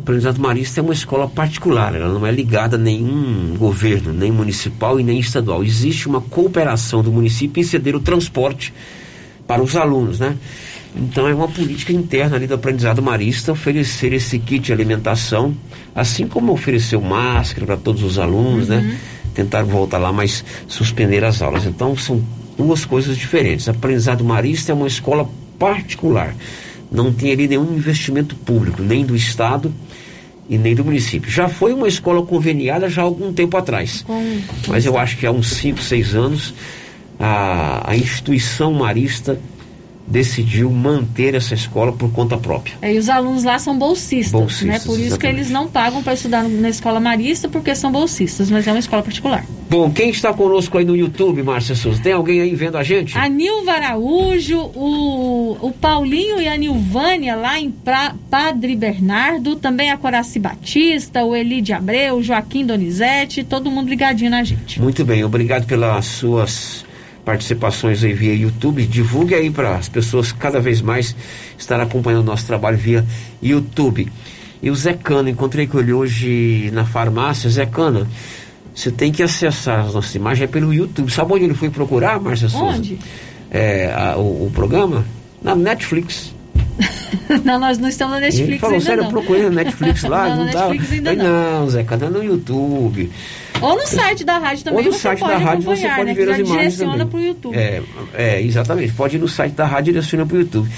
Aprendizado 0.00 0.40
Marista 0.40 0.80
é 0.80 0.82
uma 0.82 0.92
escola 0.92 1.28
particular, 1.28 1.94
ela 1.94 2.12
não 2.12 2.26
é 2.26 2.32
ligada 2.32 2.74
a 2.74 2.78
nenhum 2.78 3.54
governo, 3.56 4.12
nem 4.12 4.32
municipal 4.32 4.98
e 4.98 5.04
nem 5.04 5.20
estadual. 5.20 5.62
Existe 5.62 6.08
uma 6.08 6.20
cooperação 6.20 7.04
do 7.04 7.12
município 7.12 7.60
em 7.60 7.64
ceder 7.64 7.94
o 7.94 8.00
transporte 8.00 8.74
para 9.46 9.62
os 9.62 9.76
alunos, 9.76 10.18
né? 10.18 10.36
Então 10.94 11.26
é 11.26 11.34
uma 11.34 11.48
política 11.48 11.92
interna 11.92 12.36
ali 12.36 12.46
do 12.46 12.54
aprendizado 12.54 13.02
marista 13.02 13.52
oferecer 13.52 14.12
esse 14.12 14.38
kit 14.38 14.66
de 14.66 14.72
alimentação, 14.72 15.54
assim 15.94 16.26
como 16.26 16.52
ofereceu 16.52 17.00
máscara 17.00 17.66
para 17.66 17.76
todos 17.76 18.02
os 18.02 18.18
alunos, 18.18 18.68
né? 18.68 18.76
uhum. 18.76 18.82
né? 18.82 18.98
Tentar 19.34 19.62
voltar 19.62 19.96
lá, 19.96 20.12
mas 20.12 20.44
suspender 20.68 21.24
as 21.24 21.40
aulas. 21.40 21.64
Então 21.64 21.96
são 21.96 22.22
duas 22.56 22.84
coisas 22.84 23.16
diferentes. 23.16 23.68
Aprendizado 23.68 24.22
marista 24.22 24.72
é 24.72 24.74
uma 24.74 24.86
escola 24.86 25.28
particular. 25.58 26.34
Não 26.90 27.10
tem 27.10 27.32
ali 27.32 27.48
nenhum 27.48 27.74
investimento 27.74 28.36
público, 28.36 28.82
nem 28.82 29.06
do 29.06 29.16
Estado 29.16 29.72
e 30.50 30.58
nem 30.58 30.74
do 30.74 30.84
município. 30.84 31.30
Já 31.30 31.48
foi 31.48 31.72
uma 31.72 31.88
escola 31.88 32.22
conveniada 32.26 32.90
já 32.90 33.00
há 33.00 33.04
algum 33.06 33.32
tempo 33.32 33.56
atrás. 33.56 34.04
Mas 34.68 34.84
eu 34.84 34.98
acho 34.98 35.16
que 35.16 35.26
há 35.26 35.32
uns 35.32 35.48
5, 35.52 35.80
6 35.80 36.14
anos 36.14 36.54
a, 37.18 37.90
a 37.90 37.96
instituição 37.96 38.72
marista 38.74 39.38
decidiu 40.12 40.70
manter 40.70 41.34
essa 41.34 41.54
escola 41.54 41.90
por 41.90 42.12
conta 42.12 42.36
própria. 42.36 42.74
É, 42.82 42.92
e 42.92 42.98
os 42.98 43.08
alunos 43.08 43.44
lá 43.44 43.58
são 43.58 43.76
bolsistas, 43.76 44.30
bolsistas 44.30 44.68
né? 44.68 44.78
Por 44.78 44.92
isso 44.92 45.06
exatamente. 45.06 45.18
que 45.18 45.26
eles 45.26 45.50
não 45.50 45.66
pagam 45.66 46.02
para 46.02 46.12
estudar 46.12 46.44
na 46.44 46.68
escola 46.68 47.00
marista 47.00 47.48
porque 47.48 47.74
são 47.74 47.90
bolsistas, 47.90 48.50
mas 48.50 48.66
é 48.66 48.72
uma 48.72 48.78
escola 48.78 49.02
particular. 49.02 49.44
Bom, 49.70 49.90
quem 49.90 50.10
está 50.10 50.34
conosco 50.34 50.76
aí 50.76 50.84
no 50.84 50.94
YouTube, 50.94 51.42
Márcia 51.42 51.74
Souza? 51.74 52.02
Tem 52.02 52.12
alguém 52.12 52.42
aí 52.42 52.54
vendo 52.54 52.76
a 52.76 52.82
gente? 52.82 53.16
A 53.16 53.26
Nilva 53.26 53.72
Araújo, 53.72 54.58
o, 54.74 55.56
o 55.62 55.72
Paulinho 55.72 56.42
e 56.42 56.46
a 56.46 56.56
Nilvânia 56.58 57.34
lá 57.34 57.58
em 57.58 57.70
pra, 57.70 58.14
Padre 58.30 58.76
Bernardo, 58.76 59.56
também 59.56 59.90
a 59.90 59.96
Coraci 59.96 60.38
Batista, 60.38 61.24
o 61.24 61.34
Eli 61.34 61.62
de 61.62 61.72
Abreu, 61.72 62.16
o 62.16 62.22
Joaquim 62.22 62.66
Donizete, 62.66 63.42
todo 63.44 63.70
mundo 63.70 63.88
ligadinho 63.88 64.30
na 64.30 64.44
gente. 64.44 64.78
Muito 64.78 65.04
bem, 65.06 65.24
obrigado 65.24 65.64
pelas 65.66 66.04
suas 66.04 66.84
participações 67.24 68.02
aí 68.02 68.12
via 68.12 68.34
YouTube. 68.34 68.84
Divulgue 68.86 69.34
aí 69.34 69.50
para 69.50 69.76
as 69.76 69.88
pessoas 69.88 70.32
cada 70.32 70.60
vez 70.60 70.80
mais 70.80 71.14
estar 71.58 71.80
acompanhando 71.80 72.22
o 72.22 72.26
nosso 72.26 72.46
trabalho 72.46 72.76
via 72.76 73.04
YouTube. 73.42 74.10
E 74.62 74.70
o 74.70 74.74
Zé 74.74 74.94
Cana, 74.94 75.30
encontrei 75.30 75.66
com 75.66 75.78
ele 75.80 75.92
hoje 75.92 76.70
na 76.72 76.84
farmácia. 76.84 77.50
Zé 77.50 77.66
Cana, 77.66 78.06
você 78.74 78.90
tem 78.90 79.10
que 79.10 79.22
acessar 79.22 79.86
as 79.86 79.94
nossas 79.94 80.14
imagens 80.14 80.48
é 80.48 80.52
pelo 80.52 80.72
YouTube. 80.72 81.10
Sabe 81.12 81.32
onde 81.32 81.44
ele 81.44 81.54
foi 81.54 81.70
procurar, 81.70 82.20
Márcia 82.20 82.48
Souza? 82.48 82.78
Onde? 82.78 82.98
É, 83.50 83.92
a, 83.92 84.16
o, 84.16 84.46
o 84.46 84.50
programa? 84.54 85.04
Na 85.42 85.54
Netflix. 85.54 86.32
não, 87.44 87.58
nós 87.58 87.78
não 87.78 87.88
estamos 87.88 88.14
na 88.14 88.20
Netflix 88.20 88.48
Ele 88.48 88.58
falou, 88.58 88.80
sério, 88.80 89.04
eu 89.04 89.10
procurei 89.10 89.42
na 89.42 89.50
Netflix 89.50 90.02
lá, 90.04 90.28
não, 90.28 90.36
não 90.36 90.44
Netflix 90.46 90.92
ainda 90.92 91.14
não. 91.14 91.60
não, 91.60 91.70
Zé, 91.70 91.82
cadê 91.84 92.08
no 92.08 92.22
YouTube? 92.22 93.10
Ou 93.62 93.76
no 93.76 93.86
site 93.86 94.24
da 94.24 94.38
rádio 94.38 94.64
também. 94.64 94.80
Ou 94.80 94.84
no 94.86 94.92
site 94.92 95.20
da 95.20 95.36
rádio 95.38 95.62
você 95.64 95.88
pode 95.88 96.04
né, 96.04 96.14
ver 96.14 96.30
as 96.30 96.38
imagens 96.38 96.58
direciona 96.76 97.06
para 97.06 97.18
o 97.18 97.22
YouTube. 97.22 97.56
É, 97.56 97.82
é, 98.14 98.42
exatamente. 98.42 98.92
Pode 98.92 99.16
ir 99.16 99.18
no 99.20 99.28
site 99.28 99.52
da 99.52 99.64
rádio 99.66 99.90
e 99.90 99.92
direciona 99.94 100.26
para 100.26 100.36
o 100.36 100.40
YouTube. 100.40 100.68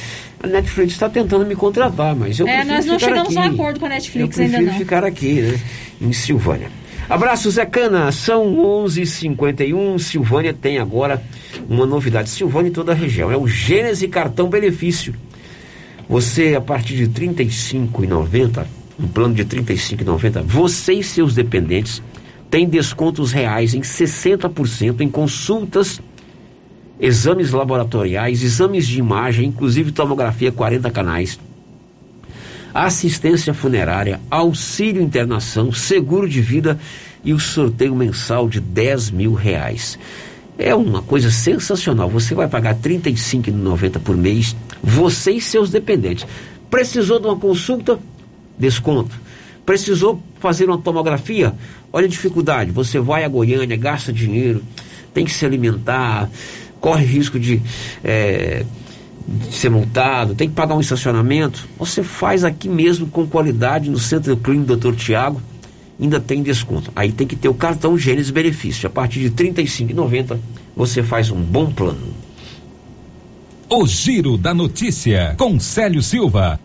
A 0.43 0.47
Netflix 0.47 0.93
está 0.93 1.09
tentando 1.09 1.47
me 1.47 1.57
contratar, 1.57 2.14
mas 2.14 2.39
eu 2.39 2.47
É, 2.47 2.57
prefiro 2.57 2.74
nós 2.76 2.87
não 2.87 2.99
ficar 2.99 3.09
chegamos 3.09 3.37
aqui. 3.37 3.39
a 3.39 3.51
um 3.51 3.55
acordo 3.55 3.80
com 3.80 3.87
a 3.87 3.89
Netflix 3.89 4.39
eu 4.39 4.45
ainda 4.45 4.61
não. 4.61 4.74
ficar 4.74 5.05
aqui, 5.05 5.32
né, 5.41 5.61
em 6.01 6.12
Silvânia. 6.12 6.68
Abraço, 7.09 7.51
Zé 7.51 7.66
Cana. 7.66 8.11
São 8.12 8.55
11h51. 8.57 9.99
Silvânia 9.99 10.55
tem 10.55 10.78
agora 10.78 11.22
uma 11.68 11.87
novidade. 11.87 12.30
Silvânia 12.30 12.68
e 12.68 12.72
toda 12.72 12.93
a 12.93 12.95
região. 12.95 13.30
É 13.30 13.37
o 13.37 13.47
Gênese 13.47 14.09
Cartão 14.09 14.49
Benefício. 14.49 15.14
Você, 16.09 16.55
a 16.55 16.61
partir 16.61 16.97
de 16.97 17.05
R$ 17.05 17.32
35,90, 17.35 18.66
um 19.01 19.09
plano 19.09 19.35
de 19.35 19.43
R$ 19.43 19.49
35,90, 19.49 20.43
você 20.43 20.95
e 20.95 21.03
seus 21.03 21.35
dependentes 21.35 22.03
têm 22.55 22.68
descontos 22.68 23.32
reais 23.32 23.74
em 23.74 23.80
60% 23.80 25.00
em 25.00 25.09
consultas, 25.09 26.00
exames 27.00 27.50
laboratoriais, 27.50 28.44
exames 28.44 28.86
de 28.86 29.00
imagem, 29.00 29.48
inclusive 29.48 29.90
tomografia 29.90 30.52
40 30.52 30.88
canais, 30.92 31.36
assistência 32.72 33.52
funerária, 33.52 34.20
auxílio 34.30 35.02
internação, 35.02 35.72
seguro 35.72 36.28
de 36.28 36.40
vida 36.40 36.78
e 37.24 37.34
o 37.34 37.40
sorteio 37.40 37.96
mensal 37.96 38.48
de 38.48 38.61
10 38.61 39.11
mil 39.11 39.34
reais. 39.34 39.98
É 40.57 40.72
uma 40.76 41.02
coisa 41.02 41.32
sensacional. 41.32 42.09
Você 42.09 42.36
vai 42.36 42.46
pagar 42.46 42.76
R$ 42.76 43.00
35,90 43.00 43.98
por 43.98 44.16
mês, 44.16 44.55
você 44.80 45.32
e 45.32 45.40
seus 45.40 45.70
dependentes. 45.70 46.24
Precisou 46.70 47.18
de 47.18 47.26
uma 47.26 47.36
consulta? 47.36 47.98
Desconto. 48.57 49.24
Precisou 49.65 50.23
fazer 50.41 50.67
uma 50.67 50.79
tomografia? 50.79 51.55
Olha 51.93 52.07
a 52.07 52.09
dificuldade. 52.09 52.71
Você 52.71 52.99
vai 52.99 53.25
a 53.25 53.29
Goiânia, 53.29 53.77
gasta 53.77 54.12
dinheiro, 54.12 54.62
tem 55.12 55.25
que 55.25 55.33
se 55.33 55.47
alimentar, 55.47 56.31
corre 56.81 57.05
risco 57.05 57.39
de, 57.39 57.62
é, 58.03 58.65
de 59.27 59.55
ser 59.55 59.71
multado, 59.71 60.35
tem 60.35 60.49
que 60.49 60.55
pagar 60.55 60.75
um 60.75 60.81
estacionamento. 60.81 61.67
Você 61.79 62.03
faz 62.03 62.45
aqui 62.45 62.69
mesmo 62.69 63.07
com 63.07 63.27
qualidade 63.27 63.89
no 63.89 63.99
Centro 63.99 64.37
Clínico 64.37 64.77
Dr. 64.77 64.95
Tiago 64.95 65.41
ainda 66.01 66.21
tem 66.21 66.43
desconto. 66.43 66.93
Aí 66.95 67.12
tem 67.12 67.27
que 67.27 67.37
ter 67.37 67.49
o 67.49 67.55
cartão 67.55 67.97
Gênesis 67.99 68.31
Benefício. 68.31 68.87
A 68.87 68.91
partir 68.91 69.21
de 69.21 69.27
R$ 69.27 69.53
35,90 69.53 70.39
você 70.77 71.03
faz 71.03 71.31
um 71.31 71.41
bom 71.41 71.71
plano. 71.71 72.15
O 73.69 73.87
Giro 73.87 74.37
da 74.37 74.53
Notícia, 74.53 75.35
com 75.39 75.59
Célio 75.59 76.03
Silva. 76.03 76.61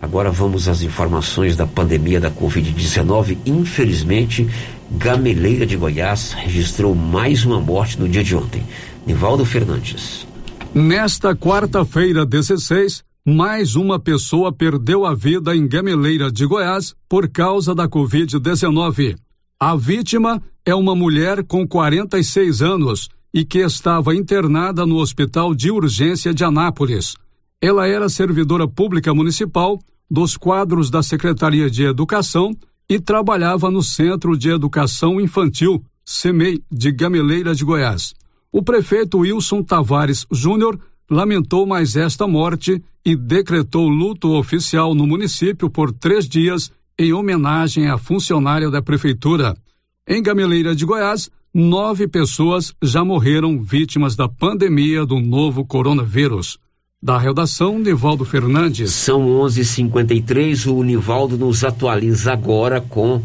Agora 0.00 0.30
vamos 0.30 0.68
às 0.68 0.82
informações 0.82 1.56
da 1.56 1.66
pandemia 1.66 2.20
da 2.20 2.30
Covid-19. 2.30 3.38
Infelizmente, 3.46 4.48
Gameleira 4.90 5.66
de 5.66 5.76
Goiás 5.76 6.32
registrou 6.32 6.94
mais 6.94 7.44
uma 7.44 7.60
morte 7.60 7.98
no 7.98 8.08
dia 8.08 8.22
de 8.22 8.36
ontem. 8.36 8.62
Nivaldo 9.06 9.44
Fernandes. 9.44 10.26
Nesta 10.74 11.34
quarta-feira, 11.34 12.26
16, 12.26 13.02
mais 13.24 13.74
uma 13.74 13.98
pessoa 13.98 14.52
perdeu 14.52 15.06
a 15.06 15.14
vida 15.14 15.56
em 15.56 15.66
Gameleira 15.66 16.30
de 16.30 16.46
Goiás 16.46 16.94
por 17.08 17.28
causa 17.28 17.74
da 17.74 17.88
Covid-19. 17.88 19.16
A 19.58 19.74
vítima 19.74 20.42
é 20.64 20.74
uma 20.74 20.94
mulher 20.94 21.42
com 21.42 21.66
46 21.66 22.60
anos 22.60 23.08
e 23.32 23.44
que 23.44 23.58
estava 23.58 24.14
internada 24.14 24.84
no 24.84 24.96
Hospital 24.96 25.54
de 25.54 25.70
Urgência 25.70 26.34
de 26.34 26.44
Anápolis. 26.44 27.16
Ela 27.60 27.88
era 27.88 28.08
servidora 28.08 28.68
pública 28.68 29.14
municipal 29.14 29.78
dos 30.10 30.36
quadros 30.36 30.90
da 30.90 31.02
Secretaria 31.02 31.70
de 31.70 31.84
Educação 31.84 32.54
e 32.88 33.00
trabalhava 33.00 33.70
no 33.70 33.82
Centro 33.82 34.36
de 34.36 34.50
Educação 34.50 35.18
Infantil, 35.18 35.82
CEMEI, 36.04 36.62
de 36.70 36.92
Gameleira 36.92 37.54
de 37.54 37.64
Goiás. 37.64 38.14
O 38.52 38.62
prefeito 38.62 39.18
Wilson 39.18 39.62
Tavares 39.62 40.26
Júnior 40.30 40.78
lamentou 41.10 41.66
mais 41.66 41.96
esta 41.96 42.28
morte 42.28 42.82
e 43.04 43.16
decretou 43.16 43.88
luto 43.88 44.36
oficial 44.36 44.94
no 44.94 45.06
município 45.06 45.70
por 45.70 45.92
três 45.92 46.28
dias 46.28 46.70
em 46.98 47.14
homenagem 47.14 47.88
à 47.88 47.96
funcionária 47.96 48.70
da 48.70 48.82
prefeitura. 48.82 49.56
Em 50.06 50.22
Gameleira 50.22 50.76
de 50.76 50.84
Goiás, 50.84 51.30
nove 51.54 52.06
pessoas 52.06 52.74
já 52.82 53.02
morreram 53.02 53.62
vítimas 53.62 54.14
da 54.14 54.28
pandemia 54.28 55.06
do 55.06 55.18
novo 55.18 55.64
coronavírus. 55.64 56.58
Da 57.02 57.18
redação, 57.18 57.78
Nivaldo 57.78 58.24
Fernandes. 58.24 58.90
São 58.90 59.28
11:53. 59.28 60.66
O 60.66 60.82
Nivaldo 60.82 61.36
nos 61.36 61.62
atualiza 61.62 62.32
agora 62.32 62.80
com 62.80 63.22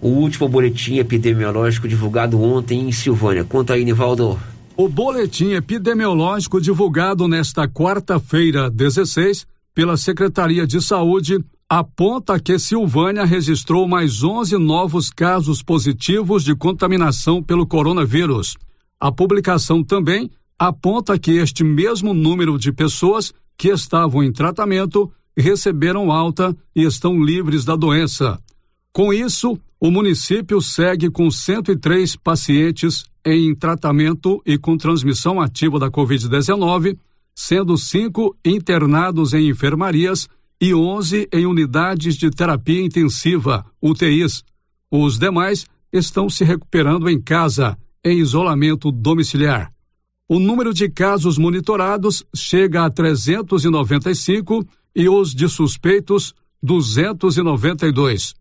o 0.00 0.08
último 0.08 0.46
boletim 0.46 0.98
epidemiológico 0.98 1.88
divulgado 1.88 2.40
ontem 2.40 2.86
em 2.86 2.92
Silvânia. 2.92 3.42
Conta 3.42 3.72
aí, 3.74 3.84
Nivaldo. 3.84 4.38
O 4.76 4.88
boletim 4.90 5.52
epidemiológico 5.52 6.60
divulgado 6.60 7.26
nesta 7.26 7.66
quarta-feira, 7.66 8.70
16, 8.70 9.46
pela 9.74 9.96
Secretaria 9.96 10.66
de 10.66 10.82
Saúde, 10.82 11.42
aponta 11.66 12.38
que 12.38 12.58
Silvânia 12.58 13.24
registrou 13.24 13.88
mais 13.88 14.22
11 14.22 14.58
novos 14.58 15.08
casos 15.08 15.62
positivos 15.62 16.44
de 16.44 16.54
contaminação 16.54 17.42
pelo 17.42 17.66
coronavírus. 17.66 18.54
A 19.00 19.10
publicação 19.10 19.82
também 19.82 20.30
aponta 20.58 21.18
que 21.18 21.32
este 21.32 21.64
mesmo 21.64 22.14
número 22.14 22.58
de 22.58 22.72
pessoas 22.72 23.32
que 23.56 23.68
estavam 23.68 24.22
em 24.22 24.32
tratamento 24.32 25.10
receberam 25.36 26.12
alta 26.12 26.56
e 26.74 26.82
estão 26.82 27.22
livres 27.22 27.64
da 27.64 27.76
doença. 27.76 28.38
Com 28.92 29.12
isso, 29.12 29.58
o 29.80 29.90
município 29.90 30.60
segue 30.60 31.10
com 31.10 31.30
103 31.30 32.16
pacientes 32.16 33.04
em 33.24 33.54
tratamento 33.54 34.40
e 34.46 34.56
com 34.56 34.76
transmissão 34.76 35.40
ativa 35.40 35.78
da 35.78 35.90
Covid-19, 35.90 36.96
sendo 37.34 37.76
cinco 37.76 38.36
internados 38.44 39.34
em 39.34 39.48
enfermarias 39.48 40.28
e 40.60 40.72
11 40.72 41.28
em 41.32 41.46
unidades 41.46 42.16
de 42.16 42.30
terapia 42.30 42.80
intensiva, 42.80 43.66
UTIs. 43.82 44.44
Os 44.90 45.18
demais 45.18 45.66
estão 45.92 46.30
se 46.30 46.44
recuperando 46.44 47.08
em 47.08 47.20
casa, 47.20 47.76
em 48.04 48.18
isolamento 48.18 48.92
domiciliar. 48.92 49.73
O 50.26 50.38
número 50.38 50.72
de 50.72 50.88
casos 50.88 51.36
monitorados 51.36 52.24
chega 52.34 52.86
a 52.86 52.90
395 52.90 54.66
e 54.96 55.06
os 55.06 55.34
de 55.34 55.46
suspeitos 55.50 56.34
292. 56.62 58.34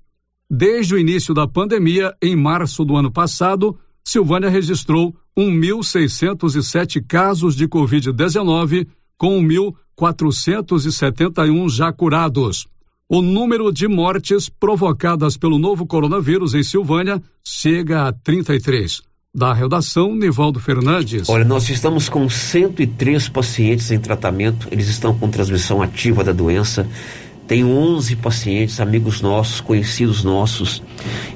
Desde 0.50 0.96
o 0.96 0.98
início 0.98 1.34
da 1.34 1.46
pandemia, 1.46 2.16
em 2.22 2.38
março 2.38 2.86
do 2.86 2.96
ano 2.96 3.12
passado, 3.12 3.78
Silvânia 4.02 4.50
registrou 4.50 5.14
1.607 5.38 7.04
casos 7.06 7.54
de 7.54 7.68
Covid-19, 7.68 8.88
com 9.18 9.44
1.471 9.44 11.70
já 11.70 11.92
curados. 11.92 12.66
O 13.10 13.22
número 13.22 13.74
de 13.74 13.90
mortes 13.90 14.48
provocadas 14.48 15.36
pelo 15.36 15.60
novo 15.60 15.86
coronavírus 15.86 16.54
em 16.54 16.64
Silvânia 16.64 17.22
chega 17.44 18.08
a 18.08 18.14
33. 18.14 19.02
Da 19.36 19.52
redação, 19.52 20.16
Nivaldo 20.16 20.60
Fernandes. 20.60 21.28
Olha, 21.28 21.44
nós 21.44 21.68
estamos 21.68 22.08
com 22.08 22.30
103 22.30 23.30
pacientes 23.30 23.90
em 23.90 23.98
tratamento, 23.98 24.68
eles 24.72 24.88
estão 24.88 25.18
com 25.18 25.28
transmissão 25.28 25.82
ativa 25.82 26.24
da 26.24 26.32
doença. 26.32 26.86
Tem 27.48 27.66
11 27.66 28.16
pacientes, 28.18 28.80
amigos 28.80 29.22
nossos, 29.22 29.60
conhecidos 29.60 30.24
nossos, 30.24 30.84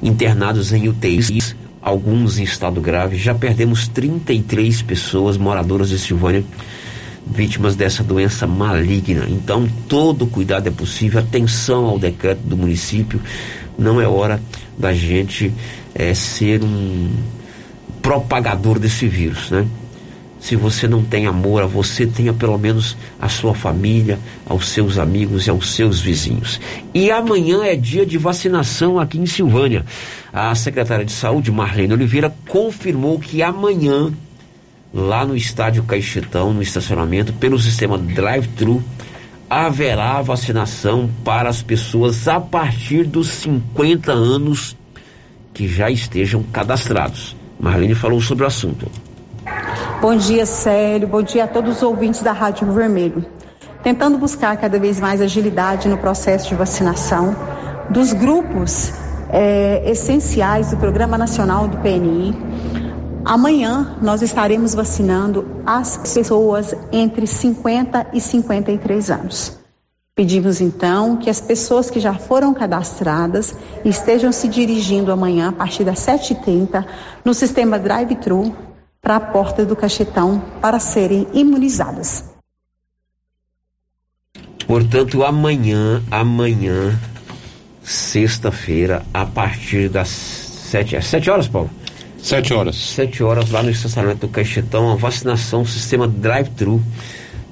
internados 0.00 0.72
em 0.72 0.86
UTIs, 0.88 1.56
alguns 1.82 2.38
em 2.38 2.44
estado 2.44 2.80
grave. 2.80 3.16
Já 3.16 3.34
perdemos 3.34 3.88
33 3.88 4.80
pessoas 4.82 5.36
moradoras 5.36 5.88
de 5.88 5.98
Silvânia 5.98 6.44
vítimas 7.26 7.74
dessa 7.74 8.04
doença 8.04 8.46
maligna. 8.46 9.26
Então, 9.28 9.68
todo 9.88 10.24
cuidado 10.28 10.68
é 10.68 10.70
possível, 10.70 11.18
atenção 11.18 11.86
ao 11.86 11.98
decreto 11.98 12.42
do 12.42 12.56
município. 12.56 13.20
Não 13.76 14.00
é 14.00 14.06
hora 14.06 14.40
da 14.78 14.94
gente 14.94 15.52
é, 15.96 16.14
ser 16.14 16.62
um 16.62 17.10
propagador 18.08 18.78
desse 18.78 19.06
vírus, 19.06 19.50
né? 19.50 19.66
Se 20.40 20.56
você 20.56 20.88
não 20.88 21.04
tem 21.04 21.26
amor 21.26 21.62
a 21.62 21.66
você, 21.66 22.06
tenha 22.06 22.32
pelo 22.32 22.56
menos 22.56 22.96
a 23.20 23.28
sua 23.28 23.54
família, 23.54 24.18
aos 24.46 24.70
seus 24.70 24.96
amigos 24.96 25.46
e 25.46 25.50
aos 25.50 25.74
seus 25.74 26.00
vizinhos. 26.00 26.58
E 26.94 27.10
amanhã 27.10 27.64
é 27.64 27.76
dia 27.76 28.06
de 28.06 28.16
vacinação 28.16 28.98
aqui 28.98 29.18
em 29.18 29.26
Silvânia. 29.26 29.84
A 30.32 30.54
secretária 30.54 31.04
de 31.04 31.12
Saúde, 31.12 31.52
Marlene 31.52 31.92
Oliveira, 31.92 32.34
confirmou 32.48 33.18
que 33.18 33.42
amanhã 33.42 34.10
lá 34.94 35.26
no 35.26 35.36
estádio 35.36 35.82
Caixetão, 35.82 36.54
no 36.54 36.62
estacionamento, 36.62 37.34
pelo 37.34 37.58
sistema 37.58 37.98
drive-thru, 37.98 38.82
haverá 39.50 40.22
vacinação 40.22 41.10
para 41.22 41.50
as 41.50 41.60
pessoas 41.60 42.26
a 42.26 42.40
partir 42.40 43.04
dos 43.04 43.28
50 43.28 44.12
anos 44.12 44.74
que 45.52 45.68
já 45.68 45.90
estejam 45.90 46.42
cadastrados. 46.42 47.36
Marlene 47.58 47.94
falou 47.94 48.20
sobre 48.20 48.44
o 48.44 48.46
assunto. 48.46 48.86
Bom 50.00 50.16
dia, 50.16 50.46
Célio. 50.46 51.08
Bom 51.08 51.22
dia 51.22 51.44
a 51.44 51.46
todos 51.48 51.76
os 51.76 51.82
ouvintes 51.82 52.22
da 52.22 52.32
Rádio 52.32 52.70
Vermelho. 52.72 53.24
Tentando 53.82 54.18
buscar 54.18 54.56
cada 54.56 54.78
vez 54.78 55.00
mais 55.00 55.20
agilidade 55.20 55.88
no 55.88 55.98
processo 55.98 56.48
de 56.48 56.54
vacinação 56.54 57.34
dos 57.90 58.12
grupos 58.12 58.92
é, 59.30 59.90
essenciais 59.90 60.70
do 60.70 60.76
Programa 60.76 61.16
Nacional 61.16 61.68
do 61.68 61.76
PNI, 61.78 62.34
Amanhã 63.28 63.98
nós 64.00 64.22
estaremos 64.22 64.74
vacinando 64.74 65.46
as 65.66 65.98
pessoas 65.98 66.74
entre 66.90 67.26
50 67.26 68.06
e 68.14 68.22
53 68.22 69.10
anos. 69.10 69.57
Pedimos 70.18 70.60
então 70.60 71.16
que 71.16 71.30
as 71.30 71.40
pessoas 71.40 71.88
que 71.88 72.00
já 72.00 72.12
foram 72.12 72.52
cadastradas 72.52 73.54
estejam 73.84 74.32
se 74.32 74.48
dirigindo 74.48 75.12
amanhã 75.12 75.50
a 75.50 75.52
partir 75.52 75.84
das 75.84 76.00
7h30 76.00 76.84
no 77.24 77.32
sistema 77.32 77.78
drive-thru 77.78 78.52
para 79.00 79.14
a 79.14 79.20
porta 79.20 79.64
do 79.64 79.76
cachetão 79.76 80.42
para 80.60 80.80
serem 80.80 81.28
imunizadas. 81.32 82.24
Portanto, 84.66 85.22
amanhã, 85.22 86.02
amanhã, 86.10 86.98
sexta-feira, 87.80 89.06
a 89.14 89.24
partir 89.24 89.88
das 89.88 90.08
7, 90.08 90.96
é 90.96 91.00
7 91.00 91.30
horas, 91.30 91.46
Paulo? 91.46 91.70
Sete 92.20 92.52
horas. 92.52 92.74
Sete 92.74 93.22
horas 93.22 93.50
lá 93.50 93.62
no 93.62 93.70
estacionamento 93.70 94.26
do 94.26 94.32
Caixetão, 94.32 94.90
a 94.90 94.96
vacinação, 94.96 95.64
sistema 95.64 96.08
drive-thru 96.08 96.82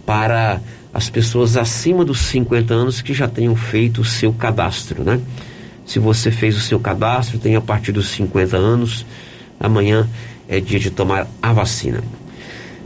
para 0.04 0.60
as 0.96 1.08
pessoas 1.10 1.58
acima 1.58 2.06
dos 2.06 2.20
50 2.20 2.72
anos 2.72 3.02
que 3.02 3.12
já 3.12 3.28
tenham 3.28 3.54
feito 3.54 4.00
o 4.00 4.04
seu 4.04 4.32
cadastro, 4.32 5.04
né? 5.04 5.20
Se 5.84 5.98
você 5.98 6.30
fez 6.30 6.56
o 6.56 6.60
seu 6.60 6.80
cadastro, 6.80 7.38
tem 7.38 7.54
a 7.54 7.60
partir 7.60 7.92
dos 7.92 8.08
50 8.08 8.56
anos, 8.56 9.04
amanhã 9.60 10.08
é 10.48 10.58
dia 10.58 10.78
de 10.78 10.90
tomar 10.90 11.28
a 11.42 11.52
vacina. 11.52 12.02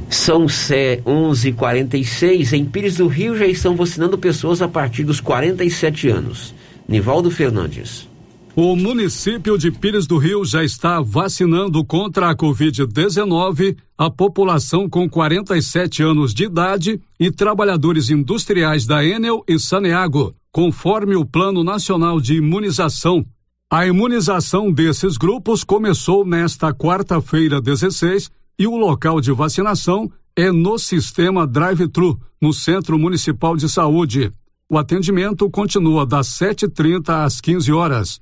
São 0.08 0.46
11h46, 0.46 2.52
em 2.52 2.64
Pires 2.64 2.96
do 2.96 3.06
Rio 3.06 3.38
já 3.38 3.46
estão 3.46 3.76
vacinando 3.76 4.18
pessoas 4.18 4.60
a 4.60 4.66
partir 4.66 5.04
dos 5.04 5.20
47 5.20 6.08
anos. 6.08 6.52
Nivaldo 6.88 7.30
Fernandes. 7.30 8.09
O 8.56 8.74
município 8.74 9.56
de 9.56 9.70
Pires 9.70 10.08
do 10.08 10.18
Rio 10.18 10.44
já 10.44 10.64
está 10.64 11.00
vacinando 11.00 11.84
contra 11.84 12.28
a 12.28 12.34
Covid-19 12.34 13.76
a 13.96 14.10
população 14.10 14.88
com 14.88 15.08
47 15.08 16.02
anos 16.02 16.34
de 16.34 16.44
idade 16.44 17.00
e 17.18 17.30
trabalhadores 17.30 18.10
industriais 18.10 18.86
da 18.86 19.04
Enel 19.04 19.44
e 19.46 19.56
Saneago, 19.56 20.34
conforme 20.50 21.14
o 21.14 21.24
Plano 21.24 21.62
Nacional 21.62 22.20
de 22.20 22.38
Imunização. 22.38 23.24
A 23.70 23.86
imunização 23.86 24.72
desses 24.72 25.16
grupos 25.16 25.62
começou 25.62 26.26
nesta 26.26 26.74
quarta-feira 26.74 27.60
16 27.60 28.32
e 28.58 28.66
o 28.66 28.76
local 28.76 29.20
de 29.20 29.30
vacinação 29.30 30.10
é 30.34 30.50
no 30.50 30.76
sistema 30.76 31.46
Drive-Thru, 31.46 32.18
no 32.42 32.52
Centro 32.52 32.98
Municipal 32.98 33.56
de 33.56 33.68
Saúde. 33.68 34.32
O 34.68 34.76
atendimento 34.76 35.48
continua 35.48 36.04
das 36.04 36.26
7h30 36.26 37.24
às 37.24 37.40
15 37.40 37.72
horas. 37.72 38.20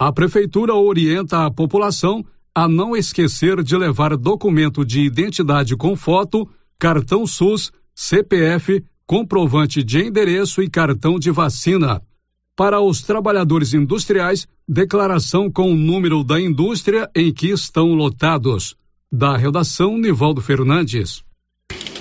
A 0.00 0.12
Prefeitura 0.12 0.74
orienta 0.74 1.44
a 1.44 1.50
população 1.50 2.24
a 2.54 2.68
não 2.68 2.96
esquecer 2.96 3.64
de 3.64 3.76
levar 3.76 4.16
documento 4.16 4.84
de 4.84 5.00
identidade 5.00 5.76
com 5.76 5.96
foto, 5.96 6.48
cartão 6.78 7.26
SUS, 7.26 7.72
CPF, 7.96 8.84
comprovante 9.04 9.82
de 9.82 10.06
endereço 10.06 10.62
e 10.62 10.70
cartão 10.70 11.18
de 11.18 11.32
vacina. 11.32 12.00
Para 12.54 12.80
os 12.80 13.02
trabalhadores 13.02 13.74
industriais, 13.74 14.46
declaração 14.68 15.50
com 15.50 15.72
o 15.72 15.76
número 15.76 16.22
da 16.22 16.40
indústria 16.40 17.10
em 17.12 17.32
que 17.32 17.48
estão 17.48 17.92
lotados. 17.92 18.76
Da 19.10 19.36
redação, 19.36 19.98
Nivaldo 19.98 20.40
Fernandes. 20.40 21.24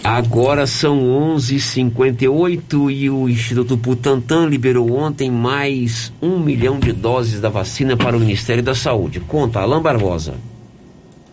Agora 0.10 0.66
são 0.66 1.02
11:58 1.36 2.90
e 2.90 3.10
o 3.10 3.28
Instituto 3.28 3.76
Butantan 3.76 4.46
liberou 4.46 4.98
ontem 4.98 5.30
mais 5.30 6.14
um 6.22 6.40
milhão 6.40 6.80
de 6.80 6.94
doses 6.94 7.42
da 7.42 7.50
vacina 7.50 7.98
para 7.98 8.16
o 8.16 8.20
Ministério 8.22 8.64
da 8.64 8.74
Saúde. 8.74 9.20
Conta, 9.20 9.60
Alain 9.60 9.82
Barbosa. 9.82 10.36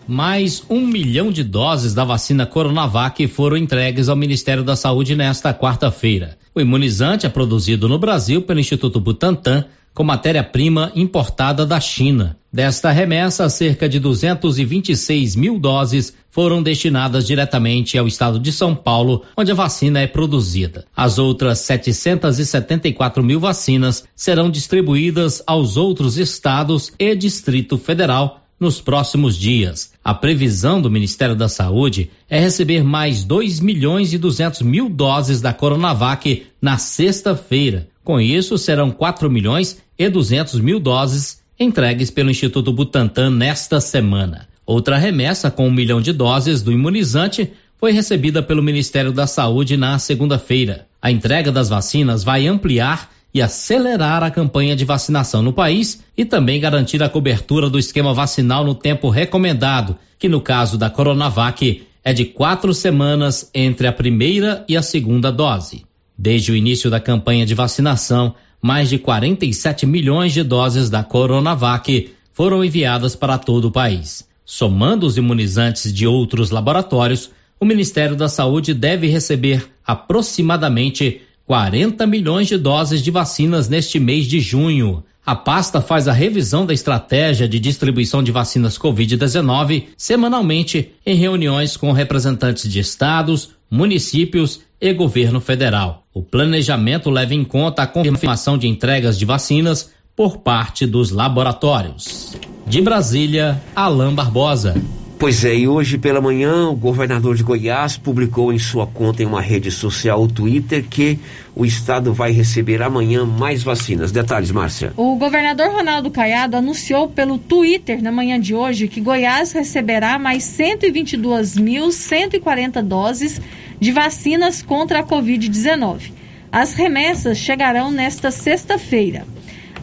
Mais 0.05 0.61
um 0.69 0.85
milhão 0.85 1.31
de 1.31 1.41
doses 1.41 1.93
da 1.93 2.03
vacina 2.03 2.45
Coronavac 2.45 3.25
foram 3.27 3.55
entregues 3.55 4.09
ao 4.09 4.15
Ministério 4.17 4.61
da 4.61 4.75
Saúde 4.75 5.15
nesta 5.15 5.53
quarta-feira. 5.53 6.37
O 6.53 6.59
imunizante 6.59 7.25
é 7.25 7.29
produzido 7.29 7.87
no 7.87 7.97
Brasil 7.97 8.41
pelo 8.41 8.59
Instituto 8.59 8.99
Butantan 8.99 9.63
com 9.95 10.03
matéria-prima 10.03 10.91
importada 10.93 11.65
da 11.65 11.79
China. 11.79 12.37
Desta 12.51 12.91
remessa, 12.91 13.49
cerca 13.49 13.87
de 13.87 13.97
226 13.99 15.35
mil 15.35 15.57
doses 15.57 16.13
foram 16.29 16.61
destinadas 16.61 17.25
diretamente 17.25 17.97
ao 17.97 18.05
estado 18.05 18.37
de 18.37 18.51
São 18.51 18.75
Paulo, 18.75 19.23
onde 19.37 19.51
a 19.51 19.55
vacina 19.55 20.01
é 20.01 20.07
produzida. 20.07 20.85
As 20.95 21.17
outras 21.17 21.59
774 21.59 23.23
mil 23.23 23.39
vacinas 23.39 24.03
serão 24.13 24.49
distribuídas 24.49 25.41
aos 25.47 25.77
outros 25.77 26.17
estados 26.17 26.91
e 26.99 27.15
Distrito 27.15 27.77
Federal 27.77 28.41
nos 28.59 28.81
próximos 28.81 29.37
dias. 29.37 29.93
A 30.03 30.13
previsão 30.13 30.81
do 30.81 30.91
Ministério 30.91 31.35
da 31.35 31.47
Saúde 31.47 32.09
é 32.29 32.39
receber 32.39 32.83
mais 32.83 33.23
2 33.23 33.59
milhões 33.59 34.13
e 34.13 34.17
200 34.17 34.61
mil 34.61 34.89
doses 34.89 35.41
da 35.41 35.53
Coronavac 35.53 36.45
na 36.61 36.77
sexta-feira. 36.77 37.87
Com 38.05 38.21
isso, 38.21 38.55
serão 38.55 38.91
4 38.91 39.31
milhões 39.31 39.81
e 39.97 40.07
200 40.07 40.59
mil 40.59 40.79
doses 40.79 41.41
entregues 41.59 42.11
pelo 42.11 42.29
Instituto 42.29 42.71
Butantan 42.71 43.31
nesta 43.31 43.81
semana. 43.81 44.47
Outra 44.63 44.95
remessa 44.95 45.49
com 45.49 45.67
um 45.67 45.71
milhão 45.71 45.99
de 45.99 46.13
doses 46.13 46.61
do 46.61 46.71
imunizante 46.71 47.51
foi 47.79 47.91
recebida 47.91 48.43
pelo 48.43 48.61
Ministério 48.61 49.11
da 49.11 49.25
Saúde 49.25 49.75
na 49.75 49.97
segunda-feira. 49.97 50.85
A 51.01 51.09
entrega 51.09 51.51
das 51.51 51.67
vacinas 51.67 52.23
vai 52.23 52.45
ampliar 52.45 53.09
e 53.33 53.41
acelerar 53.41 54.21
a 54.21 54.29
campanha 54.29 54.75
de 54.75 54.85
vacinação 54.85 55.41
no 55.41 55.51
país 55.51 56.03
e 56.15 56.23
também 56.23 56.59
garantir 56.59 57.01
a 57.01 57.09
cobertura 57.09 57.71
do 57.71 57.79
esquema 57.79 58.13
vacinal 58.13 58.63
no 58.63 58.75
tempo 58.75 59.09
recomendado, 59.09 59.97
que 60.19 60.29
no 60.29 60.41
caso 60.41 60.77
da 60.77 60.91
Coronavac 60.91 61.81
é 62.03 62.13
de 62.13 62.25
quatro 62.25 62.71
semanas 62.71 63.49
entre 63.51 63.87
a 63.87 63.91
primeira 63.91 64.63
e 64.69 64.77
a 64.77 64.83
segunda 64.83 65.31
dose. 65.31 65.85
Desde 66.17 66.51
o 66.51 66.55
início 66.55 66.89
da 66.89 66.99
campanha 66.99 67.45
de 67.45 67.53
vacinação, 67.53 68.35
mais 68.61 68.89
de 68.89 68.97
47 68.97 69.85
milhões 69.85 70.33
de 70.33 70.43
doses 70.43 70.89
da 70.89 71.03
Coronavac 71.03 72.11
foram 72.33 72.63
enviadas 72.63 73.15
para 73.15 73.37
todo 73.37 73.65
o 73.65 73.71
país. 73.71 74.27
Somando 74.45 75.05
os 75.05 75.17
imunizantes 75.17 75.93
de 75.93 76.05
outros 76.05 76.51
laboratórios, 76.51 77.31
o 77.59 77.65
Ministério 77.65 78.15
da 78.15 78.27
Saúde 78.27 78.73
deve 78.73 79.07
receber 79.07 79.69
aproximadamente 79.85 81.21
40 81.45 82.05
milhões 82.07 82.47
de 82.47 82.57
doses 82.57 83.01
de 83.01 83.11
vacinas 83.11 83.69
neste 83.69 83.99
mês 83.99 84.25
de 84.25 84.39
junho. 84.39 85.03
A 85.25 85.35
pasta 85.35 85.81
faz 85.81 86.07
a 86.07 86.13
revisão 86.13 86.67
da 86.67 86.73
estratégia 86.73 87.49
de 87.49 87.59
distribuição 87.59 88.21
de 88.21 88.31
vacinas 88.31 88.77
Covid-19 88.77 89.85
semanalmente 89.97 90.91
em 91.03 91.15
reuniões 91.15 91.75
com 91.75 91.91
representantes 91.91 92.69
de 92.69 92.79
estados, 92.79 93.49
municípios 93.69 94.61
e 94.79 94.93
governo 94.93 95.41
federal. 95.41 96.03
O 96.13 96.21
planejamento 96.21 97.09
leva 97.09 97.33
em 97.33 97.43
conta 97.43 97.81
a 97.81 97.87
confirmação 97.87 98.55
de 98.55 98.67
entregas 98.67 99.17
de 99.17 99.25
vacinas 99.25 99.89
por 100.15 100.37
parte 100.37 100.85
dos 100.85 101.09
laboratórios. 101.09 102.37
De 102.67 102.79
Brasília, 102.79 103.59
Alain 103.75 104.13
Barbosa. 104.13 104.75
Pois 105.17 105.45
é, 105.45 105.55
e 105.55 105.65
hoje 105.65 105.97
pela 105.97 106.19
manhã 106.19 106.67
o 106.67 106.75
governador 106.75 107.37
de 107.37 107.43
Goiás 107.43 107.97
publicou 107.97 108.51
em 108.51 108.59
sua 108.59 108.85
conta 108.85 109.23
em 109.23 109.25
uma 109.25 109.41
rede 109.41 109.71
social, 109.71 110.21
o 110.21 110.27
Twitter, 110.27 110.83
que 110.83 111.17
o 111.55 111.65
estado 111.65 112.13
vai 112.13 112.33
receber 112.33 112.81
amanhã 112.81 113.25
mais 113.25 113.63
vacinas. 113.63 114.11
Detalhes, 114.11 114.51
Márcia. 114.51 114.91
O 114.97 115.15
governador 115.15 115.71
Ronaldo 115.71 116.11
Caiado 116.11 116.57
anunciou 116.57 117.07
pelo 117.07 117.37
Twitter 117.37 118.03
na 118.03 118.11
manhã 118.11 118.37
de 118.37 118.53
hoje 118.53 118.89
que 118.89 118.99
Goiás 118.99 119.53
receberá 119.53 120.19
mais 120.19 120.43
122.140 120.43 122.81
doses 122.81 123.39
de 123.79 123.93
vacinas 123.93 124.61
contra 124.61 124.99
a 124.99 125.03
Covid-19. 125.03 126.11
As 126.51 126.73
remessas 126.73 127.37
chegarão 127.37 127.89
nesta 127.89 128.31
sexta-feira. 128.31 129.25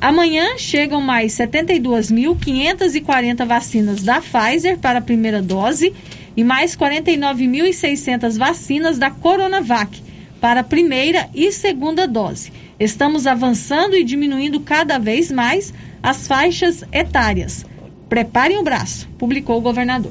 Amanhã 0.02 0.58
chegam 0.58 1.00
mais 1.00 1.32
72.540 1.34 3.46
vacinas 3.46 4.02
da 4.02 4.20
Pfizer 4.20 4.76
para 4.76 4.98
a 4.98 5.02
primeira 5.02 5.40
dose 5.40 5.94
e 6.36 6.42
mais 6.42 6.74
49.600 6.74 8.36
vacinas 8.36 8.98
da 8.98 9.12
Coronavac 9.12 10.02
para 10.40 10.58
a 10.58 10.64
primeira 10.64 11.30
e 11.32 11.52
segunda 11.52 12.08
dose. 12.08 12.52
Estamos 12.80 13.28
avançando 13.28 13.94
e 13.94 14.02
diminuindo 14.02 14.58
cada 14.58 14.98
vez 14.98 15.30
mais 15.30 15.72
as 16.02 16.26
faixas 16.26 16.82
etárias. 16.90 17.64
Preparem 18.08 18.58
o 18.58 18.64
braço, 18.64 19.08
publicou 19.16 19.58
o 19.58 19.62
governador. 19.62 20.10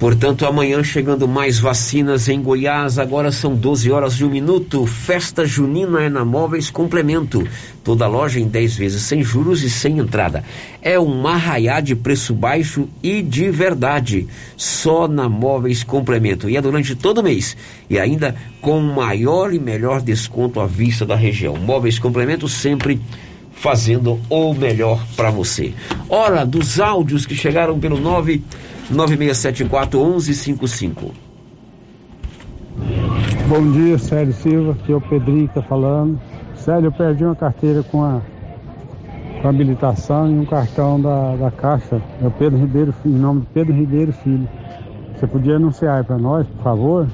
Portanto, 0.00 0.46
amanhã 0.46 0.82
chegando 0.82 1.28
mais 1.28 1.58
vacinas 1.58 2.26
em 2.26 2.40
Goiás. 2.40 2.98
Agora 2.98 3.30
são 3.30 3.54
12 3.54 3.92
horas 3.92 4.14
e 4.14 4.24
um 4.24 4.30
minuto. 4.30 4.86
Festa 4.86 5.44
junina 5.44 6.02
é 6.02 6.08
na 6.08 6.24
Móveis 6.24 6.70
Complemento. 6.70 7.46
Toda 7.84 8.06
loja 8.06 8.40
em 8.40 8.48
10 8.48 8.76
vezes 8.76 9.02
sem 9.02 9.22
juros 9.22 9.62
e 9.62 9.68
sem 9.68 9.98
entrada. 9.98 10.42
É 10.80 10.98
um 10.98 11.28
arraiá 11.28 11.80
de 11.80 11.94
preço 11.94 12.32
baixo 12.32 12.88
e 13.02 13.20
de 13.20 13.50
verdade. 13.50 14.26
Só 14.56 15.06
na 15.06 15.28
Móveis 15.28 15.82
Complemento. 15.84 16.48
E 16.48 16.56
é 16.56 16.62
durante 16.62 16.94
todo 16.94 17.22
mês. 17.22 17.54
E 17.90 17.98
ainda 17.98 18.34
com 18.62 18.80
maior 18.80 19.52
e 19.52 19.58
melhor 19.58 20.00
desconto 20.00 20.60
à 20.60 20.66
vista 20.66 21.04
da 21.04 21.14
região. 21.14 21.58
Móveis 21.58 21.98
Complemento 21.98 22.48
sempre 22.48 22.98
fazendo 23.52 24.18
o 24.30 24.54
melhor 24.54 25.04
para 25.14 25.30
você. 25.30 25.74
Hora 26.08 26.46
dos 26.46 26.80
áudios 26.80 27.26
que 27.26 27.34
chegaram 27.34 27.78
pelo 27.78 28.00
9 28.00 28.42
9674 28.90 29.98
1155. 29.98 31.12
Bom 33.48 33.72
dia, 33.72 33.98
Célio 33.98 34.32
Silva, 34.32 34.72
aqui 34.72 34.92
é 34.92 34.96
o 34.96 35.00
Pedrinho 35.00 35.48
tá 35.48 35.62
falando. 35.62 36.20
Célio, 36.56 36.88
eu 36.88 36.92
perdi 36.92 37.24
uma 37.24 37.36
carteira 37.36 37.84
com 37.84 38.02
a, 38.02 38.20
com 39.40 39.46
a 39.46 39.50
habilitação 39.50 40.28
e 40.30 40.38
um 40.38 40.44
cartão 40.44 41.00
da, 41.00 41.36
da 41.36 41.50
Caixa. 41.52 42.02
É 42.20 42.26
o 42.26 42.30
Pedro 42.32 42.58
Ribeiro, 42.58 42.92
em 43.04 43.10
nome 43.10 43.42
de 43.42 43.46
Pedro 43.46 43.74
Ribeiro 43.74 44.12
Filho. 44.12 44.48
Você 45.14 45.26
podia 45.26 45.56
anunciar 45.56 45.98
aí 45.98 46.04
para 46.04 46.18
nós, 46.18 46.46
por 46.48 46.62
favor? 46.62 47.06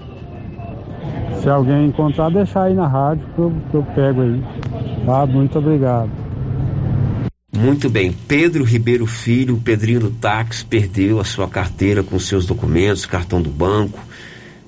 Se 1.43 1.49
alguém 1.49 1.87
encontrar, 1.87 2.31
deixar 2.31 2.64
aí 2.64 2.74
na 2.74 2.87
rádio 2.87 3.27
que 3.35 3.39
eu, 3.39 3.53
que 3.70 3.77
eu 3.77 3.83
pego 3.95 4.22
aí. 4.22 4.43
Tá? 5.05 5.27
Muito 5.27 5.59
obrigado. 5.59 6.26
Muito 7.57 7.89
bem, 7.89 8.13
Pedro 8.13 8.65
Ribeiro 8.65 9.07
Filho, 9.07 9.57
Pedrinho 9.57 9.99
do 9.99 10.11
táxi, 10.11 10.63
perdeu 10.63 11.19
a 11.19 11.25
sua 11.25 11.49
carteira 11.49 12.03
com 12.03 12.19
seus 12.19 12.45
documentos, 12.45 13.07
cartão 13.07 13.41
do 13.41 13.49
banco. 13.49 13.99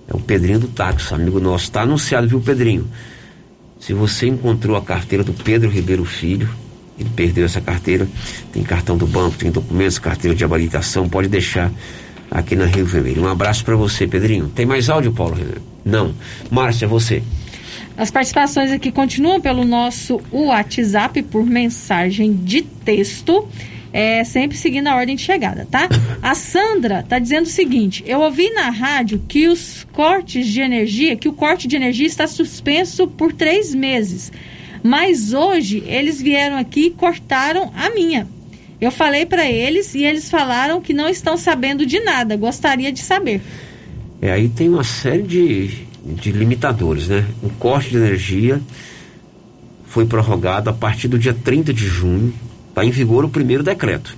É 0.08 0.16
o 0.16 0.18
Pedrinho 0.18 0.58
do 0.58 0.68
táxi, 0.68 1.12
amigo 1.12 1.38
nosso. 1.38 1.64
Está 1.64 1.82
anunciado, 1.82 2.26
viu, 2.26 2.40
Pedrinho? 2.40 2.88
Se 3.78 3.92
você 3.92 4.26
encontrou 4.26 4.74
a 4.74 4.80
carteira 4.80 5.22
do 5.22 5.34
Pedro 5.34 5.68
Ribeiro 5.68 6.02
Filho, 6.06 6.48
ele 6.98 7.10
perdeu 7.14 7.44
essa 7.44 7.60
carteira, 7.60 8.08
tem 8.54 8.62
cartão 8.62 8.96
do 8.96 9.06
banco, 9.06 9.36
tem 9.36 9.50
documentos, 9.50 9.98
carteira 9.98 10.34
de 10.34 10.42
habilitação, 10.42 11.10
pode 11.10 11.28
deixar 11.28 11.70
aqui 12.30 12.56
na 12.56 12.64
Rio 12.64 12.86
Vermelho. 12.86 13.22
Um 13.22 13.28
abraço 13.28 13.66
para 13.66 13.76
você, 13.76 14.06
Pedrinho. 14.06 14.48
Tem 14.48 14.64
mais 14.64 14.88
áudio, 14.88 15.12
Paulo? 15.12 15.36
Não. 15.84 16.14
Márcia, 16.50 16.88
você. 16.88 17.22
As 17.98 18.12
participações 18.12 18.70
aqui 18.70 18.92
continuam 18.92 19.40
pelo 19.40 19.64
nosso 19.64 20.20
WhatsApp 20.30 21.20
por 21.24 21.44
mensagem 21.44 22.32
de 22.32 22.62
texto. 22.62 23.48
É, 23.92 24.22
sempre 24.22 24.56
seguindo 24.56 24.86
a 24.86 24.94
ordem 24.94 25.16
de 25.16 25.22
chegada, 25.22 25.66
tá? 25.68 25.88
A 26.22 26.34
Sandra 26.34 27.02
tá 27.02 27.18
dizendo 27.18 27.46
o 27.46 27.48
seguinte: 27.48 28.04
eu 28.06 28.20
ouvi 28.20 28.50
na 28.50 28.70
rádio 28.70 29.20
que 29.26 29.48
os 29.48 29.84
cortes 29.92 30.46
de 30.46 30.60
energia, 30.60 31.16
que 31.16 31.28
o 31.28 31.32
corte 31.32 31.66
de 31.66 31.74
energia 31.74 32.06
está 32.06 32.28
suspenso 32.28 33.08
por 33.08 33.32
três 33.32 33.74
meses. 33.74 34.30
Mas 34.80 35.32
hoje 35.32 35.82
eles 35.84 36.22
vieram 36.22 36.56
aqui 36.56 36.86
e 36.86 36.90
cortaram 36.90 37.72
a 37.74 37.90
minha. 37.90 38.28
Eu 38.80 38.92
falei 38.92 39.26
para 39.26 39.50
eles 39.50 39.96
e 39.96 40.04
eles 40.04 40.30
falaram 40.30 40.80
que 40.80 40.92
não 40.92 41.08
estão 41.08 41.36
sabendo 41.36 41.84
de 41.84 41.98
nada. 41.98 42.36
Gostaria 42.36 42.92
de 42.92 43.00
saber. 43.00 43.40
É, 44.22 44.30
aí 44.30 44.48
tem 44.48 44.68
uma 44.68 44.84
série 44.84 45.22
de, 45.22 45.87
de 46.14 46.32
limitadores, 46.32 47.08
né? 47.08 47.24
O 47.42 47.50
corte 47.50 47.90
de 47.90 47.96
energia 47.96 48.60
foi 49.86 50.06
prorrogado 50.06 50.70
a 50.70 50.72
partir 50.72 51.08
do 51.08 51.18
dia 51.18 51.34
30 51.34 51.72
de 51.72 51.86
junho, 51.86 52.32
está 52.68 52.84
em 52.84 52.90
vigor 52.90 53.24
o 53.24 53.28
primeiro 53.28 53.62
decreto. 53.62 54.16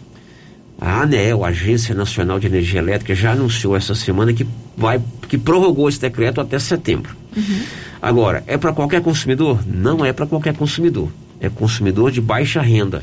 A 0.80 1.02
ANEEL, 1.02 1.44
a 1.44 1.48
Agência 1.48 1.94
Nacional 1.94 2.38
de 2.40 2.46
Energia 2.46 2.80
Elétrica, 2.80 3.14
já 3.14 3.32
anunciou 3.32 3.76
essa 3.76 3.94
semana 3.94 4.32
que 4.32 4.46
vai 4.76 5.00
que 5.28 5.36
prorrogou 5.36 5.88
esse 5.88 6.00
decreto 6.00 6.40
até 6.40 6.58
setembro. 6.58 7.14
Uhum. 7.36 7.62
Agora, 8.00 8.42
é 8.46 8.56
para 8.56 8.72
qualquer 8.72 9.02
consumidor? 9.02 9.60
Não 9.66 10.04
é 10.04 10.12
para 10.12 10.26
qualquer 10.26 10.56
consumidor. 10.56 11.10
É 11.38 11.50
consumidor 11.50 12.10
de 12.10 12.20
baixa 12.20 12.62
renda. 12.62 13.02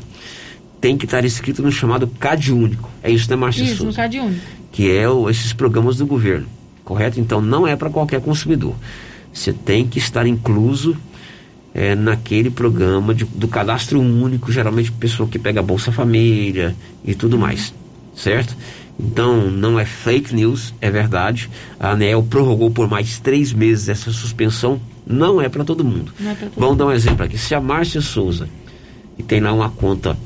Tem 0.80 0.96
que 0.96 1.04
estar 1.04 1.24
escrito 1.24 1.62
no 1.62 1.70
chamado 1.70 2.06
CAD 2.06 2.52
único. 2.52 2.90
É 3.02 3.10
isso, 3.10 3.30
né, 3.30 3.36
Márcia 3.36 3.62
Isso, 3.62 3.84
no 3.84 3.94
CAD 3.94 4.18
único. 4.20 4.40
Que 4.72 4.90
é 4.90 5.08
o, 5.08 5.30
esses 5.30 5.52
programas 5.52 5.96
do 5.96 6.06
governo 6.06 6.46
correto? 6.88 7.20
Então 7.20 7.42
não 7.42 7.66
é 7.66 7.76
para 7.76 7.90
qualquer 7.90 8.22
consumidor. 8.22 8.74
Você 9.30 9.52
tem 9.52 9.86
que 9.86 9.98
estar 9.98 10.26
incluso 10.26 10.96
é, 11.74 11.94
naquele 11.94 12.48
programa 12.48 13.14
de, 13.14 13.26
do 13.26 13.46
cadastro 13.46 14.00
único, 14.00 14.50
geralmente 14.50 14.90
pessoa 14.90 15.28
que 15.28 15.38
pega 15.38 15.62
Bolsa 15.62 15.92
Família 15.92 16.74
e 17.04 17.14
tudo 17.14 17.38
mais, 17.38 17.74
certo? 18.16 18.56
Então 18.98 19.50
não 19.50 19.78
é 19.78 19.84
fake 19.84 20.34
news, 20.34 20.72
é 20.80 20.90
verdade. 20.90 21.50
A 21.78 21.90
ANEL 21.90 22.22
prorrogou 22.22 22.70
por 22.70 22.88
mais 22.88 23.20
três 23.20 23.52
meses 23.52 23.90
essa 23.90 24.10
suspensão, 24.10 24.80
não 25.06 25.40
é 25.42 25.48
para 25.48 25.62
todo 25.62 25.84
mundo. 25.84 26.10
É 26.18 26.34
todo 26.34 26.52
Vamos 26.56 26.70
mundo. 26.70 26.78
dar 26.78 26.86
um 26.86 26.92
exemplo 26.92 27.22
aqui. 27.24 27.36
Se 27.36 27.54
a 27.54 27.60
Márcia 27.60 28.00
Souza, 28.00 28.48
que 29.14 29.22
tem 29.22 29.40
lá 29.40 29.52
uma 29.52 29.68
conta 29.68 30.16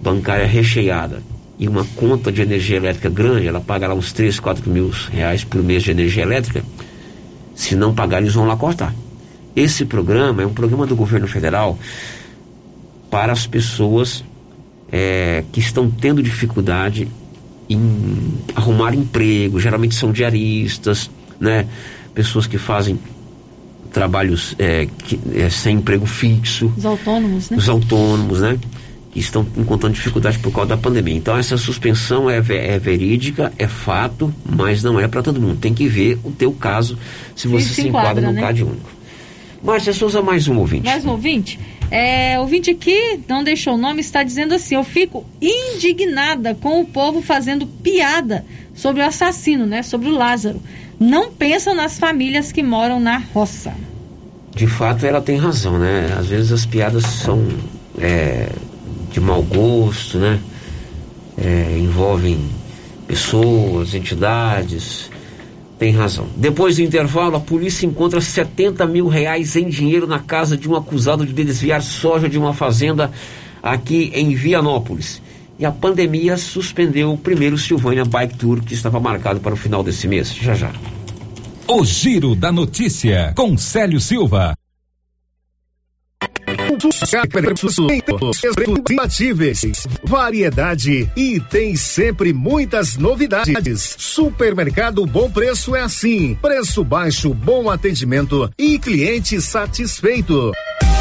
bancária 0.00 0.46
recheada, 0.46 1.20
e 1.58 1.68
uma 1.68 1.84
conta 1.96 2.30
de 2.30 2.40
energia 2.40 2.76
elétrica 2.76 3.08
grande, 3.08 3.46
ela 3.46 3.60
paga 3.60 3.88
lá 3.88 3.94
uns 3.94 4.12
3, 4.12 4.38
4 4.38 4.70
mil 4.70 4.90
reais 5.10 5.42
por 5.42 5.62
mês 5.62 5.82
de 5.82 5.90
energia 5.90 6.22
elétrica, 6.22 6.62
se 7.54 7.74
não 7.74 7.92
pagar, 7.92 8.20
eles 8.20 8.34
vão 8.34 8.46
lá 8.46 8.56
cortar. 8.56 8.94
Esse 9.56 9.84
programa 9.84 10.42
é 10.42 10.46
um 10.46 10.54
programa 10.54 10.86
do 10.86 10.94
governo 10.94 11.26
federal 11.26 11.76
para 13.10 13.32
as 13.32 13.46
pessoas 13.46 14.22
é, 14.92 15.42
que 15.50 15.58
estão 15.58 15.90
tendo 15.90 16.22
dificuldade 16.22 17.08
em 17.68 18.34
arrumar 18.54 18.94
emprego, 18.94 19.58
geralmente 19.58 19.94
são 19.94 20.12
diaristas, 20.12 21.10
né? 21.40 21.66
pessoas 22.14 22.46
que 22.46 22.56
fazem 22.56 22.98
trabalhos 23.92 24.54
é, 24.58 24.86
que, 24.86 25.18
é, 25.34 25.50
sem 25.50 25.76
emprego 25.76 26.06
fixo. 26.06 26.72
Os 26.76 26.84
autônomos, 26.86 27.50
né? 27.50 27.56
Os 27.56 27.68
autônomos, 27.68 28.40
né? 28.40 28.58
Estão 29.18 29.46
encontrando 29.56 29.94
dificuldade 29.94 30.38
por 30.38 30.52
causa 30.52 30.70
da 30.70 30.76
pandemia. 30.76 31.16
Então 31.16 31.36
essa 31.36 31.56
suspensão 31.56 32.28
é, 32.28 32.38
é 32.38 32.78
verídica, 32.78 33.52
é 33.58 33.66
fato, 33.66 34.32
mas 34.44 34.82
não 34.82 34.98
é 34.98 35.06
para 35.08 35.22
todo 35.22 35.40
mundo. 35.40 35.58
Tem 35.58 35.74
que 35.74 35.86
ver 35.88 36.18
o 36.24 36.30
teu 36.30 36.52
caso 36.52 36.98
se 37.34 37.48
você 37.48 37.66
se, 37.66 37.74
se 37.74 37.88
enquadra, 37.88 38.20
enquadra 38.20 38.26
no 38.26 38.32
né? 38.32 38.40
CAD 38.40 38.64
único. 38.64 38.98
Márcia 39.62 39.92
Souza, 39.92 40.22
mais 40.22 40.46
um 40.46 40.58
ouvinte. 40.58 40.84
Mais 40.84 41.04
um 41.04 41.10
ouvinte? 41.10 41.58
É, 41.90 42.38
ouvinte 42.38 42.70
aqui, 42.70 43.20
não 43.26 43.42
deixou 43.42 43.74
o 43.74 43.78
nome, 43.78 44.00
está 44.00 44.22
dizendo 44.22 44.54
assim: 44.54 44.74
eu 44.74 44.84
fico 44.84 45.24
indignada 45.40 46.54
com 46.54 46.80
o 46.80 46.86
povo 46.86 47.22
fazendo 47.22 47.66
piada 47.66 48.44
sobre 48.74 49.02
o 49.02 49.06
assassino, 49.06 49.66
né? 49.66 49.82
Sobre 49.82 50.08
o 50.08 50.12
Lázaro. 50.12 50.60
Não 51.00 51.32
pensam 51.32 51.74
nas 51.74 51.98
famílias 51.98 52.52
que 52.52 52.62
moram 52.62 53.00
na 53.00 53.18
roça. 53.18 53.72
De 54.54 54.66
fato, 54.66 55.06
ela 55.06 55.20
tem 55.20 55.36
razão, 55.36 55.78
né? 55.78 56.14
Às 56.18 56.26
vezes 56.26 56.52
as 56.52 56.66
piadas 56.66 57.04
são 57.04 57.46
é, 57.98 58.50
de 59.10 59.20
mau 59.20 59.42
gosto, 59.42 60.18
né? 60.18 60.40
É, 61.36 61.76
envolvem 61.78 62.38
pessoas, 63.06 63.94
entidades, 63.94 65.10
Tem 65.78 65.92
razão. 65.92 66.26
Depois 66.36 66.76
do 66.76 66.82
intervalo, 66.82 67.36
a 67.36 67.40
polícia 67.40 67.86
encontra 67.86 68.20
70 68.20 68.84
mil 68.86 69.06
reais 69.06 69.54
em 69.54 69.68
dinheiro 69.68 70.08
na 70.08 70.18
casa 70.18 70.56
de 70.56 70.68
um 70.68 70.74
acusado 70.74 71.24
de 71.24 71.32
desviar 71.32 71.80
soja 71.80 72.28
de 72.28 72.36
uma 72.36 72.52
fazenda 72.52 73.12
aqui 73.62 74.10
em 74.12 74.34
Vianópolis. 74.34 75.22
E 75.56 75.64
a 75.64 75.70
pandemia 75.70 76.36
suspendeu 76.36 77.12
o 77.12 77.18
primeiro 77.18 77.56
Silvânia 77.56 78.04
Bike 78.04 78.36
Tour 78.36 78.60
que 78.60 78.74
estava 78.74 78.98
marcado 78.98 79.38
para 79.38 79.54
o 79.54 79.56
final 79.56 79.84
desse 79.84 80.08
mês. 80.08 80.34
Já 80.34 80.54
já. 80.54 80.72
O 81.68 81.84
Giro 81.84 82.34
da 82.34 82.50
Notícia, 82.50 83.32
com 83.36 83.56
Célio 83.56 84.00
Silva. 84.00 84.57
Imbatíveis, 88.90 89.86
variedade 90.04 91.10
e 91.16 91.40
tem 91.40 91.74
sempre 91.76 92.32
muitas 92.32 92.96
novidades. 92.96 93.96
Supermercado 93.98 95.04
Bom 95.06 95.30
Preço 95.30 95.74
é 95.74 95.80
assim: 95.80 96.36
preço 96.40 96.84
baixo, 96.84 97.34
bom 97.34 97.70
atendimento 97.70 98.50
e 98.58 98.78
cliente 98.78 99.40
satisfeito. 99.40 100.52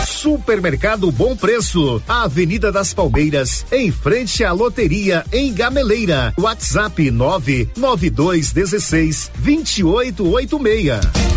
Supermercado 0.07 1.11
Bom 1.11 1.35
Preço, 1.35 2.01
Avenida 2.07 2.71
das 2.71 2.93
Palmeiras, 2.93 3.65
em 3.71 3.91
frente 3.91 4.43
à 4.43 4.53
loteria 4.53 5.25
em 5.31 5.51
Gameleira. 5.53 6.33
WhatsApp 6.37 7.11
99216 7.11 9.31
2886. 9.37 11.36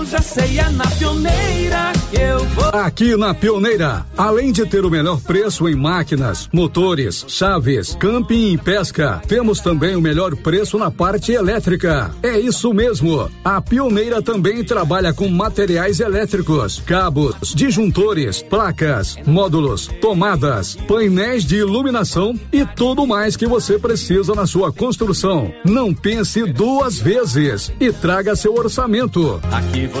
já 0.11 0.21
sei, 0.21 0.59
é 0.59 0.69
na 0.71 0.85
pioneira 0.87 1.93
que 2.11 2.19
eu 2.19 2.39
vou. 2.39 2.65
Aqui 2.73 3.15
na 3.15 3.33
Pioneira, 3.33 4.05
além 4.17 4.51
de 4.51 4.65
ter 4.65 4.83
o 4.83 4.89
melhor 4.89 5.21
preço 5.21 5.69
em 5.69 5.75
máquinas, 5.75 6.49
motores, 6.51 7.23
chaves, 7.29 7.95
camping 7.97 8.53
e 8.53 8.57
pesca, 8.57 9.21
temos 9.25 9.61
também 9.61 9.95
o 9.95 10.01
melhor 10.01 10.35
preço 10.35 10.77
na 10.77 10.91
parte 10.91 11.31
elétrica. 11.31 12.11
É 12.21 12.37
isso 12.37 12.73
mesmo. 12.73 13.31
A 13.41 13.61
Pioneira 13.61 14.21
também 14.21 14.61
trabalha 14.65 15.13
com 15.13 15.29
materiais 15.29 16.01
elétricos, 16.01 16.83
cabos, 16.85 17.53
disjuntores, 17.55 18.41
placas, 18.41 19.15
módulos, 19.25 19.87
tomadas, 20.01 20.75
painéis 20.89 21.45
de 21.45 21.55
iluminação 21.55 22.37
e 22.51 22.65
tudo 22.65 23.07
mais 23.07 23.37
que 23.37 23.47
você 23.47 23.79
precisa 23.79 24.35
na 24.35 24.45
sua 24.45 24.73
construção. 24.73 25.53
Não 25.63 25.93
pense 25.93 26.43
duas 26.51 26.99
vezes 26.99 27.71
e 27.79 27.93
traga 27.93 28.35
seu 28.35 28.53
orçamento. 28.55 29.39
Aqui 29.51 29.87
você 29.87 30.00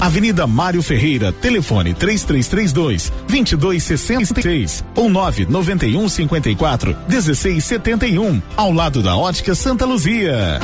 Avenida 0.00 0.46
Mário 0.46 0.82
Ferreira, 0.82 1.30
telefone 1.30 1.92
3332 1.92 3.12
2266 3.28 4.82
ou 4.96 5.10
991 5.10 6.08
54 6.08 6.96
1671, 7.06 8.42
ao 8.56 8.72
lado 8.72 9.02
da 9.02 9.14
Ótica 9.14 9.54
Santa 9.54 9.84
Luzia. 9.84 10.58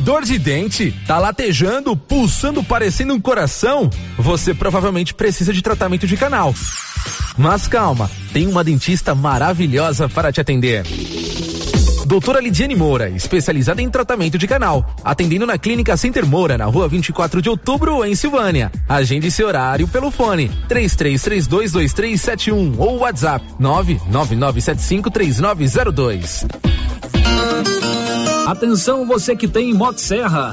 Dor 0.00 0.24
de 0.24 0.36
dente? 0.36 0.92
Tá 1.06 1.18
latejando, 1.18 1.96
pulsando, 1.96 2.62
parecendo 2.62 3.14
um 3.14 3.20
coração? 3.20 3.88
Você 4.18 4.52
provavelmente 4.52 5.14
precisa 5.14 5.52
de 5.52 5.62
tratamento 5.62 6.08
de 6.08 6.16
canal. 6.16 6.52
Mas 7.38 7.68
calma, 7.68 8.10
tem 8.32 8.48
uma 8.48 8.64
dentista 8.64 9.14
maravilhosa 9.14 10.08
para 10.08 10.32
te 10.32 10.40
atender. 10.40 10.84
Doutora 12.06 12.40
Lidiane 12.40 12.74
Moura, 12.76 13.10
especializada 13.10 13.82
em 13.82 13.90
tratamento 13.90 14.38
de 14.38 14.46
canal, 14.46 14.94
atendendo 15.02 15.44
na 15.44 15.58
Clínica 15.58 15.96
Center 15.96 16.24
Moura, 16.24 16.56
na 16.56 16.64
rua 16.64 16.86
24 16.86 17.42
de 17.42 17.50
outubro, 17.50 18.04
em 18.04 18.14
Silvânia. 18.14 18.70
Agende 18.88 19.28
seu 19.28 19.48
horário 19.48 19.88
pelo 19.88 20.12
fone 20.12 20.48
33322371 20.68 22.78
ou 22.78 22.98
WhatsApp 22.98 23.44
999753902. 23.60 26.46
Atenção 28.46 29.04
você 29.04 29.34
que 29.34 29.48
tem 29.48 29.74
Motosserra. 29.74 30.52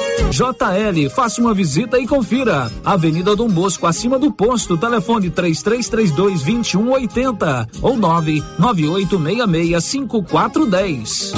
JL, 0.31 1.09
faça 1.09 1.41
uma 1.41 1.53
visita 1.53 1.99
e 1.99 2.07
confira. 2.07 2.71
Avenida 2.85 3.35
Dom 3.35 3.49
Bosco, 3.49 3.85
acima 3.85 4.17
do 4.17 4.31
posto, 4.31 4.77
telefone 4.77 5.29
3332 5.29 6.41
2180 6.41 7.67
ou 7.81 7.97
99866 7.97 9.83
5410. 9.83 11.33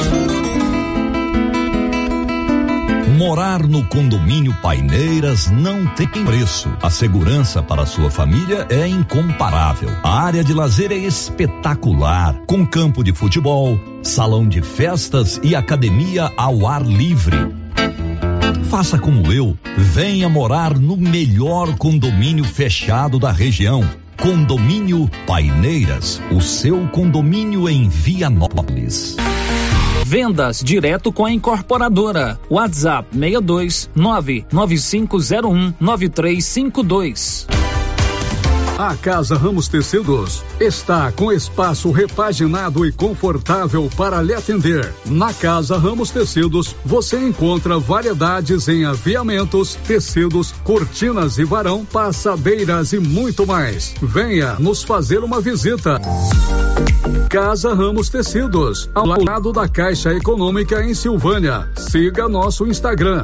Morar 3.17 3.63
no 3.63 3.83
condomínio 3.85 4.55
Paineiras 4.61 5.49
não 5.49 5.87
tem 5.95 6.07
preço. 6.07 6.69
A 6.81 6.89
segurança 6.89 7.63
para 7.63 7.85
sua 7.85 8.11
família 8.11 8.67
é 8.69 8.87
incomparável. 8.87 9.89
A 10.03 10.21
área 10.23 10.43
de 10.43 10.53
lazer 10.53 10.91
é 10.91 10.97
espetacular, 10.97 12.35
com 12.45 12.65
campo 12.65 13.03
de 13.03 13.13
futebol, 13.13 13.79
salão 14.03 14.47
de 14.47 14.61
festas 14.61 15.39
e 15.41 15.55
academia 15.55 16.31
ao 16.35 16.67
ar 16.67 16.83
livre. 16.83 17.62
Faça 18.73 18.97
como 18.97 19.31
eu, 19.31 19.55
venha 19.77 20.27
morar 20.27 20.79
no 20.79 20.97
melhor 20.97 21.77
condomínio 21.77 22.43
fechado 22.43 23.19
da 23.19 23.31
região. 23.31 23.87
Condomínio 24.19 25.07
Paineiras, 25.27 26.19
o 26.31 26.41
seu 26.41 26.87
condomínio 26.87 27.69
em 27.69 27.87
Vianópolis. 27.87 29.15
Vendas 30.03 30.63
direto 30.63 31.13
com 31.13 31.23
a 31.23 31.31
incorporadora. 31.31 32.39
WhatsApp 32.49 33.09
62 33.13 33.91
99501 33.93 35.75
9352. 35.79 37.47
A 38.83 38.97
Casa 38.97 39.37
Ramos 39.37 39.69
Tecidos 39.69 40.43
está 40.59 41.09
com 41.09 41.31
espaço 41.31 41.89
repaginado 41.89 42.85
e 42.85 42.91
confortável 42.91 43.89
para 43.95 44.21
lhe 44.21 44.33
atender. 44.33 44.93
Na 45.05 45.33
Casa 45.33 45.77
Ramos 45.77 46.09
Tecidos, 46.09 46.75
você 46.83 47.17
encontra 47.17 47.79
variedades 47.79 48.67
em 48.67 48.83
aviamentos, 48.83 49.75
tecidos, 49.87 50.51
cortinas 50.65 51.37
e 51.37 51.45
varão, 51.45 51.85
passadeiras 51.85 52.91
e 52.91 52.99
muito 52.99 53.47
mais. 53.47 53.95
Venha 54.01 54.57
nos 54.59 54.83
fazer 54.83 55.19
uma 55.19 55.39
visita. 55.39 56.01
Casa 57.29 57.73
Ramos 57.73 58.09
Tecidos, 58.09 58.89
ao 58.93 59.07
lado 59.07 59.53
da 59.53 59.65
Caixa 59.65 60.13
Econômica 60.13 60.83
em 60.83 60.93
Silvânia. 60.93 61.69
Siga 61.77 62.27
nosso 62.27 62.67
Instagram. 62.67 63.23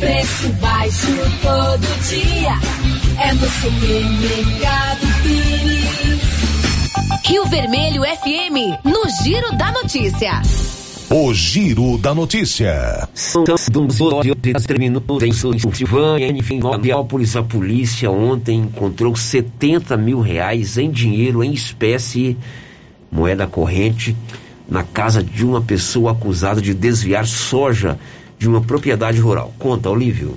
Preço 0.00 0.48
baixo 0.54 1.12
todo 1.42 1.86
dia. 2.08 2.58
É 3.22 3.34
no 3.34 3.46
supermercado 3.50 5.06
Pires. 5.22 6.20
Rio 7.26 7.44
Vermelho 7.44 8.02
FM, 8.02 8.82
no 8.82 9.04
Giro 9.22 9.54
da 9.58 9.70
Notícia. 9.70 10.40
O 11.10 11.34
Giro 11.34 11.98
da 11.98 12.14
Notícia. 12.14 13.06
São 13.12 13.44
12 13.44 14.02
horas 14.02 14.66
minutos 14.78 15.22
em 15.22 15.32
Silvânia, 15.32 16.28
em 16.28 16.42
Finópolis. 16.42 17.36
A 17.36 17.42
polícia 17.42 18.10
ontem 18.10 18.60
encontrou 18.60 19.14
70 19.14 19.98
mil 19.98 20.20
reais 20.20 20.78
em 20.78 20.90
dinheiro, 20.90 21.44
em 21.44 21.52
espécie, 21.52 22.38
moeda 23.12 23.46
corrente, 23.46 24.16
na 24.66 24.82
casa 24.82 25.22
de 25.22 25.44
uma 25.44 25.60
pessoa 25.60 26.12
acusada 26.12 26.62
de 26.62 26.72
desviar 26.72 27.26
soja 27.26 27.98
de 28.40 28.48
uma 28.48 28.62
propriedade 28.62 29.20
rural. 29.20 29.52
Conta, 29.58 29.90
Olívio. 29.90 30.34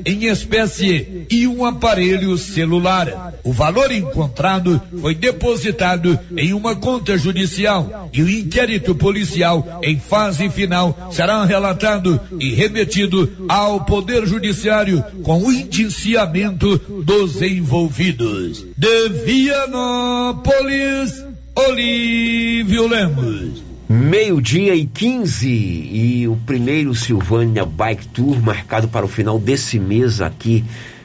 em 0.05 0.25
espécie 0.25 1.25
e 1.29 1.47
um 1.47 1.65
aparelho 1.65 2.37
celular. 2.37 3.33
O 3.43 3.51
valor 3.51 3.91
encontrado 3.91 4.81
foi 4.99 5.15
depositado 5.15 6.19
em 6.37 6.53
uma 6.53 6.75
conta 6.75 7.17
judicial 7.17 8.09
e 8.13 8.21
o 8.21 8.29
inquérito 8.29 8.93
policial 8.95 9.79
em 9.83 9.99
fase 9.99 10.49
final 10.49 11.09
será 11.11 11.43
relatado 11.45 12.19
e 12.39 12.53
remetido 12.53 13.31
ao 13.47 13.85
Poder 13.85 14.25
Judiciário 14.25 15.03
com 15.23 15.43
o 15.43 15.51
indiciamento 15.51 16.77
dos 17.03 17.41
envolvidos. 17.41 18.65
De 18.77 19.09
Vianópolis, 19.25 21.23
Olívio 21.55 22.87
Lemos. 22.87 23.70
Meio-dia 23.91 24.73
e 24.73 24.85
15 24.85 25.49
e 25.49 26.25
o 26.25 26.37
primeiro 26.45 26.95
Silvânia 26.95 27.65
Bike 27.65 28.07
Tour 28.07 28.41
marcado 28.41 28.87
para 28.87 29.05
o 29.05 29.09
final 29.09 29.37
desse 29.37 29.77
mês 29.77 30.21
aqui 30.21 30.63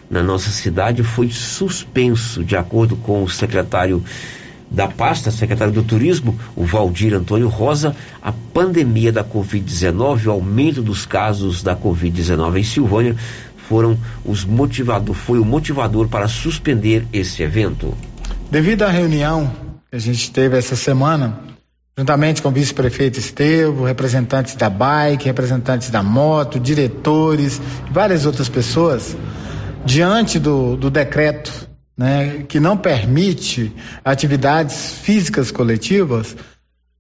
na 0.09 0.23
nossa 0.23 0.51
cidade 0.51 1.03
foi 1.03 1.29
suspenso, 1.29 2.45
de 2.45 2.55
acordo 2.57 2.95
com 2.95 3.25
o 3.25 3.29
secretário 3.29 4.05
da 4.71 4.87
pasta, 4.87 5.33
secretário 5.33 5.73
do 5.73 5.83
Turismo, 5.83 6.39
o 6.55 6.65
Valdir 6.65 7.13
Antônio 7.13 7.49
Rosa, 7.49 7.97
a 8.23 8.31
pandemia 8.31 9.11
da 9.11 9.25
Covid-19, 9.25 10.27
o 10.27 10.31
aumento 10.31 10.81
dos 10.81 11.05
casos 11.05 11.65
da 11.65 11.75
Covid-19 11.75 12.57
em 12.57 12.63
Silvânia 12.63 13.17
foram 13.69 13.99
os 14.25 14.45
motivador, 14.45 15.13
foi 15.13 15.41
o 15.41 15.45
motivador 15.45 16.07
para 16.07 16.29
suspender 16.29 17.05
esse 17.13 17.43
evento. 17.43 17.93
Devido 18.49 18.85
à 18.85 18.89
reunião 18.89 19.51
que 19.91 19.97
a 19.97 19.99
gente 19.99 20.31
teve 20.31 20.57
essa 20.57 20.77
semana, 20.77 21.56
juntamente 21.99 22.43
com 22.43 22.51
o 22.51 22.53
vice-prefeito 22.53 23.19
Estevo, 23.19 23.85
representantes 23.85 24.55
da 24.55 24.69
bike, 24.69 25.25
representantes 25.25 25.89
da 25.89 26.03
moto, 26.03 26.61
diretores 26.61 27.59
várias 27.91 28.27
outras 28.27 28.51
pessoas, 28.51 29.17
diante 29.83 30.39
do, 30.39 30.77
do 30.77 30.91
decreto 30.91 31.51
né, 31.97 32.45
que 32.47 32.61
não 32.61 32.77
permite 32.77 33.73
atividades 34.05 34.99
físicas 35.01 35.51
coletivas, 35.51 36.37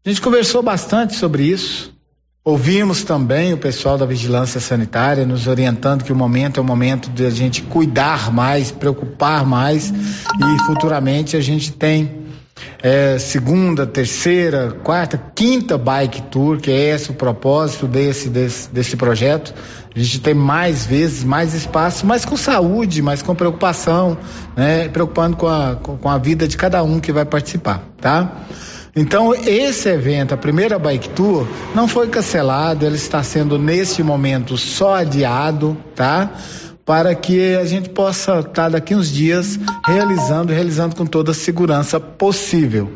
a 0.04 0.08
gente 0.08 0.22
conversou 0.22 0.62
bastante 0.62 1.14
sobre 1.14 1.42
isso. 1.42 1.94
Ouvimos 2.42 3.02
também 3.02 3.52
o 3.52 3.58
pessoal 3.58 3.98
da 3.98 4.06
vigilância 4.06 4.60
sanitária 4.60 5.26
nos 5.26 5.46
orientando 5.46 6.04
que 6.04 6.12
o 6.12 6.16
momento 6.16 6.58
é 6.58 6.62
o 6.62 6.64
momento 6.64 7.10
de 7.10 7.26
a 7.26 7.30
gente 7.30 7.60
cuidar 7.60 8.32
mais, 8.32 8.70
preocupar 8.70 9.44
mais 9.44 9.90
e 9.90 10.64
futuramente 10.64 11.36
a 11.36 11.40
gente 11.40 11.72
tem 11.72 12.25
é, 12.82 13.18
segunda, 13.18 13.86
terceira, 13.86 14.76
quarta, 14.82 15.20
quinta 15.34 15.76
bike 15.76 16.22
tour, 16.22 16.58
que 16.58 16.70
é 16.70 16.94
esse 16.94 17.10
o 17.10 17.14
propósito 17.14 17.86
desse, 17.86 18.28
desse, 18.28 18.70
desse 18.70 18.96
projeto. 18.96 19.54
A 19.94 19.98
gente 19.98 20.20
tem 20.20 20.34
mais 20.34 20.84
vezes, 20.84 21.24
mais 21.24 21.54
espaço, 21.54 22.06
mas 22.06 22.24
com 22.24 22.36
saúde, 22.36 23.00
mas 23.00 23.22
com 23.22 23.34
preocupação, 23.34 24.16
né? 24.54 24.88
Preocupando 24.88 25.36
com 25.36 25.48
a, 25.48 25.76
com 25.76 26.08
a 26.08 26.18
vida 26.18 26.46
de 26.46 26.56
cada 26.56 26.82
um 26.82 27.00
que 27.00 27.12
vai 27.12 27.24
participar, 27.24 27.82
tá? 28.00 28.44
Então, 28.94 29.34
esse 29.34 29.90
evento, 29.90 30.32
a 30.32 30.38
primeira 30.38 30.78
Bike 30.78 31.10
Tour, 31.10 31.46
não 31.74 31.86
foi 31.86 32.08
cancelado, 32.08 32.86
ele 32.86 32.96
está 32.96 33.22
sendo 33.22 33.58
neste 33.58 34.02
momento 34.02 34.56
só 34.56 34.94
adiado, 34.94 35.76
tá? 35.94 36.30
Para 36.86 37.12
que 37.16 37.56
a 37.56 37.64
gente 37.64 37.90
possa 37.90 38.38
estar 38.38 38.68
daqui 38.68 38.94
uns 38.94 39.10
dias 39.10 39.58
realizando, 39.84 40.52
realizando 40.52 40.94
com 40.94 41.04
toda 41.04 41.32
a 41.32 41.34
segurança 41.34 41.98
possível. 41.98 42.92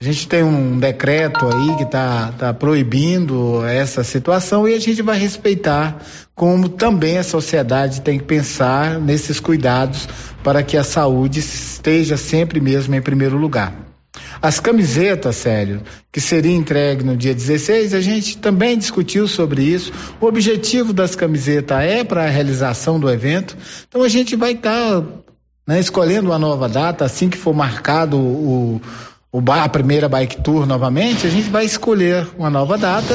A 0.00 0.04
gente 0.04 0.28
tem 0.28 0.44
um 0.44 0.78
decreto 0.78 1.46
aí 1.46 1.76
que 1.76 1.82
está 1.82 2.32
tá 2.38 2.54
proibindo 2.54 3.64
essa 3.64 4.04
situação 4.04 4.68
e 4.68 4.74
a 4.74 4.78
gente 4.78 5.02
vai 5.02 5.18
respeitar, 5.18 6.00
como 6.34 6.68
também 6.68 7.18
a 7.18 7.24
sociedade 7.24 8.02
tem 8.02 8.18
que 8.18 8.24
pensar 8.24 9.00
nesses 9.00 9.40
cuidados 9.40 10.08
para 10.44 10.62
que 10.62 10.76
a 10.76 10.84
saúde 10.84 11.40
esteja 11.40 12.16
sempre 12.16 12.60
mesmo 12.60 12.94
em 12.94 13.02
primeiro 13.02 13.36
lugar. 13.36 13.93
As 14.40 14.60
camisetas, 14.60 15.36
Célio, 15.36 15.82
que 16.12 16.20
seria 16.20 16.54
entregue 16.54 17.02
no 17.02 17.16
dia 17.16 17.34
16, 17.34 17.94
a 17.94 18.00
gente 18.00 18.38
também 18.38 18.78
discutiu 18.78 19.26
sobre 19.26 19.62
isso. 19.62 19.92
O 20.20 20.26
objetivo 20.26 20.92
das 20.92 21.16
camisetas 21.16 21.82
é 21.82 22.04
para 22.04 22.24
a 22.24 22.28
realização 22.28 23.00
do 23.00 23.10
evento. 23.10 23.56
Então 23.88 24.02
a 24.02 24.08
gente 24.08 24.36
vai 24.36 24.52
estar 24.52 25.00
tá, 25.00 25.06
né, 25.66 25.80
escolhendo 25.80 26.30
uma 26.30 26.38
nova 26.38 26.68
data, 26.68 27.04
assim 27.04 27.28
que 27.28 27.38
for 27.38 27.54
marcado 27.54 28.18
o, 28.18 28.80
o, 29.32 29.40
a 29.50 29.68
primeira 29.68 30.08
bike 30.08 30.42
tour 30.42 30.66
novamente, 30.66 31.26
a 31.26 31.30
gente 31.30 31.48
vai 31.50 31.64
escolher 31.64 32.26
uma 32.38 32.50
nova 32.50 32.78
data 32.78 33.14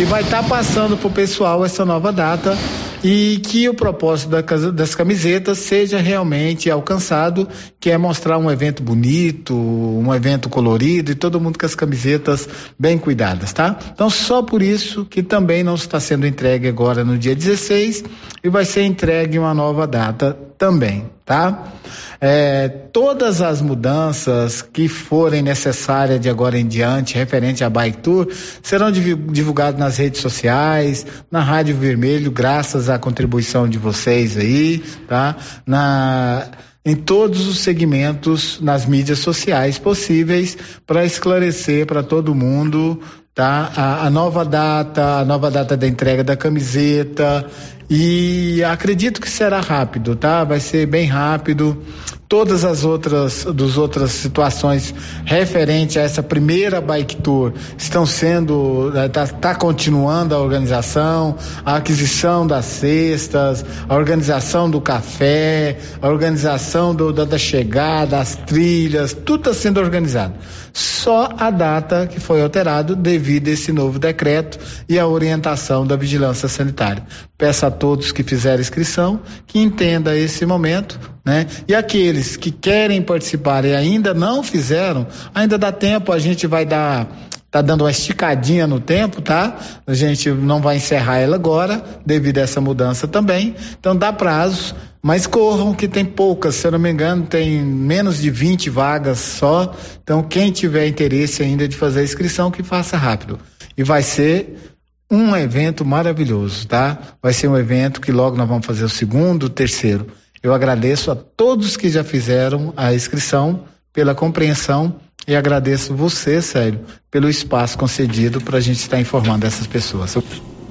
e 0.00 0.04
vai 0.04 0.22
estar 0.22 0.42
tá 0.42 0.48
passando 0.48 0.96
para 0.96 1.08
o 1.08 1.12
pessoal 1.12 1.64
essa 1.64 1.84
nova 1.84 2.12
data 2.12 2.56
e 3.02 3.40
que 3.44 3.68
o 3.68 3.74
propósito 3.74 4.30
das 4.72 4.94
camisetas 4.94 5.58
seja 5.58 5.98
realmente 5.98 6.70
alcançado, 6.70 7.48
que 7.78 7.90
é 7.90 7.98
mostrar 7.98 8.38
um 8.38 8.50
evento 8.50 8.82
bonito, 8.82 9.54
um 9.54 10.14
evento 10.14 10.48
colorido 10.48 11.12
e 11.12 11.14
todo 11.14 11.40
mundo 11.40 11.58
com 11.58 11.66
as 11.66 11.74
camisetas 11.74 12.48
bem 12.78 12.98
cuidadas, 12.98 13.52
tá? 13.52 13.78
Então 13.92 14.10
só 14.10 14.42
por 14.42 14.62
isso 14.62 15.04
que 15.04 15.22
também 15.22 15.62
não 15.62 15.74
está 15.74 16.00
sendo 16.00 16.26
entregue 16.26 16.68
agora 16.68 17.04
no 17.04 17.16
dia 17.18 17.34
16 17.34 18.04
e 18.42 18.48
vai 18.48 18.64
ser 18.64 18.82
entregue 18.82 19.38
uma 19.38 19.54
nova 19.54 19.86
data 19.86 20.36
também, 20.58 21.10
tá? 21.24 21.72
É, 22.20 22.68
todas 22.68 23.42
as 23.42 23.60
mudanças 23.60 24.62
que 24.62 24.88
forem 24.88 25.42
necessárias 25.42 26.20
de 26.20 26.28
agora 26.28 26.58
em 26.58 26.66
diante, 26.66 27.14
referente 27.14 27.62
à 27.62 27.70
Bike 27.70 27.98
Tour, 27.98 28.28
serão 28.62 28.90
divulgadas 28.90 29.78
nas 29.78 29.98
redes 29.98 30.20
sociais, 30.20 31.06
na 31.30 31.40
Rádio 31.40 31.76
Vermelho, 31.76 32.30
graças 32.30 32.88
à 32.88 32.98
contribuição 32.98 33.68
de 33.68 33.78
vocês 33.78 34.36
aí, 34.36 34.78
tá? 35.06 35.36
Na 35.66 36.48
em 36.86 36.94
todos 36.94 37.48
os 37.48 37.58
segmentos 37.58 38.60
nas 38.60 38.86
mídias 38.86 39.18
sociais 39.18 39.76
possíveis 39.76 40.56
para 40.86 41.04
esclarecer 41.04 41.84
para 41.84 42.00
todo 42.00 42.32
mundo 42.32 43.02
tá? 43.36 43.70
A, 43.76 44.06
a, 44.06 44.10
nova 44.10 44.46
data, 44.46 45.18
a 45.18 45.24
nova 45.24 45.50
data 45.50 45.76
da 45.76 45.86
entrega 45.86 46.24
da 46.24 46.34
camiseta 46.34 47.46
e 47.88 48.64
acredito 48.64 49.20
que 49.20 49.28
será 49.28 49.60
rápido, 49.60 50.16
tá? 50.16 50.42
Vai 50.42 50.58
ser 50.58 50.86
bem 50.86 51.06
rápido. 51.06 51.84
Todas 52.28 52.64
as 52.64 52.84
outras, 52.84 53.44
dos 53.44 53.78
outras 53.78 54.10
situações 54.10 54.92
referente 55.24 55.96
a 55.96 56.02
essa 56.02 56.24
primeira 56.24 56.80
bike 56.80 57.16
tour 57.16 57.52
estão 57.78 58.04
sendo, 58.04 58.92
está 59.06 59.28
tá 59.28 59.54
continuando 59.54 60.34
a 60.34 60.40
organização, 60.40 61.36
a 61.64 61.76
aquisição 61.76 62.44
das 62.44 62.64
cestas, 62.64 63.64
a 63.88 63.94
organização 63.94 64.68
do 64.68 64.80
café, 64.80 65.78
a 66.02 66.08
organização 66.08 66.92
do, 66.92 67.12
da, 67.12 67.24
da 67.24 67.38
chegada, 67.38 68.18
as 68.18 68.34
trilhas, 68.34 69.12
tudo 69.12 69.50
está 69.50 69.54
sendo 69.54 69.78
organizado. 69.78 70.34
Só 70.72 71.30
a 71.38 71.48
data 71.48 72.08
que 72.08 72.18
foi 72.18 72.42
alterado 72.42 72.96
devido 72.96 73.48
a 73.48 73.52
esse 73.52 73.70
novo 73.70 74.00
decreto 74.00 74.58
e 74.88 74.98
a 74.98 75.06
orientação 75.06 75.86
da 75.86 75.94
vigilância 75.94 76.48
sanitária. 76.48 77.06
Peço 77.38 77.66
a 77.66 77.70
todos 77.70 78.12
que 78.12 78.22
fizeram 78.22 78.60
inscrição 78.60 79.20
que 79.46 79.58
entenda 79.58 80.16
esse 80.16 80.46
momento, 80.46 80.98
né? 81.24 81.46
E 81.68 81.74
aqueles 81.74 82.36
que 82.36 82.50
querem 82.50 83.02
participar 83.02 83.64
e 83.64 83.74
ainda 83.74 84.14
não 84.14 84.42
fizeram, 84.42 85.06
ainda 85.34 85.58
dá 85.58 85.70
tempo, 85.70 86.12
a 86.12 86.18
gente 86.18 86.46
vai 86.46 86.64
dar 86.64 87.06
tá 87.50 87.62
dando 87.62 87.84
uma 87.84 87.90
esticadinha 87.90 88.66
no 88.66 88.80
tempo, 88.80 89.22
tá? 89.22 89.56
A 89.86 89.94
gente 89.94 90.30
não 90.30 90.60
vai 90.60 90.76
encerrar 90.76 91.18
ela 91.18 91.36
agora, 91.36 91.82
devido 92.04 92.38
a 92.38 92.42
essa 92.42 92.60
mudança 92.60 93.08
também. 93.08 93.54
Então 93.78 93.96
dá 93.96 94.12
prazo, 94.12 94.74
mas 95.02 95.26
corram 95.26 95.72
que 95.72 95.88
tem 95.88 96.04
poucas, 96.04 96.56
se 96.56 96.66
eu 96.66 96.72
não 96.72 96.78
me 96.78 96.90
engano, 96.90 97.24
tem 97.24 97.62
menos 97.62 98.20
de 98.20 98.28
20 98.28 98.68
vagas 98.68 99.18
só. 99.18 99.74
Então 100.02 100.22
quem 100.22 100.50
tiver 100.50 100.86
interesse 100.86 101.42
ainda 101.42 101.66
de 101.66 101.76
fazer 101.76 102.00
a 102.00 102.04
inscrição, 102.04 102.50
que 102.50 102.62
faça 102.62 102.96
rápido. 102.96 103.38
E 103.76 103.82
vai 103.82 104.02
ser 104.02 104.75
um 105.10 105.36
evento 105.36 105.84
maravilhoso, 105.84 106.66
tá? 106.66 106.98
Vai 107.22 107.32
ser 107.32 107.48
um 107.48 107.56
evento 107.56 108.00
que 108.00 108.10
logo 108.10 108.36
nós 108.36 108.48
vamos 108.48 108.66
fazer 108.66 108.84
o 108.84 108.88
segundo, 108.88 109.44
o 109.44 109.50
terceiro. 109.50 110.06
Eu 110.42 110.52
agradeço 110.52 111.10
a 111.10 111.16
todos 111.16 111.76
que 111.76 111.88
já 111.88 112.04
fizeram 112.04 112.72
a 112.76 112.92
inscrição 112.94 113.64
pela 113.92 114.14
compreensão 114.14 114.96
e 115.26 115.34
agradeço 115.34 115.94
você, 115.94 116.40
Sérgio, 116.40 116.80
pelo 117.10 117.28
espaço 117.28 117.76
concedido 117.78 118.40
para 118.40 118.58
a 118.58 118.60
gente 118.60 118.78
estar 118.78 119.00
informando 119.00 119.46
essas 119.46 119.66
pessoas. 119.66 120.16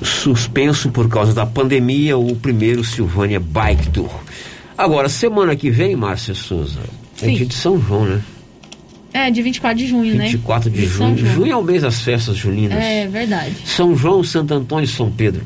suspenso 0.01 0.89
por 0.91 1.09
causa 1.09 1.33
da 1.33 1.45
pandemia 1.45 2.17
o 2.17 2.35
primeiro 2.35 2.83
Silvânia 2.83 3.39
Bike 3.39 3.89
Tour. 3.89 4.11
Agora, 4.77 5.07
semana 5.07 5.55
que 5.55 5.69
vem, 5.69 5.95
Márcia 5.95 6.35
Souza, 6.35 6.79
é 7.21 7.27
dia 7.27 7.45
de 7.45 7.53
São 7.53 7.79
João, 7.79 8.05
né? 8.05 8.21
É, 9.15 9.31
de 9.31 9.41
24 9.41 9.77
de 9.77 9.87
junho, 9.87 10.13
né? 10.13 10.25
24 10.25 10.69
de, 10.69 10.87
São 10.87 11.07
junho. 11.07 11.17
João. 11.17 11.33
Junho 11.35 11.51
é 11.53 11.55
o 11.55 11.63
mês 11.63 11.83
das 11.83 12.01
festas 12.01 12.35
juninas. 12.35 12.77
É 12.77 13.07
verdade. 13.07 13.55
São 13.63 13.95
João, 13.95 14.21
Santo 14.25 14.53
Antônio 14.53 14.83
e 14.83 14.89
São 14.89 15.09
Pedro. 15.09 15.41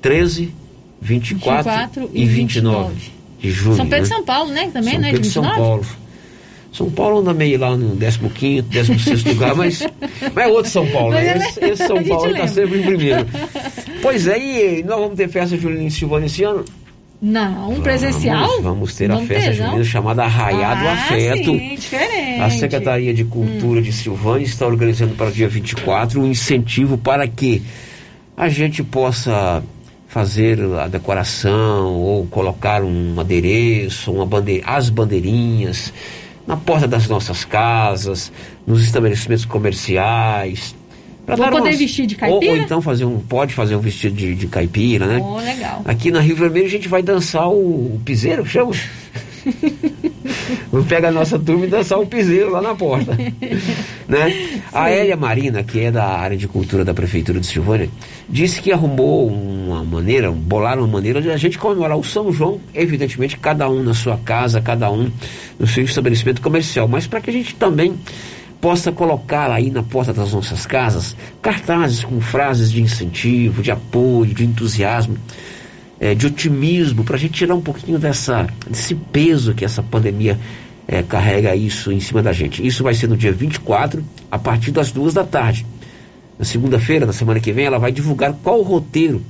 13, 0.00 0.54
24, 1.02 1.70
24 1.70 2.10
e 2.14 2.24
29 2.24 2.94
de 3.38 3.50
junho. 3.50 3.76
São 3.76 3.86
Pedro 3.86 4.06
e 4.06 4.08
né? 4.08 4.16
São 4.16 4.24
Paulo, 4.24 4.50
né? 4.50 4.70
Também, 4.72 4.94
São 4.94 5.00
né? 5.02 5.06
Pedro 5.08 5.20
de 5.20 5.28
e 5.28 5.30
São 5.30 5.42
29? 5.42 5.68
Paulo. 5.68 5.86
São 6.72 6.90
Paulo 6.90 7.18
anda 7.18 7.34
meio 7.34 7.58
lá 7.60 7.76
no 7.76 7.94
15º, 7.96 8.64
16º 8.70 9.28
lugar, 9.28 9.54
mas, 9.54 9.86
mas 10.34 10.46
é 10.46 10.48
outro 10.48 10.70
São 10.70 10.86
Paulo, 10.86 11.12
né? 11.12 11.26
É- 11.26 11.36
Esse, 11.36 11.62
esse 11.62 11.86
São 11.86 12.02
Paulo 12.04 12.30
está 12.30 12.48
sempre 12.48 12.80
em 12.80 12.84
primeiro. 12.84 13.26
Pois 14.00 14.26
é, 14.26 14.78
e 14.78 14.82
nós 14.82 14.98
vamos 14.98 15.16
ter 15.16 15.28
festa 15.28 15.58
junina 15.58 15.82
em 15.82 15.90
Silvânia 15.90 16.24
esse 16.24 16.42
ano? 16.42 16.64
Não, 17.20 17.70
um 17.70 17.80
presencial? 17.80 18.62
Vamos, 18.62 18.94
ter 18.94 19.08
Vamos 19.08 19.24
a 19.24 19.26
festa 19.26 19.50
ter, 19.50 19.56
junina 19.56 19.84
chamada 19.84 20.22
Arraiá 20.24 20.74
do 20.74 20.86
Ah, 20.86 20.92
Afeto. 20.92 21.50
sim, 21.50 21.74
diferente. 21.74 22.40
A 22.40 22.50
Secretaria 22.50 23.12
de 23.12 23.24
Cultura 23.24 23.82
de 23.82 23.92
Silvânia 23.92 24.44
está 24.44 24.66
organizando 24.66 25.14
para 25.14 25.28
o 25.28 25.32
dia 25.32 25.48
24 25.48 26.20
um 26.20 26.26
incentivo 26.26 26.96
para 26.96 27.26
que 27.26 27.62
a 28.36 28.48
gente 28.48 28.84
possa 28.84 29.64
fazer 30.06 30.60
a 30.78 30.86
decoração 30.86 31.94
ou 31.96 32.26
colocar 32.26 32.82
um 32.82 33.18
adereço, 33.18 34.12
uma 34.12 34.24
bande 34.24 34.62
as 34.64 34.88
bandeirinhas 34.88 35.92
na 36.46 36.56
porta 36.56 36.86
das 36.88 37.08
nossas 37.08 37.44
casas, 37.44 38.32
nos 38.66 38.82
estabelecimentos 38.82 39.44
comerciais. 39.44 40.74
Pra 41.36 41.50
Vou 41.50 41.58
poder 41.58 41.68
umas- 41.70 41.78
vestir 41.78 42.06
de 42.06 42.14
ou- 42.14 42.20
caipira? 42.20 42.52
Ou, 42.52 42.56
então 42.58 42.80
fazer 42.82 43.04
um, 43.04 43.18
pode 43.20 43.54
fazer 43.54 43.76
um 43.76 43.80
vestido 43.80 44.16
de, 44.16 44.34
de 44.34 44.46
caipira, 44.46 45.06
né? 45.06 45.18
Oh, 45.22 45.36
legal. 45.38 45.82
Aqui 45.84 46.10
na 46.10 46.20
Rio 46.20 46.36
Vermelho 46.36 46.66
a 46.66 46.70
gente 46.70 46.88
vai 46.88 47.02
dançar 47.02 47.48
o, 47.48 47.94
o 47.94 48.00
piseiro, 48.04 48.44
chama? 48.46 48.72
Vamos 50.70 50.86
pegar 50.86 51.08
a 51.08 51.12
nossa 51.12 51.38
turma 51.38 51.64
e 51.64 51.68
dançar 51.68 51.98
o 51.98 52.06
piseiro 52.06 52.50
lá 52.50 52.60
na 52.60 52.74
porta. 52.74 53.16
né? 54.08 54.60
A 54.72 54.90
Hélia 54.90 55.16
Marina, 55.16 55.62
que 55.62 55.80
é 55.80 55.90
da 55.90 56.04
área 56.06 56.36
de 56.36 56.46
cultura 56.46 56.84
da 56.84 56.92
Prefeitura 56.92 57.40
de 57.40 57.46
Silvânia, 57.46 57.88
disse 58.28 58.60
que 58.60 58.72
arrumou 58.72 59.26
uma 59.28 59.82
maneira, 59.84 60.30
bolaram 60.30 60.82
uma 60.82 60.88
maneira 60.92 61.20
de 61.22 61.30
a 61.30 61.36
gente 61.36 61.58
comemorar 61.58 61.96
o 61.96 62.04
São 62.04 62.32
João, 62.32 62.60
evidentemente, 62.74 63.36
cada 63.38 63.68
um 63.68 63.82
na 63.82 63.94
sua 63.94 64.16
casa, 64.18 64.60
cada 64.60 64.90
um 64.90 65.10
no 65.58 65.66
seu 65.66 65.84
estabelecimento 65.84 66.42
comercial, 66.42 66.86
mas 66.86 67.06
para 67.06 67.20
que 67.20 67.30
a 67.30 67.32
gente 67.32 67.54
também 67.54 67.94
possa 68.60 68.90
colocar 68.90 69.50
aí 69.50 69.70
na 69.70 69.82
porta 69.82 70.12
das 70.12 70.32
nossas 70.32 70.66
casas 70.66 71.16
cartazes 71.40 72.02
com 72.02 72.20
frases 72.20 72.70
de 72.72 72.82
incentivo, 72.82 73.62
de 73.62 73.70
apoio, 73.70 74.34
de 74.34 74.44
entusiasmo, 74.44 75.16
eh, 76.00 76.14
de 76.14 76.26
otimismo, 76.26 77.04
para 77.04 77.16
a 77.16 77.18
gente 77.18 77.34
tirar 77.34 77.54
um 77.54 77.60
pouquinho 77.60 77.98
dessa, 77.98 78.46
desse 78.68 78.94
peso 78.94 79.54
que 79.54 79.64
essa 79.64 79.82
pandemia 79.82 80.38
eh, 80.86 81.02
carrega 81.02 81.54
isso 81.54 81.92
em 81.92 82.00
cima 82.00 82.22
da 82.22 82.32
gente. 82.32 82.66
Isso 82.66 82.82
vai 82.82 82.94
ser 82.94 83.08
no 83.08 83.16
dia 83.16 83.32
24, 83.32 84.04
a 84.30 84.38
partir 84.38 84.70
das 84.70 84.90
duas 84.90 85.14
da 85.14 85.24
tarde. 85.24 85.64
Na 86.38 86.44
segunda-feira, 86.44 87.06
na 87.06 87.12
semana 87.12 87.40
que 87.40 87.52
vem, 87.52 87.66
ela 87.66 87.78
vai 87.78 87.92
divulgar 87.92 88.32
qual 88.42 88.60
o 88.60 88.62
roteiro 88.62 89.22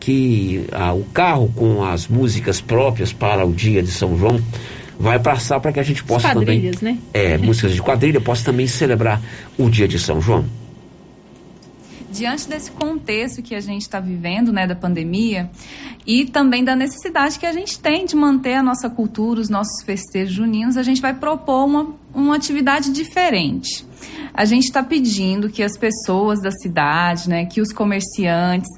que 0.00 0.64
ah, 0.72 0.92
o 0.92 1.04
carro 1.04 1.52
com 1.54 1.84
as 1.84 2.06
músicas 2.06 2.60
próprias 2.60 3.12
para 3.12 3.44
o 3.44 3.52
dia 3.52 3.82
de 3.82 3.90
São 3.90 4.16
João 4.16 4.40
vai 4.98 5.18
passar 5.18 5.60
para 5.60 5.72
que 5.72 5.78
a 5.78 5.82
gente 5.82 6.02
possa 6.02 6.28
também 6.28 6.46
quadrilhas, 6.46 6.80
né? 6.80 6.98
é, 7.14 7.38
músicas 7.38 7.72
de 7.72 7.80
quadrilha, 7.80 8.20
possa 8.20 8.44
também 8.44 8.66
celebrar 8.66 9.22
o 9.56 9.70
dia 9.70 9.86
de 9.86 9.98
São 9.98 10.20
João. 10.20 10.44
diante 12.10 12.48
desse 12.48 12.70
contexto 12.70 13.42
que 13.42 13.54
a 13.54 13.60
gente 13.60 13.82
está 13.82 14.00
vivendo, 14.00 14.52
né, 14.52 14.66
da 14.66 14.74
pandemia, 14.74 15.50
e 16.06 16.24
também 16.24 16.64
da 16.64 16.74
necessidade 16.74 17.38
que 17.38 17.46
a 17.46 17.52
gente 17.52 17.78
tem 17.78 18.06
de 18.06 18.16
manter 18.16 18.54
a 18.54 18.62
nossa 18.62 18.88
cultura, 18.88 19.40
os 19.40 19.48
nossos 19.48 19.84
festejos 19.84 20.34
juninos, 20.34 20.76
a 20.76 20.82
gente 20.82 21.00
vai 21.00 21.14
propor 21.14 21.66
uma, 21.66 21.94
uma 22.14 22.34
atividade 22.34 22.90
diferente. 22.90 23.86
A 24.32 24.44
gente 24.44 24.64
está 24.64 24.82
pedindo 24.82 25.50
que 25.50 25.62
as 25.62 25.76
pessoas 25.76 26.40
da 26.40 26.50
cidade, 26.50 27.28
né, 27.28 27.44
que 27.44 27.60
os 27.60 27.72
comerciantes, 27.72 28.70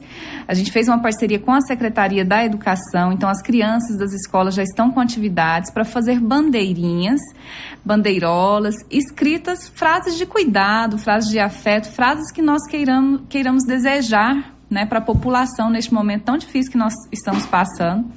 a 0.46 0.54
gente 0.54 0.72
fez 0.72 0.88
uma 0.88 1.00
parceria 1.00 1.38
com 1.38 1.52
a 1.52 1.60
Secretaria 1.60 2.24
da 2.24 2.44
Educação, 2.44 3.12
então 3.12 3.28
as 3.28 3.42
crianças 3.42 3.96
das 3.96 4.12
escolas 4.12 4.54
já 4.54 4.62
estão 4.62 4.90
com 4.90 5.00
atividades 5.00 5.70
para 5.70 5.84
fazer 5.84 6.20
bandeirinhas, 6.20 7.20
bandeirolas, 7.84 8.74
escritas 8.90 9.68
frases 9.68 10.16
de 10.16 10.26
cuidado, 10.26 10.98
frases 10.98 11.30
de 11.30 11.38
afeto, 11.38 11.90
frases 11.90 12.32
que 12.32 12.42
nós 12.42 12.66
queiramos, 12.66 13.22
queiramos 13.28 13.64
desejar 13.64 14.59
né, 14.70 14.86
para 14.86 14.98
a 14.98 15.02
população 15.02 15.68
neste 15.68 15.92
momento 15.92 16.24
tão 16.24 16.38
difícil 16.38 16.70
que 16.70 16.78
nós 16.78 16.94
estamos 17.10 17.44
passando. 17.44 18.08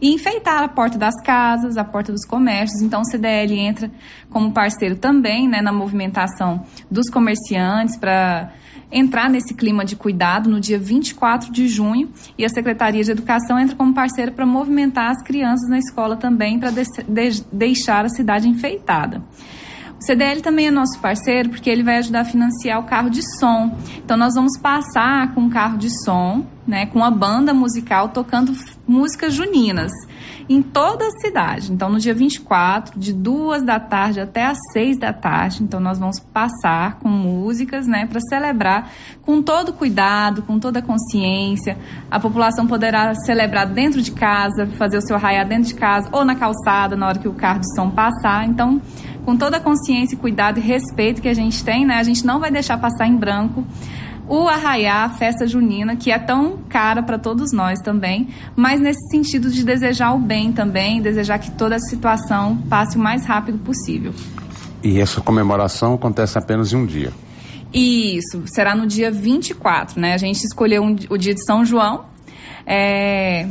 E 0.00 0.14
enfeitar 0.14 0.62
a 0.62 0.68
porta 0.68 0.96
das 0.96 1.20
casas, 1.22 1.76
a 1.76 1.84
porta 1.84 2.12
dos 2.12 2.24
comércios. 2.24 2.80
Então, 2.80 3.00
o 3.00 3.04
CDL 3.04 3.58
entra 3.58 3.90
como 4.30 4.52
parceiro 4.52 4.96
também 4.96 5.48
né, 5.48 5.60
na 5.60 5.72
movimentação 5.72 6.64
dos 6.88 7.10
comerciantes 7.10 7.96
para 7.96 8.52
entrar 8.90 9.28
nesse 9.28 9.52
clima 9.52 9.84
de 9.84 9.96
cuidado 9.96 10.48
no 10.48 10.60
dia 10.60 10.78
24 10.78 11.50
de 11.50 11.66
junho. 11.66 12.10
E 12.38 12.44
a 12.44 12.48
Secretaria 12.48 13.02
de 13.02 13.10
Educação 13.10 13.58
entra 13.58 13.74
como 13.74 13.92
parceiro 13.92 14.32
para 14.32 14.46
movimentar 14.46 15.10
as 15.10 15.22
crianças 15.22 15.68
na 15.68 15.78
escola 15.78 16.16
também 16.16 16.60
para 16.60 16.70
deixar 17.52 18.04
a 18.04 18.08
cidade 18.08 18.48
enfeitada. 18.48 19.22
O 19.98 20.04
CDL 20.04 20.42
também 20.42 20.66
é 20.66 20.70
nosso 20.70 20.98
parceiro 21.00 21.48
porque 21.48 21.70
ele 21.70 21.82
vai 21.82 21.96
ajudar 21.98 22.20
a 22.20 22.24
financiar 22.24 22.78
o 22.80 22.84
carro 22.84 23.08
de 23.08 23.22
som. 23.38 23.74
Então 23.96 24.16
nós 24.16 24.34
vamos 24.34 24.58
passar 24.58 25.34
com 25.34 25.42
um 25.42 25.50
carro 25.50 25.78
de 25.78 25.88
som, 26.04 26.44
né, 26.66 26.86
com 26.86 27.02
a 27.02 27.10
banda 27.10 27.54
musical 27.54 28.10
tocando 28.10 28.52
músicas 28.86 29.32
juninas 29.32 29.92
em 30.48 30.62
toda 30.62 31.06
a 31.06 31.10
cidade. 31.12 31.72
Então 31.72 31.88
no 31.88 31.98
dia 31.98 32.14
24, 32.14 32.98
de 32.98 33.12
duas 33.12 33.62
da 33.62 33.80
tarde 33.80 34.20
até 34.20 34.44
às 34.44 34.58
seis 34.72 34.98
da 34.98 35.12
tarde, 35.12 35.62
então 35.62 35.80
nós 35.80 35.98
vamos 35.98 36.20
passar 36.20 36.98
com 36.98 37.08
músicas, 37.08 37.86
né, 37.86 38.06
para 38.06 38.20
celebrar 38.20 38.90
com 39.22 39.42
todo 39.42 39.72
cuidado, 39.72 40.42
com 40.42 40.58
toda 40.58 40.82
consciência. 40.82 41.76
A 42.10 42.20
população 42.20 42.66
poderá 42.66 43.14
celebrar 43.14 43.66
dentro 43.66 44.00
de 44.00 44.12
casa, 44.12 44.66
fazer 44.78 44.98
o 44.98 45.02
seu 45.02 45.16
arraiá 45.16 45.42
dentro 45.42 45.68
de 45.68 45.74
casa 45.74 46.08
ou 46.12 46.24
na 46.24 46.36
calçada 46.36 46.96
na 46.96 47.08
hora 47.08 47.18
que 47.18 47.28
o 47.28 47.34
carro 47.34 47.60
de 47.60 47.74
som 47.74 47.90
passar. 47.90 48.46
Então 48.46 48.80
com 49.26 49.36
toda 49.36 49.56
a 49.56 49.60
consciência, 49.60 50.16
cuidado 50.16 50.58
e 50.58 50.62
respeito 50.62 51.20
que 51.20 51.28
a 51.28 51.34
gente 51.34 51.64
tem, 51.64 51.84
né? 51.84 51.96
A 51.96 52.02
gente 52.04 52.24
não 52.24 52.38
vai 52.38 52.50
deixar 52.50 52.78
passar 52.78 53.08
em 53.08 53.16
branco 53.16 53.64
o 54.28 54.48
arraiá, 54.48 55.04
a 55.04 55.10
festa 55.10 55.46
junina, 55.46 55.96
que 55.96 56.10
é 56.10 56.18
tão 56.18 56.58
cara 56.68 57.02
para 57.02 57.18
todos 57.18 57.52
nós 57.52 57.80
também, 57.80 58.28
mas 58.56 58.80
nesse 58.80 59.08
sentido 59.08 59.50
de 59.50 59.64
desejar 59.64 60.14
o 60.14 60.18
bem 60.18 60.52
também, 60.52 61.00
desejar 61.00 61.38
que 61.38 61.50
toda 61.50 61.76
a 61.76 61.78
situação 61.78 62.56
passe 62.68 62.96
o 62.96 63.00
mais 63.00 63.24
rápido 63.24 63.58
possível. 63.58 64.12
E 64.82 65.00
essa 65.00 65.20
comemoração 65.20 65.94
acontece 65.94 66.38
apenas 66.38 66.72
em 66.72 66.76
um 66.76 66.86
dia. 66.86 67.12
Isso, 67.72 68.42
será 68.46 68.74
no 68.74 68.86
dia 68.86 69.10
24, 69.10 70.00
né? 70.00 70.14
A 70.14 70.18
gente 70.18 70.44
escolheu 70.44 70.82
um, 70.82 70.96
o 71.10 71.16
dia 71.16 71.34
de 71.34 71.44
São 71.44 71.64
João. 71.64 72.06
É, 72.64 73.48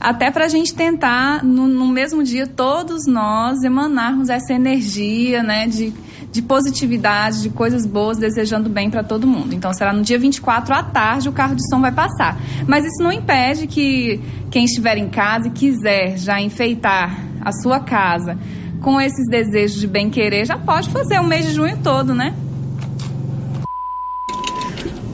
até 0.00 0.30
para 0.30 0.44
a 0.44 0.48
gente 0.48 0.74
tentar, 0.74 1.44
no, 1.44 1.66
no, 1.66 1.88
mesmo 1.88 2.22
dia, 2.22 2.46
todos 2.46 3.06
nós 3.06 3.62
emanarmos 3.62 4.28
essa 4.28 4.52
energia, 4.52 5.42
né, 5.42 5.66
de, 5.66 5.92
de 6.30 6.42
positividade, 6.42 7.42
de 7.42 7.50
coisas 7.50 7.86
boas, 7.86 8.18
desejando 8.18 8.68
bem 8.68 8.90
para 8.90 9.02
todo 9.02 9.26
mundo. 9.26 9.54
Então, 9.54 9.72
será 9.72 9.92
no 9.92 10.02
dia 10.02 10.18
24 10.18 10.74
à 10.74 10.82
tarde 10.82 11.28
o 11.28 11.32
carro 11.32 11.54
de 11.54 11.66
som 11.68 11.80
vai 11.80 11.92
passar. 11.92 12.38
Mas 12.66 12.84
isso 12.84 13.02
não 13.02 13.12
impede 13.12 13.66
que 13.66 14.20
quem 14.50 14.64
estiver 14.64 14.98
em 14.98 15.08
casa 15.08 15.48
e 15.48 15.50
quiser 15.50 16.18
já 16.18 16.40
enfeitar 16.40 17.18
a 17.40 17.52
sua 17.52 17.80
casa 17.80 18.36
com 18.82 19.00
esses 19.00 19.26
desejos 19.30 19.80
de 19.80 19.86
bem-querer, 19.86 20.44
já 20.44 20.58
pode 20.58 20.90
fazer 20.90 21.18
o 21.18 21.24
mês 21.24 21.46
de 21.46 21.52
junho 21.52 21.78
todo, 21.82 22.14
né? 22.14 22.34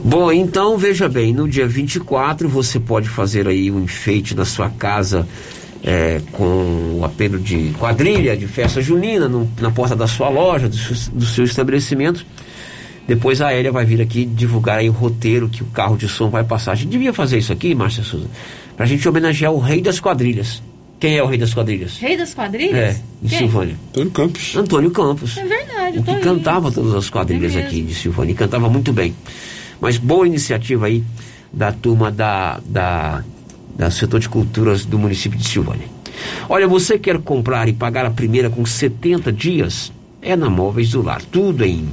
Bom, 0.03 0.31
então 0.31 0.77
veja 0.77 1.07
bem, 1.07 1.31
no 1.31 1.47
dia 1.47 1.67
24 1.67 2.49
você 2.49 2.79
pode 2.79 3.07
fazer 3.07 3.47
aí 3.47 3.69
um 3.69 3.83
enfeite 3.83 4.33
na 4.33 4.45
sua 4.45 4.69
casa 4.69 5.27
é, 5.83 6.21
com 6.31 6.97
o 6.99 7.05
apelo 7.05 7.39
de 7.39 7.71
quadrilha, 7.77 8.35
de 8.35 8.47
festa 8.47 8.81
junina, 8.81 9.27
no, 9.27 9.49
na 9.59 9.69
porta 9.69 9.95
da 9.95 10.07
sua 10.07 10.29
loja, 10.29 10.67
do, 10.67 10.77
do, 11.13 11.25
seu 11.25 11.43
estabelecimento. 11.43 12.25
Depois 13.07 13.41
a 13.41 13.47
Aérea 13.47 13.71
vai 13.71 13.85
vir 13.85 14.01
aqui 14.01 14.25
divulgar 14.25 14.79
aí 14.79 14.89
o 14.89 14.93
roteiro 14.93 15.49
que 15.49 15.61
o 15.61 15.67
carro 15.67 15.97
de 15.97 16.07
som 16.07 16.29
vai 16.29 16.43
passar. 16.43 16.71
A 16.71 16.75
gente 16.75 16.89
devia 16.89 17.13
fazer 17.13 17.37
isso 17.37 17.53
aqui, 17.53 17.75
Márcia 17.75 18.03
Souza, 18.03 18.27
pra 18.75 18.85
gente 18.85 19.07
homenagear 19.07 19.51
o 19.51 19.59
rei 19.59 19.81
das 19.81 19.99
quadrilhas. 19.99 20.61
Quem 20.99 21.17
é 21.17 21.23
o 21.23 21.25
rei 21.25 21.37
das 21.37 21.51
quadrilhas? 21.51 21.97
Rei 21.97 22.15
das 22.15 22.33
quadrilhas? 22.33 22.75
É, 22.75 23.01
em 23.23 23.27
Quem? 23.27 23.39
Silvânia. 23.39 23.75
Antônio 23.89 24.11
Campos. 24.11 24.55
Antônio 24.55 24.91
Campos. 24.91 25.37
É 25.37 25.45
verdade, 25.45 25.99
o 25.99 26.03
que 26.03 26.15
cantava 26.19 26.71
todas 26.71 26.93
as 26.93 27.09
quadrilhas 27.09 27.55
É 27.55 27.63
aqui 27.63 27.81
de 27.81 27.95
Silvânia 27.95 28.33
e 28.33 28.35
cantava 28.35 28.69
muito 28.69 28.93
bem. 28.93 29.15
Mas 29.81 29.97
boa 29.97 30.27
iniciativa 30.27 30.85
aí 30.85 31.03
da 31.51 31.71
turma 31.73 32.11
da, 32.11 32.61
da, 32.63 33.23
da 33.75 33.89
setor 33.89 34.19
de 34.19 34.29
culturas 34.29 34.85
do 34.85 34.99
município 34.99 35.37
de 35.37 35.47
Silvânia. 35.47 35.87
Olha, 36.47 36.67
você 36.67 36.99
quer 36.99 37.17
comprar 37.17 37.67
e 37.67 37.73
pagar 37.73 38.05
a 38.05 38.11
primeira 38.11 38.49
com 38.49 38.65
70 38.65 39.33
dias? 39.33 39.91
É 40.21 40.35
na 40.35 40.49
Móveis 40.49 40.91
do 40.91 41.01
Lar. 41.01 41.23
Tudo 41.23 41.65
em 41.65 41.89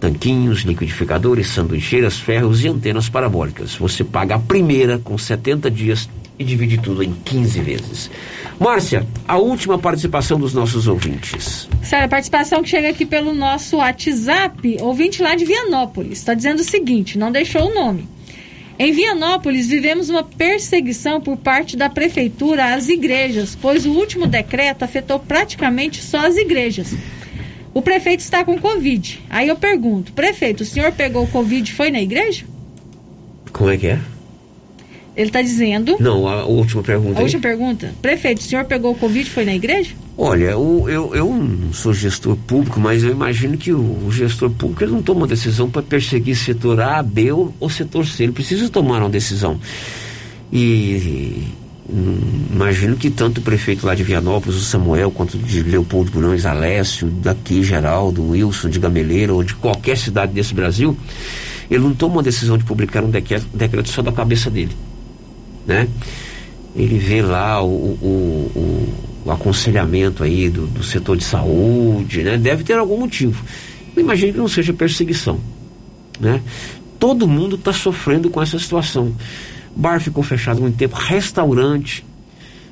tanquinhos, 0.00 0.62
liquidificadores, 0.62 1.46
sanduicheiras, 1.46 2.18
ferros 2.18 2.64
e 2.64 2.68
antenas 2.68 3.08
parabólicas. 3.08 3.76
Você 3.76 4.02
paga 4.02 4.34
a 4.34 4.38
primeira 4.38 4.98
com 4.98 5.16
70 5.16 5.70
dias 5.70 6.08
e 6.42 6.44
divide 6.44 6.78
tudo 6.78 7.02
em 7.02 7.12
15 7.12 7.60
vezes. 7.60 8.10
Márcia, 8.58 9.06
a 9.26 9.38
última 9.38 9.78
participação 9.78 10.38
dos 10.38 10.52
nossos 10.52 10.86
ouvintes. 10.86 11.68
Sério, 11.82 12.06
a 12.06 12.08
participação 12.08 12.62
que 12.62 12.68
chega 12.68 12.90
aqui 12.90 13.06
pelo 13.06 13.32
nosso 13.32 13.78
WhatsApp, 13.78 14.76
ouvinte 14.80 15.22
lá 15.22 15.34
de 15.34 15.44
Vianópolis, 15.44 16.18
está 16.18 16.34
dizendo 16.34 16.60
o 16.60 16.64
seguinte, 16.64 17.18
não 17.18 17.32
deixou 17.32 17.70
o 17.70 17.74
nome. 17.74 18.06
Em 18.78 18.92
Vianópolis, 18.92 19.68
vivemos 19.68 20.08
uma 20.08 20.24
perseguição 20.24 21.20
por 21.20 21.36
parte 21.36 21.76
da 21.76 21.88
prefeitura 21.88 22.74
às 22.74 22.88
igrejas, 22.88 23.56
pois 23.60 23.86
o 23.86 23.92
último 23.92 24.26
decreto 24.26 24.82
afetou 24.82 25.18
praticamente 25.18 26.02
só 26.02 26.26
as 26.26 26.36
igrejas. 26.36 26.94
O 27.74 27.80
prefeito 27.80 28.20
está 28.20 28.44
com 28.44 28.58
Covid. 28.58 29.20
Aí 29.30 29.48
eu 29.48 29.56
pergunto, 29.56 30.12
prefeito, 30.12 30.62
o 30.62 30.66
senhor 30.66 30.92
pegou 30.92 31.26
Covid 31.26 31.70
e 31.70 31.74
foi 31.74 31.90
na 31.90 32.00
igreja? 32.00 32.44
Como 33.52 33.70
é 33.70 33.76
que 33.76 33.86
é? 33.86 34.00
Ele 35.14 35.26
está 35.26 35.42
dizendo. 35.42 35.96
Não, 36.00 36.26
a 36.26 36.44
última 36.46 36.82
pergunta. 36.82 37.16
A 37.16 37.18
aí. 37.18 37.24
última 37.24 37.42
pergunta. 37.42 37.92
Prefeito, 38.00 38.40
o 38.40 38.42
senhor 38.42 38.64
pegou 38.64 38.94
Covid 38.94 39.26
e 39.26 39.30
foi 39.30 39.44
na 39.44 39.54
igreja? 39.54 39.94
Olha, 40.16 40.44
eu, 40.44 40.86
eu, 40.88 41.14
eu 41.14 41.34
não 41.34 41.72
sou 41.72 41.92
gestor 41.92 42.34
público, 42.34 42.80
mas 42.80 43.04
eu 43.04 43.10
imagino 43.10 43.58
que 43.58 43.72
o, 43.72 44.06
o 44.06 44.10
gestor 44.10 44.50
público 44.50 44.82
ele 44.82 44.92
não 44.92 45.02
toma 45.02 45.20
uma 45.20 45.26
decisão 45.26 45.68
para 45.68 45.82
perseguir 45.82 46.34
setor 46.34 46.80
A, 46.80 47.02
B 47.02 47.30
ou, 47.30 47.54
ou 47.60 47.68
setor 47.68 48.06
C. 48.06 48.22
Ele 48.22 48.32
precisa 48.32 48.70
tomar 48.70 49.00
uma 49.00 49.10
decisão. 49.10 49.60
E 50.50 51.44
hum, 51.90 52.46
imagino 52.50 52.96
que 52.96 53.10
tanto 53.10 53.38
o 53.38 53.42
prefeito 53.42 53.86
lá 53.86 53.94
de 53.94 54.02
Vianópolis, 54.02 54.56
o 54.56 54.64
Samuel, 54.64 55.10
quanto 55.10 55.36
de 55.36 55.62
Leopoldo 55.62 56.10
Bulhões, 56.10 56.46
Alessio, 56.46 57.08
daqui, 57.08 57.62
Geraldo, 57.62 58.30
Wilson, 58.30 58.70
de 58.70 58.78
Gameleira, 58.78 59.34
ou 59.34 59.44
de 59.44 59.54
qualquer 59.54 59.98
cidade 59.98 60.32
desse 60.32 60.54
Brasil, 60.54 60.96
ele 61.70 61.82
não 61.82 61.94
toma 61.94 62.14
uma 62.14 62.22
decisão 62.22 62.56
de 62.56 62.64
publicar 62.64 63.04
um 63.04 63.10
decreto, 63.10 63.46
decreto 63.52 63.90
só 63.90 64.00
da 64.00 64.12
cabeça 64.12 64.50
dele. 64.50 64.72
Né? 65.66 65.88
Ele 66.74 66.98
vê 66.98 67.22
lá 67.22 67.62
o, 67.62 67.68
o, 67.68 68.52
o, 68.54 68.94
o 69.26 69.30
aconselhamento 69.30 70.24
aí 70.24 70.48
do, 70.48 70.66
do 70.66 70.82
setor 70.82 71.16
de 71.16 71.24
saúde, 71.24 72.22
né? 72.22 72.38
Deve 72.38 72.64
ter 72.64 72.74
algum 72.74 72.98
motivo. 72.98 73.44
Eu 73.94 74.02
imagino 74.02 74.32
que 74.32 74.38
não 74.38 74.48
seja 74.48 74.72
perseguição, 74.72 75.38
né? 76.18 76.40
Todo 76.98 77.28
mundo 77.28 77.56
está 77.56 77.72
sofrendo 77.72 78.30
com 78.30 78.40
essa 78.40 78.58
situação. 78.58 79.14
Bar 79.76 80.00
ficou 80.00 80.22
fechado 80.22 80.60
muito 80.60 80.76
tempo, 80.76 80.96
restaurante, 80.96 82.04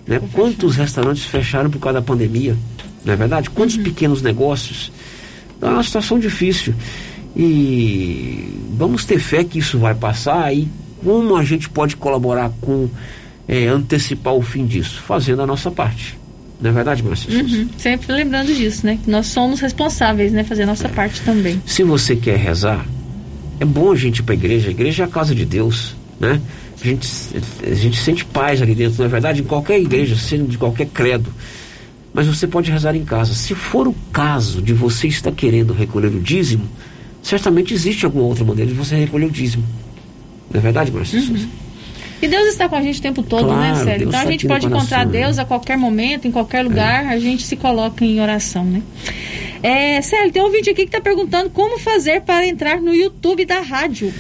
né? 0.07 0.21
Quantos 0.33 0.77
restaurantes 0.77 1.25
fecharam 1.25 1.71
por 1.71 1.79
causa 1.79 2.01
da 2.01 2.05
pandemia? 2.05 2.57
Não 3.05 3.13
é 3.13 3.17
verdade? 3.17 3.51
Quantos 3.51 3.77
pequenos 3.77 4.23
negócios? 4.23 4.91
Então 5.57 5.71
é 5.71 5.73
uma 5.75 5.83
situação 5.83 6.19
difícil. 6.19 6.75
E 7.37 8.59
vamos 8.77 9.05
ter 9.05 9.19
fé 9.19 9.45
que 9.45 9.59
isso 9.59 9.79
vai 9.79 9.95
passar 9.95 10.55
e 10.55 10.69
como 11.05 11.37
a 11.37 11.45
gente 11.45 11.69
pode 11.69 11.97
colaborar 11.97 12.51
com 12.61 12.89
é, 13.49 13.67
antecipar 13.67 14.35
o 14.35 14.43
fim 14.43 14.67
disso? 14.67 15.01
Fazendo 15.01 15.43
a 15.43 15.47
nossa 15.47 15.71
parte. 15.71 16.19
Não 16.61 16.71
é 16.71 16.73
verdade, 16.73 17.03
Márcia? 17.03 17.33
Uhum, 17.43 17.69
Sempre 17.79 18.13
lembrando 18.13 18.55
disso, 18.55 18.85
né? 18.85 18.99
Que 19.03 19.11
nós 19.11 19.29
somos 19.29 19.61
responsáveis, 19.61 20.31
né? 20.31 20.45
Fazer 20.45 20.65
a 20.65 20.67
nossa 20.67 20.89
parte 20.89 21.23
também. 21.23 21.61
Se 21.65 21.83
você 21.83 22.15
quer 22.15 22.37
rezar, 22.37 22.87
é 23.59 23.65
bom 23.65 23.91
a 23.91 23.97
gente 23.97 24.19
ir 24.19 24.23
para 24.23 24.35
a 24.35 24.37
igreja. 24.37 24.69
A 24.69 24.71
igreja 24.71 25.05
é 25.05 25.07
a 25.07 25.09
casa 25.09 25.35
de 25.35 25.47
Deus, 25.47 25.97
né? 26.19 26.41
A 26.83 26.87
gente, 26.87 27.09
a 27.63 27.75
gente 27.75 27.99
sente 27.99 28.25
paz 28.25 28.61
ali 28.61 28.75
dentro, 28.75 28.99
não 28.99 29.07
é 29.07 29.09
verdade? 29.09 29.41
Em 29.41 29.45
qualquer 29.45 29.81
igreja, 29.81 30.17
sendo 30.17 30.49
de 30.49 30.59
qualquer 30.59 30.87
credo. 30.87 31.33
Mas 32.13 32.27
você 32.27 32.47
pode 32.47 32.71
rezar 32.71 32.95
em 32.95 33.05
casa. 33.05 33.35
Se 33.35 33.55
for 33.55 33.89
o 33.89 33.95
caso 34.13 34.61
de 34.61 34.75
você 34.75 35.09
estar 35.09 35.33
querendo 35.33 35.73
recolher 35.73 36.09
o 36.09 36.21
dízimo, 36.21 36.69
certamente 37.23 37.73
existe 37.73 38.05
alguma 38.05 38.25
outra 38.25 38.45
maneira 38.45 38.71
de 38.71 38.77
você 38.77 38.97
recolher 38.97 39.27
o 39.27 39.31
dízimo. 39.31 39.65
Não 40.51 40.59
é 40.59 40.63
verdade, 40.63 40.91
Márcia? 40.93 41.21
Uhum. 41.21 41.49
E 42.23 42.29
Deus 42.29 42.49
está 42.49 42.69
com 42.69 42.77
a 42.77 42.83
gente 42.83 42.99
o 42.99 43.03
tempo 43.03 43.23
todo, 43.23 43.47
Claro, 43.47 43.61
né, 43.79 43.85
Célio? 43.85 44.09
Então 44.09 44.21
a 44.21 44.27
gente 44.27 44.47
pode 44.47 44.67
encontrar 44.67 45.07
né? 45.07 45.13
Deus 45.21 45.39
a 45.39 45.45
qualquer 45.45 45.79
momento, 45.79 46.29
em 46.29 46.31
qualquer 46.31 46.63
lugar, 46.63 47.07
a 47.07 47.19
gente 47.19 47.43
se 47.45 47.57
coloca 47.57 48.05
em 48.05 48.21
oração, 48.21 48.65
né? 48.65 48.83
É, 49.63 50.01
Célio, 50.03 50.31
tem 50.31 50.43
um 50.43 50.51
vídeo 50.51 50.73
aqui 50.73 50.83
que 50.83 50.89
está 50.89 51.01
perguntando 51.01 51.49
como 51.51 51.79
fazer 51.79 52.21
para 52.23 52.47
entrar 52.47 52.81
no 52.81 52.95
YouTube 52.95 53.47
da 53.47 53.61
rádio. 53.61 54.13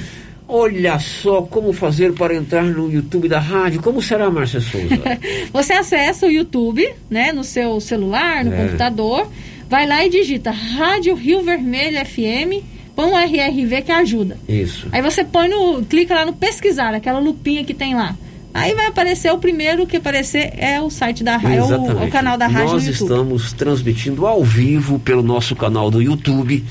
Olha 0.48 0.98
só 0.98 1.42
como 1.42 1.72
fazer 1.72 2.12
para 2.14 2.34
entrar 2.34 2.64
no 2.64 2.90
YouTube 2.90 3.28
da 3.28 3.38
rádio. 3.38 3.80
Como 3.82 4.02
será, 4.02 4.30
Márcia 4.30 4.60
Souza? 4.60 4.96
Você 5.52 5.74
acessa 5.74 6.26
o 6.26 6.30
YouTube, 6.30 6.88
né, 7.08 7.32
no 7.32 7.44
seu 7.44 7.78
celular, 7.80 8.44
no 8.44 8.52
É. 8.52 8.56
computador, 8.64 9.30
vai 9.68 9.86
lá 9.86 10.04
e 10.04 10.08
digita 10.10 10.50
Rádio 10.50 11.14
Rio 11.14 11.42
Vermelho 11.42 12.04
FM, 12.04 12.64
põe 12.94 13.06
um 13.06 13.16
RRV 13.16 13.82
que 13.82 13.92
ajuda. 13.92 14.36
Isso. 14.48 14.88
Aí 14.92 15.02
você 15.02 15.24
põe 15.24 15.48
no, 15.48 15.82
clica 15.84 16.14
lá 16.14 16.24
no 16.24 16.32
pesquisar, 16.32 16.94
aquela 16.94 17.18
lupinha 17.18 17.64
que 17.64 17.74
tem 17.74 17.94
lá. 17.94 18.16
Aí 18.52 18.74
vai 18.74 18.86
aparecer, 18.86 19.32
o 19.32 19.38
primeiro 19.38 19.86
que 19.86 19.96
aparecer 19.96 20.52
é 20.56 20.80
o 20.80 20.90
site 20.90 21.22
da 21.22 21.36
rádio, 21.36 21.72
é 21.72 22.06
o, 22.06 22.10
canal 22.10 22.36
da 22.36 22.48
rádio 22.48 22.72
Nós 22.72 22.86
estamos 22.86 23.52
transmitindo 23.52 24.26
ao 24.26 24.42
vivo 24.42 24.98
pelo 24.98 25.22
nosso 25.22 25.54
canal 25.54 25.90
do 25.90 26.02
YouTube. 26.02 26.64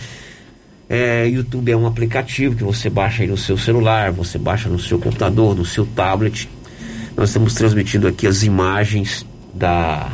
É, 0.90 1.28
YouTube 1.28 1.72
é 1.72 1.78
um 1.78 1.88
aplicativo 1.88 2.56
que 2.56 2.64
você 2.64 2.90
baixa 2.90 3.24
aí 3.24 3.30
no 3.30 3.38
seu 3.38 3.58
celular, 3.58 4.12
você 4.12 4.38
baixa 4.38 4.68
no 4.68 4.78
seu 4.78 5.00
computador, 5.00 5.56
no 5.56 5.64
seu 5.64 5.86
tablet. 5.86 6.50
Nós 7.16 7.30
estamos 7.30 7.54
transmitindo 7.54 8.08
aqui 8.08 8.28
as 8.28 8.44
imagens 8.44 9.26
da 9.54 10.12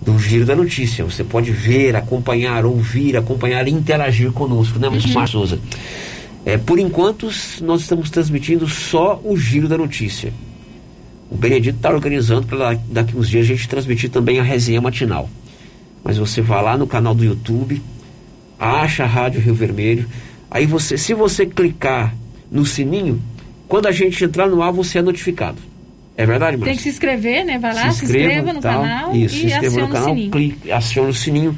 do 0.00 0.18
giro 0.18 0.44
da 0.44 0.54
notícia. 0.54 1.04
Você 1.04 1.24
pode 1.24 1.50
ver, 1.50 1.96
acompanhar, 1.96 2.64
ouvir, 2.64 3.16
acompanhar 3.16 3.66
e 3.68 3.70
interagir 3.70 4.32
conosco, 4.32 4.78
né, 4.78 4.88
Márcia 4.88 5.26
Souza? 5.26 5.58
É, 6.44 6.56
por 6.56 6.78
enquanto, 6.78 7.28
nós 7.62 7.82
estamos 7.82 8.10
transmitindo 8.10 8.66
só 8.66 9.20
o 9.22 9.36
giro 9.36 9.68
da 9.68 9.76
notícia. 9.76 10.32
O 11.30 11.36
Benedito 11.36 11.76
está 11.76 11.90
organizando 11.90 12.46
para 12.46 12.74
daqui 12.88 13.16
uns 13.16 13.28
dias 13.28 13.44
a 13.44 13.48
gente 13.48 13.68
transmitir 13.68 14.10
também 14.10 14.38
a 14.38 14.42
resenha 14.42 14.80
matinal. 14.80 15.28
Mas 16.02 16.16
você 16.16 16.40
vai 16.40 16.62
lá 16.62 16.78
no 16.78 16.86
canal 16.86 17.14
do 17.14 17.24
YouTube, 17.24 17.82
acha 18.58 19.04
a 19.04 19.06
Rádio 19.06 19.40
Rio 19.40 19.54
Vermelho, 19.54 20.08
aí 20.50 20.64
você, 20.64 20.96
se 20.96 21.12
você 21.12 21.44
clicar 21.44 22.14
no 22.50 22.64
sininho, 22.64 23.20
quando 23.68 23.86
a 23.86 23.92
gente 23.92 24.24
entrar 24.24 24.48
no 24.48 24.62
ar, 24.62 24.72
você 24.72 24.98
é 24.98 25.02
notificado. 25.02 25.58
É 26.18 26.26
verdade, 26.26 26.56
Márcia? 26.56 26.66
Tem 26.72 26.76
que 26.76 26.82
se 26.82 26.88
inscrever, 26.88 27.44
né? 27.44 27.58
Vai 27.60 27.72
lá, 27.72 27.90
se 27.92 28.04
inscreva, 28.04 28.52
no 28.52 28.60
tal. 28.60 28.82
canal 28.82 29.14
Isso, 29.14 29.36
se 29.36 29.42
e 29.42 29.46
inscreva 29.46 29.66
aciona 29.68 29.86
no 29.86 29.92
canal, 29.92 30.08
o 30.08 30.14
sininho. 30.14 30.30
clique, 30.32 30.72
aciona 30.72 31.08
o 31.10 31.14
sininho. 31.14 31.56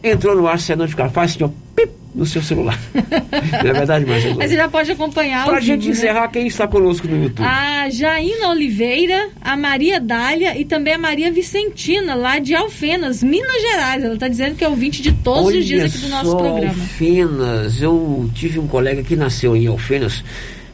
Entrou 0.00 0.36
no 0.36 0.46
ar, 0.46 0.60
você 0.60 0.74
é 0.74 0.76
notificado. 0.76 1.10
Faz 1.10 1.32
assim, 1.32 1.42
ó, 1.42 1.50
pip, 1.74 1.90
no 2.14 2.24
seu 2.24 2.40
celular. 2.40 2.78
Não 2.94 3.70
é 3.70 3.72
verdade, 3.72 4.06
Márcia? 4.06 4.30
Aí 4.38 4.48
você 4.48 4.54
já 4.54 4.68
pode 4.68 4.92
acompanhar 4.92 5.44
Pra 5.44 5.58
o 5.58 5.60
gente 5.60 5.80
vídeo, 5.80 5.86
né? 5.88 5.92
encerrar, 5.98 6.28
quem 6.28 6.46
está 6.46 6.68
conosco 6.68 7.08
no 7.08 7.20
YouTube? 7.20 7.44
A 7.44 7.90
Jaina 7.90 8.48
Oliveira, 8.50 9.28
a 9.40 9.56
Maria 9.56 9.98
Dália 9.98 10.56
e 10.56 10.64
também 10.64 10.94
a 10.94 10.98
Maria 10.98 11.32
Vicentina, 11.32 12.14
lá 12.14 12.38
de 12.38 12.54
Alfenas, 12.54 13.24
Minas 13.24 13.60
Gerais. 13.60 14.04
Ela 14.04 14.14
está 14.14 14.28
dizendo 14.28 14.54
que 14.54 14.62
é 14.64 14.68
ouvinte 14.68 15.02
de 15.02 15.10
todos 15.10 15.46
Olha 15.46 15.58
os 15.58 15.66
dias 15.66 15.92
aqui 15.92 16.04
do 16.04 16.08
nosso 16.10 16.30
só, 16.30 16.36
programa. 16.36 16.68
Alfenas, 16.68 17.82
eu 17.82 18.30
tive 18.32 18.60
um 18.60 18.68
colega 18.68 19.02
que 19.02 19.16
nasceu 19.16 19.56
em 19.56 19.66
Alfenas. 19.66 20.22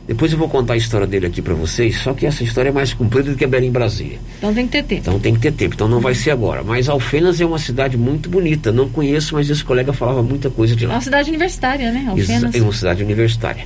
Depois 0.07 0.33
eu 0.33 0.39
vou 0.39 0.49
contar 0.49 0.75
a 0.75 0.77
história 0.77 1.07
dele 1.07 1.27
aqui 1.27 1.41
pra 1.41 1.55
vocês, 1.55 1.97
só 1.99 2.13
que 2.13 2.27
essa 2.27 2.43
história 2.43 2.71
é 2.71 2.73
mais 2.73 2.93
comprida 2.93 3.31
do 3.31 3.37
que 3.37 3.47
Belém 3.47 3.71
Brasília. 3.71 4.19
Então 4.39 4.53
tem 4.53 4.67
que 4.67 4.73
ter 4.73 4.83
tempo. 4.83 5.01
Então 5.03 5.21
tem 5.21 5.35
que 5.35 5.41
ter 5.41 5.53
tempo, 5.53 5.75
então 5.75 5.87
não 5.89 6.01
vai 6.01 6.15
ser 6.15 6.33
agora. 6.33 6.63
Mas 6.65 6.89
Alfenas 6.89 7.41
é 7.41 7.47
uma 7.47 7.59
cidade 7.59 7.97
muito 7.97 8.29
bonita, 8.29 8.73
não 8.73 8.89
conheço, 8.89 9.35
mas 9.35 9.49
esse 9.49 9.63
colega 9.65 9.93
falava 9.93 10.21
muita 10.23 10.51
coisa 10.51 10.75
de 10.75 10.85
É 10.85 10.89
lá. 10.89 10.95
uma 10.95 11.01
cidade 11.01 11.29
universitária, 11.31 11.93
né? 11.93 12.07
Alfenas. 12.09 12.55
É 12.55 12.61
uma 12.61 12.73
cidade 12.73 13.03
universitária. 13.05 13.65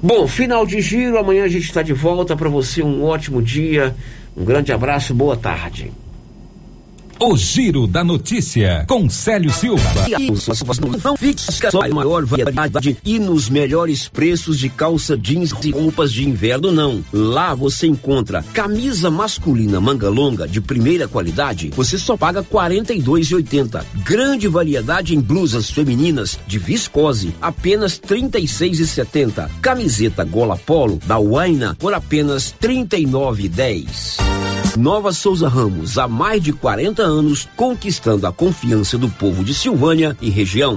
Bom, 0.00 0.26
final 0.28 0.64
de 0.64 0.80
giro, 0.80 1.18
amanhã 1.18 1.44
a 1.44 1.48
gente 1.48 1.64
está 1.64 1.82
de 1.82 1.92
volta 1.92 2.36
para 2.36 2.48
você, 2.48 2.82
um 2.82 3.02
ótimo 3.02 3.42
dia, 3.42 3.96
um 4.36 4.44
grande 4.44 4.72
abraço, 4.72 5.12
boa 5.14 5.36
tarde. 5.36 5.90
O 7.20 7.36
Giro 7.36 7.86
da 7.86 8.02
Notícia, 8.02 8.84
com 8.88 9.08
Célio 9.08 9.52
Silva. 9.52 9.82
Não 11.02 11.16
fica 11.16 11.70
só 11.70 11.82
a 11.82 11.88
maior 11.88 12.24
variedade 12.24 12.96
e 13.04 13.18
nos 13.18 13.48
melhores 13.48 14.08
preços 14.08 14.58
de 14.58 14.68
calça 14.68 15.16
jeans 15.16 15.52
e 15.62 15.70
roupas 15.70 16.12
de 16.12 16.28
inverno, 16.28 16.72
não. 16.72 17.04
Lá 17.12 17.54
você 17.54 17.86
encontra 17.86 18.42
camisa 18.52 19.10
masculina 19.10 19.80
manga 19.80 20.08
longa 20.08 20.48
de 20.48 20.60
primeira 20.60 21.06
qualidade, 21.06 21.70
você 21.74 21.96
só 21.98 22.16
paga 22.16 22.40
R$ 22.40 22.46
42,80. 22.50 23.84
Grande 24.04 24.48
variedade 24.48 25.14
em 25.14 25.20
blusas 25.20 25.70
femininas 25.70 26.38
de 26.46 26.58
viscose, 26.58 27.34
apenas 27.40 28.00
R$ 28.02 28.22
36,70. 28.22 29.48
Camiseta 29.62 30.24
gola 30.24 30.56
polo 30.56 30.98
da 31.06 31.18
Waina 31.18 31.76
por 31.78 31.94
apenas 31.94 32.54
R$ 32.60 32.68
39,10. 32.68 34.34
Nova 34.76 35.12
Souza 35.12 35.48
Ramos, 35.48 35.98
há 35.98 36.08
mais 36.08 36.42
de 36.42 36.52
40 36.52 37.03
anos, 37.04 37.48
conquistando 37.56 38.26
a 38.26 38.32
confiança 38.32 38.98
do 38.98 39.08
povo 39.08 39.44
de 39.44 39.54
Silvânia 39.54 40.16
e 40.20 40.30
região. 40.30 40.76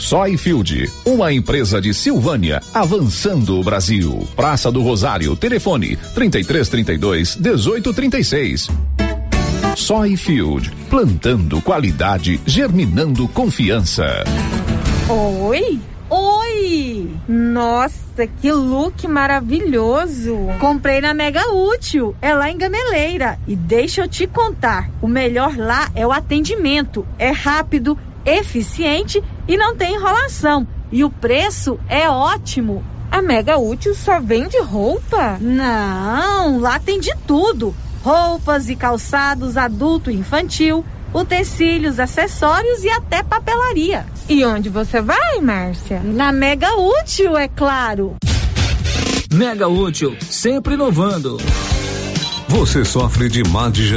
Soyfield, 0.00 0.90
uma 1.04 1.30
empresa 1.30 1.78
de 1.78 1.92
Silvânia, 1.92 2.62
avançando 2.72 3.60
o 3.60 3.62
Brasil. 3.62 4.26
Praça 4.34 4.72
do 4.72 4.80
Rosário, 4.80 5.36
telefone 5.36 5.94
3332 6.14 7.36
1836. 7.36 8.68
Soyfield, 9.76 10.72
plantando 10.88 11.60
qualidade, 11.60 12.40
germinando 12.46 13.28
confiança. 13.28 14.24
Oi? 15.06 15.78
Oi! 16.08 17.10
Nossa, 17.28 18.26
que 18.40 18.50
look 18.50 19.06
maravilhoso! 19.06 20.34
Comprei 20.58 21.02
na 21.02 21.12
Mega 21.12 21.52
Útil, 21.52 22.16
é 22.22 22.34
lá 22.34 22.50
em 22.50 22.56
Gameleira. 22.56 23.38
E 23.46 23.54
deixa 23.54 24.00
eu 24.00 24.08
te 24.08 24.26
contar, 24.26 24.90
o 25.02 25.06
melhor 25.06 25.56
lá 25.58 25.90
é 25.94 26.06
o 26.06 26.10
atendimento. 26.10 27.06
É 27.18 27.30
rápido, 27.30 27.98
eficiente 28.24 29.22
e 29.50 29.56
não 29.56 29.74
tem 29.74 29.96
enrolação. 29.96 30.66
E 30.92 31.02
o 31.02 31.10
preço 31.10 31.78
é 31.88 32.08
ótimo. 32.08 32.84
A 33.10 33.20
Mega 33.20 33.58
Útil 33.58 33.96
só 33.96 34.20
vende 34.20 34.56
roupa? 34.60 35.38
Não, 35.40 36.60
lá 36.60 36.78
tem 36.78 37.00
de 37.00 37.10
tudo: 37.26 37.74
roupas 38.04 38.68
e 38.68 38.76
calçados 38.76 39.56
adulto 39.56 40.08
e 40.08 40.14
infantil, 40.14 40.84
utensílios, 41.12 41.98
acessórios 41.98 42.84
e 42.84 42.90
até 42.90 43.24
papelaria. 43.24 44.06
E 44.28 44.44
onde 44.44 44.68
você 44.68 45.02
vai, 45.02 45.40
Márcia? 45.40 46.00
Na 46.04 46.30
Mega 46.30 46.76
Útil, 46.76 47.36
é 47.36 47.48
claro. 47.48 48.14
Mega 49.32 49.66
Útil, 49.66 50.16
sempre 50.20 50.74
inovando. 50.74 51.38
Você 52.46 52.84
sofre 52.84 53.28
de 53.28 53.42
má 53.44 53.68
digestão 53.68 53.80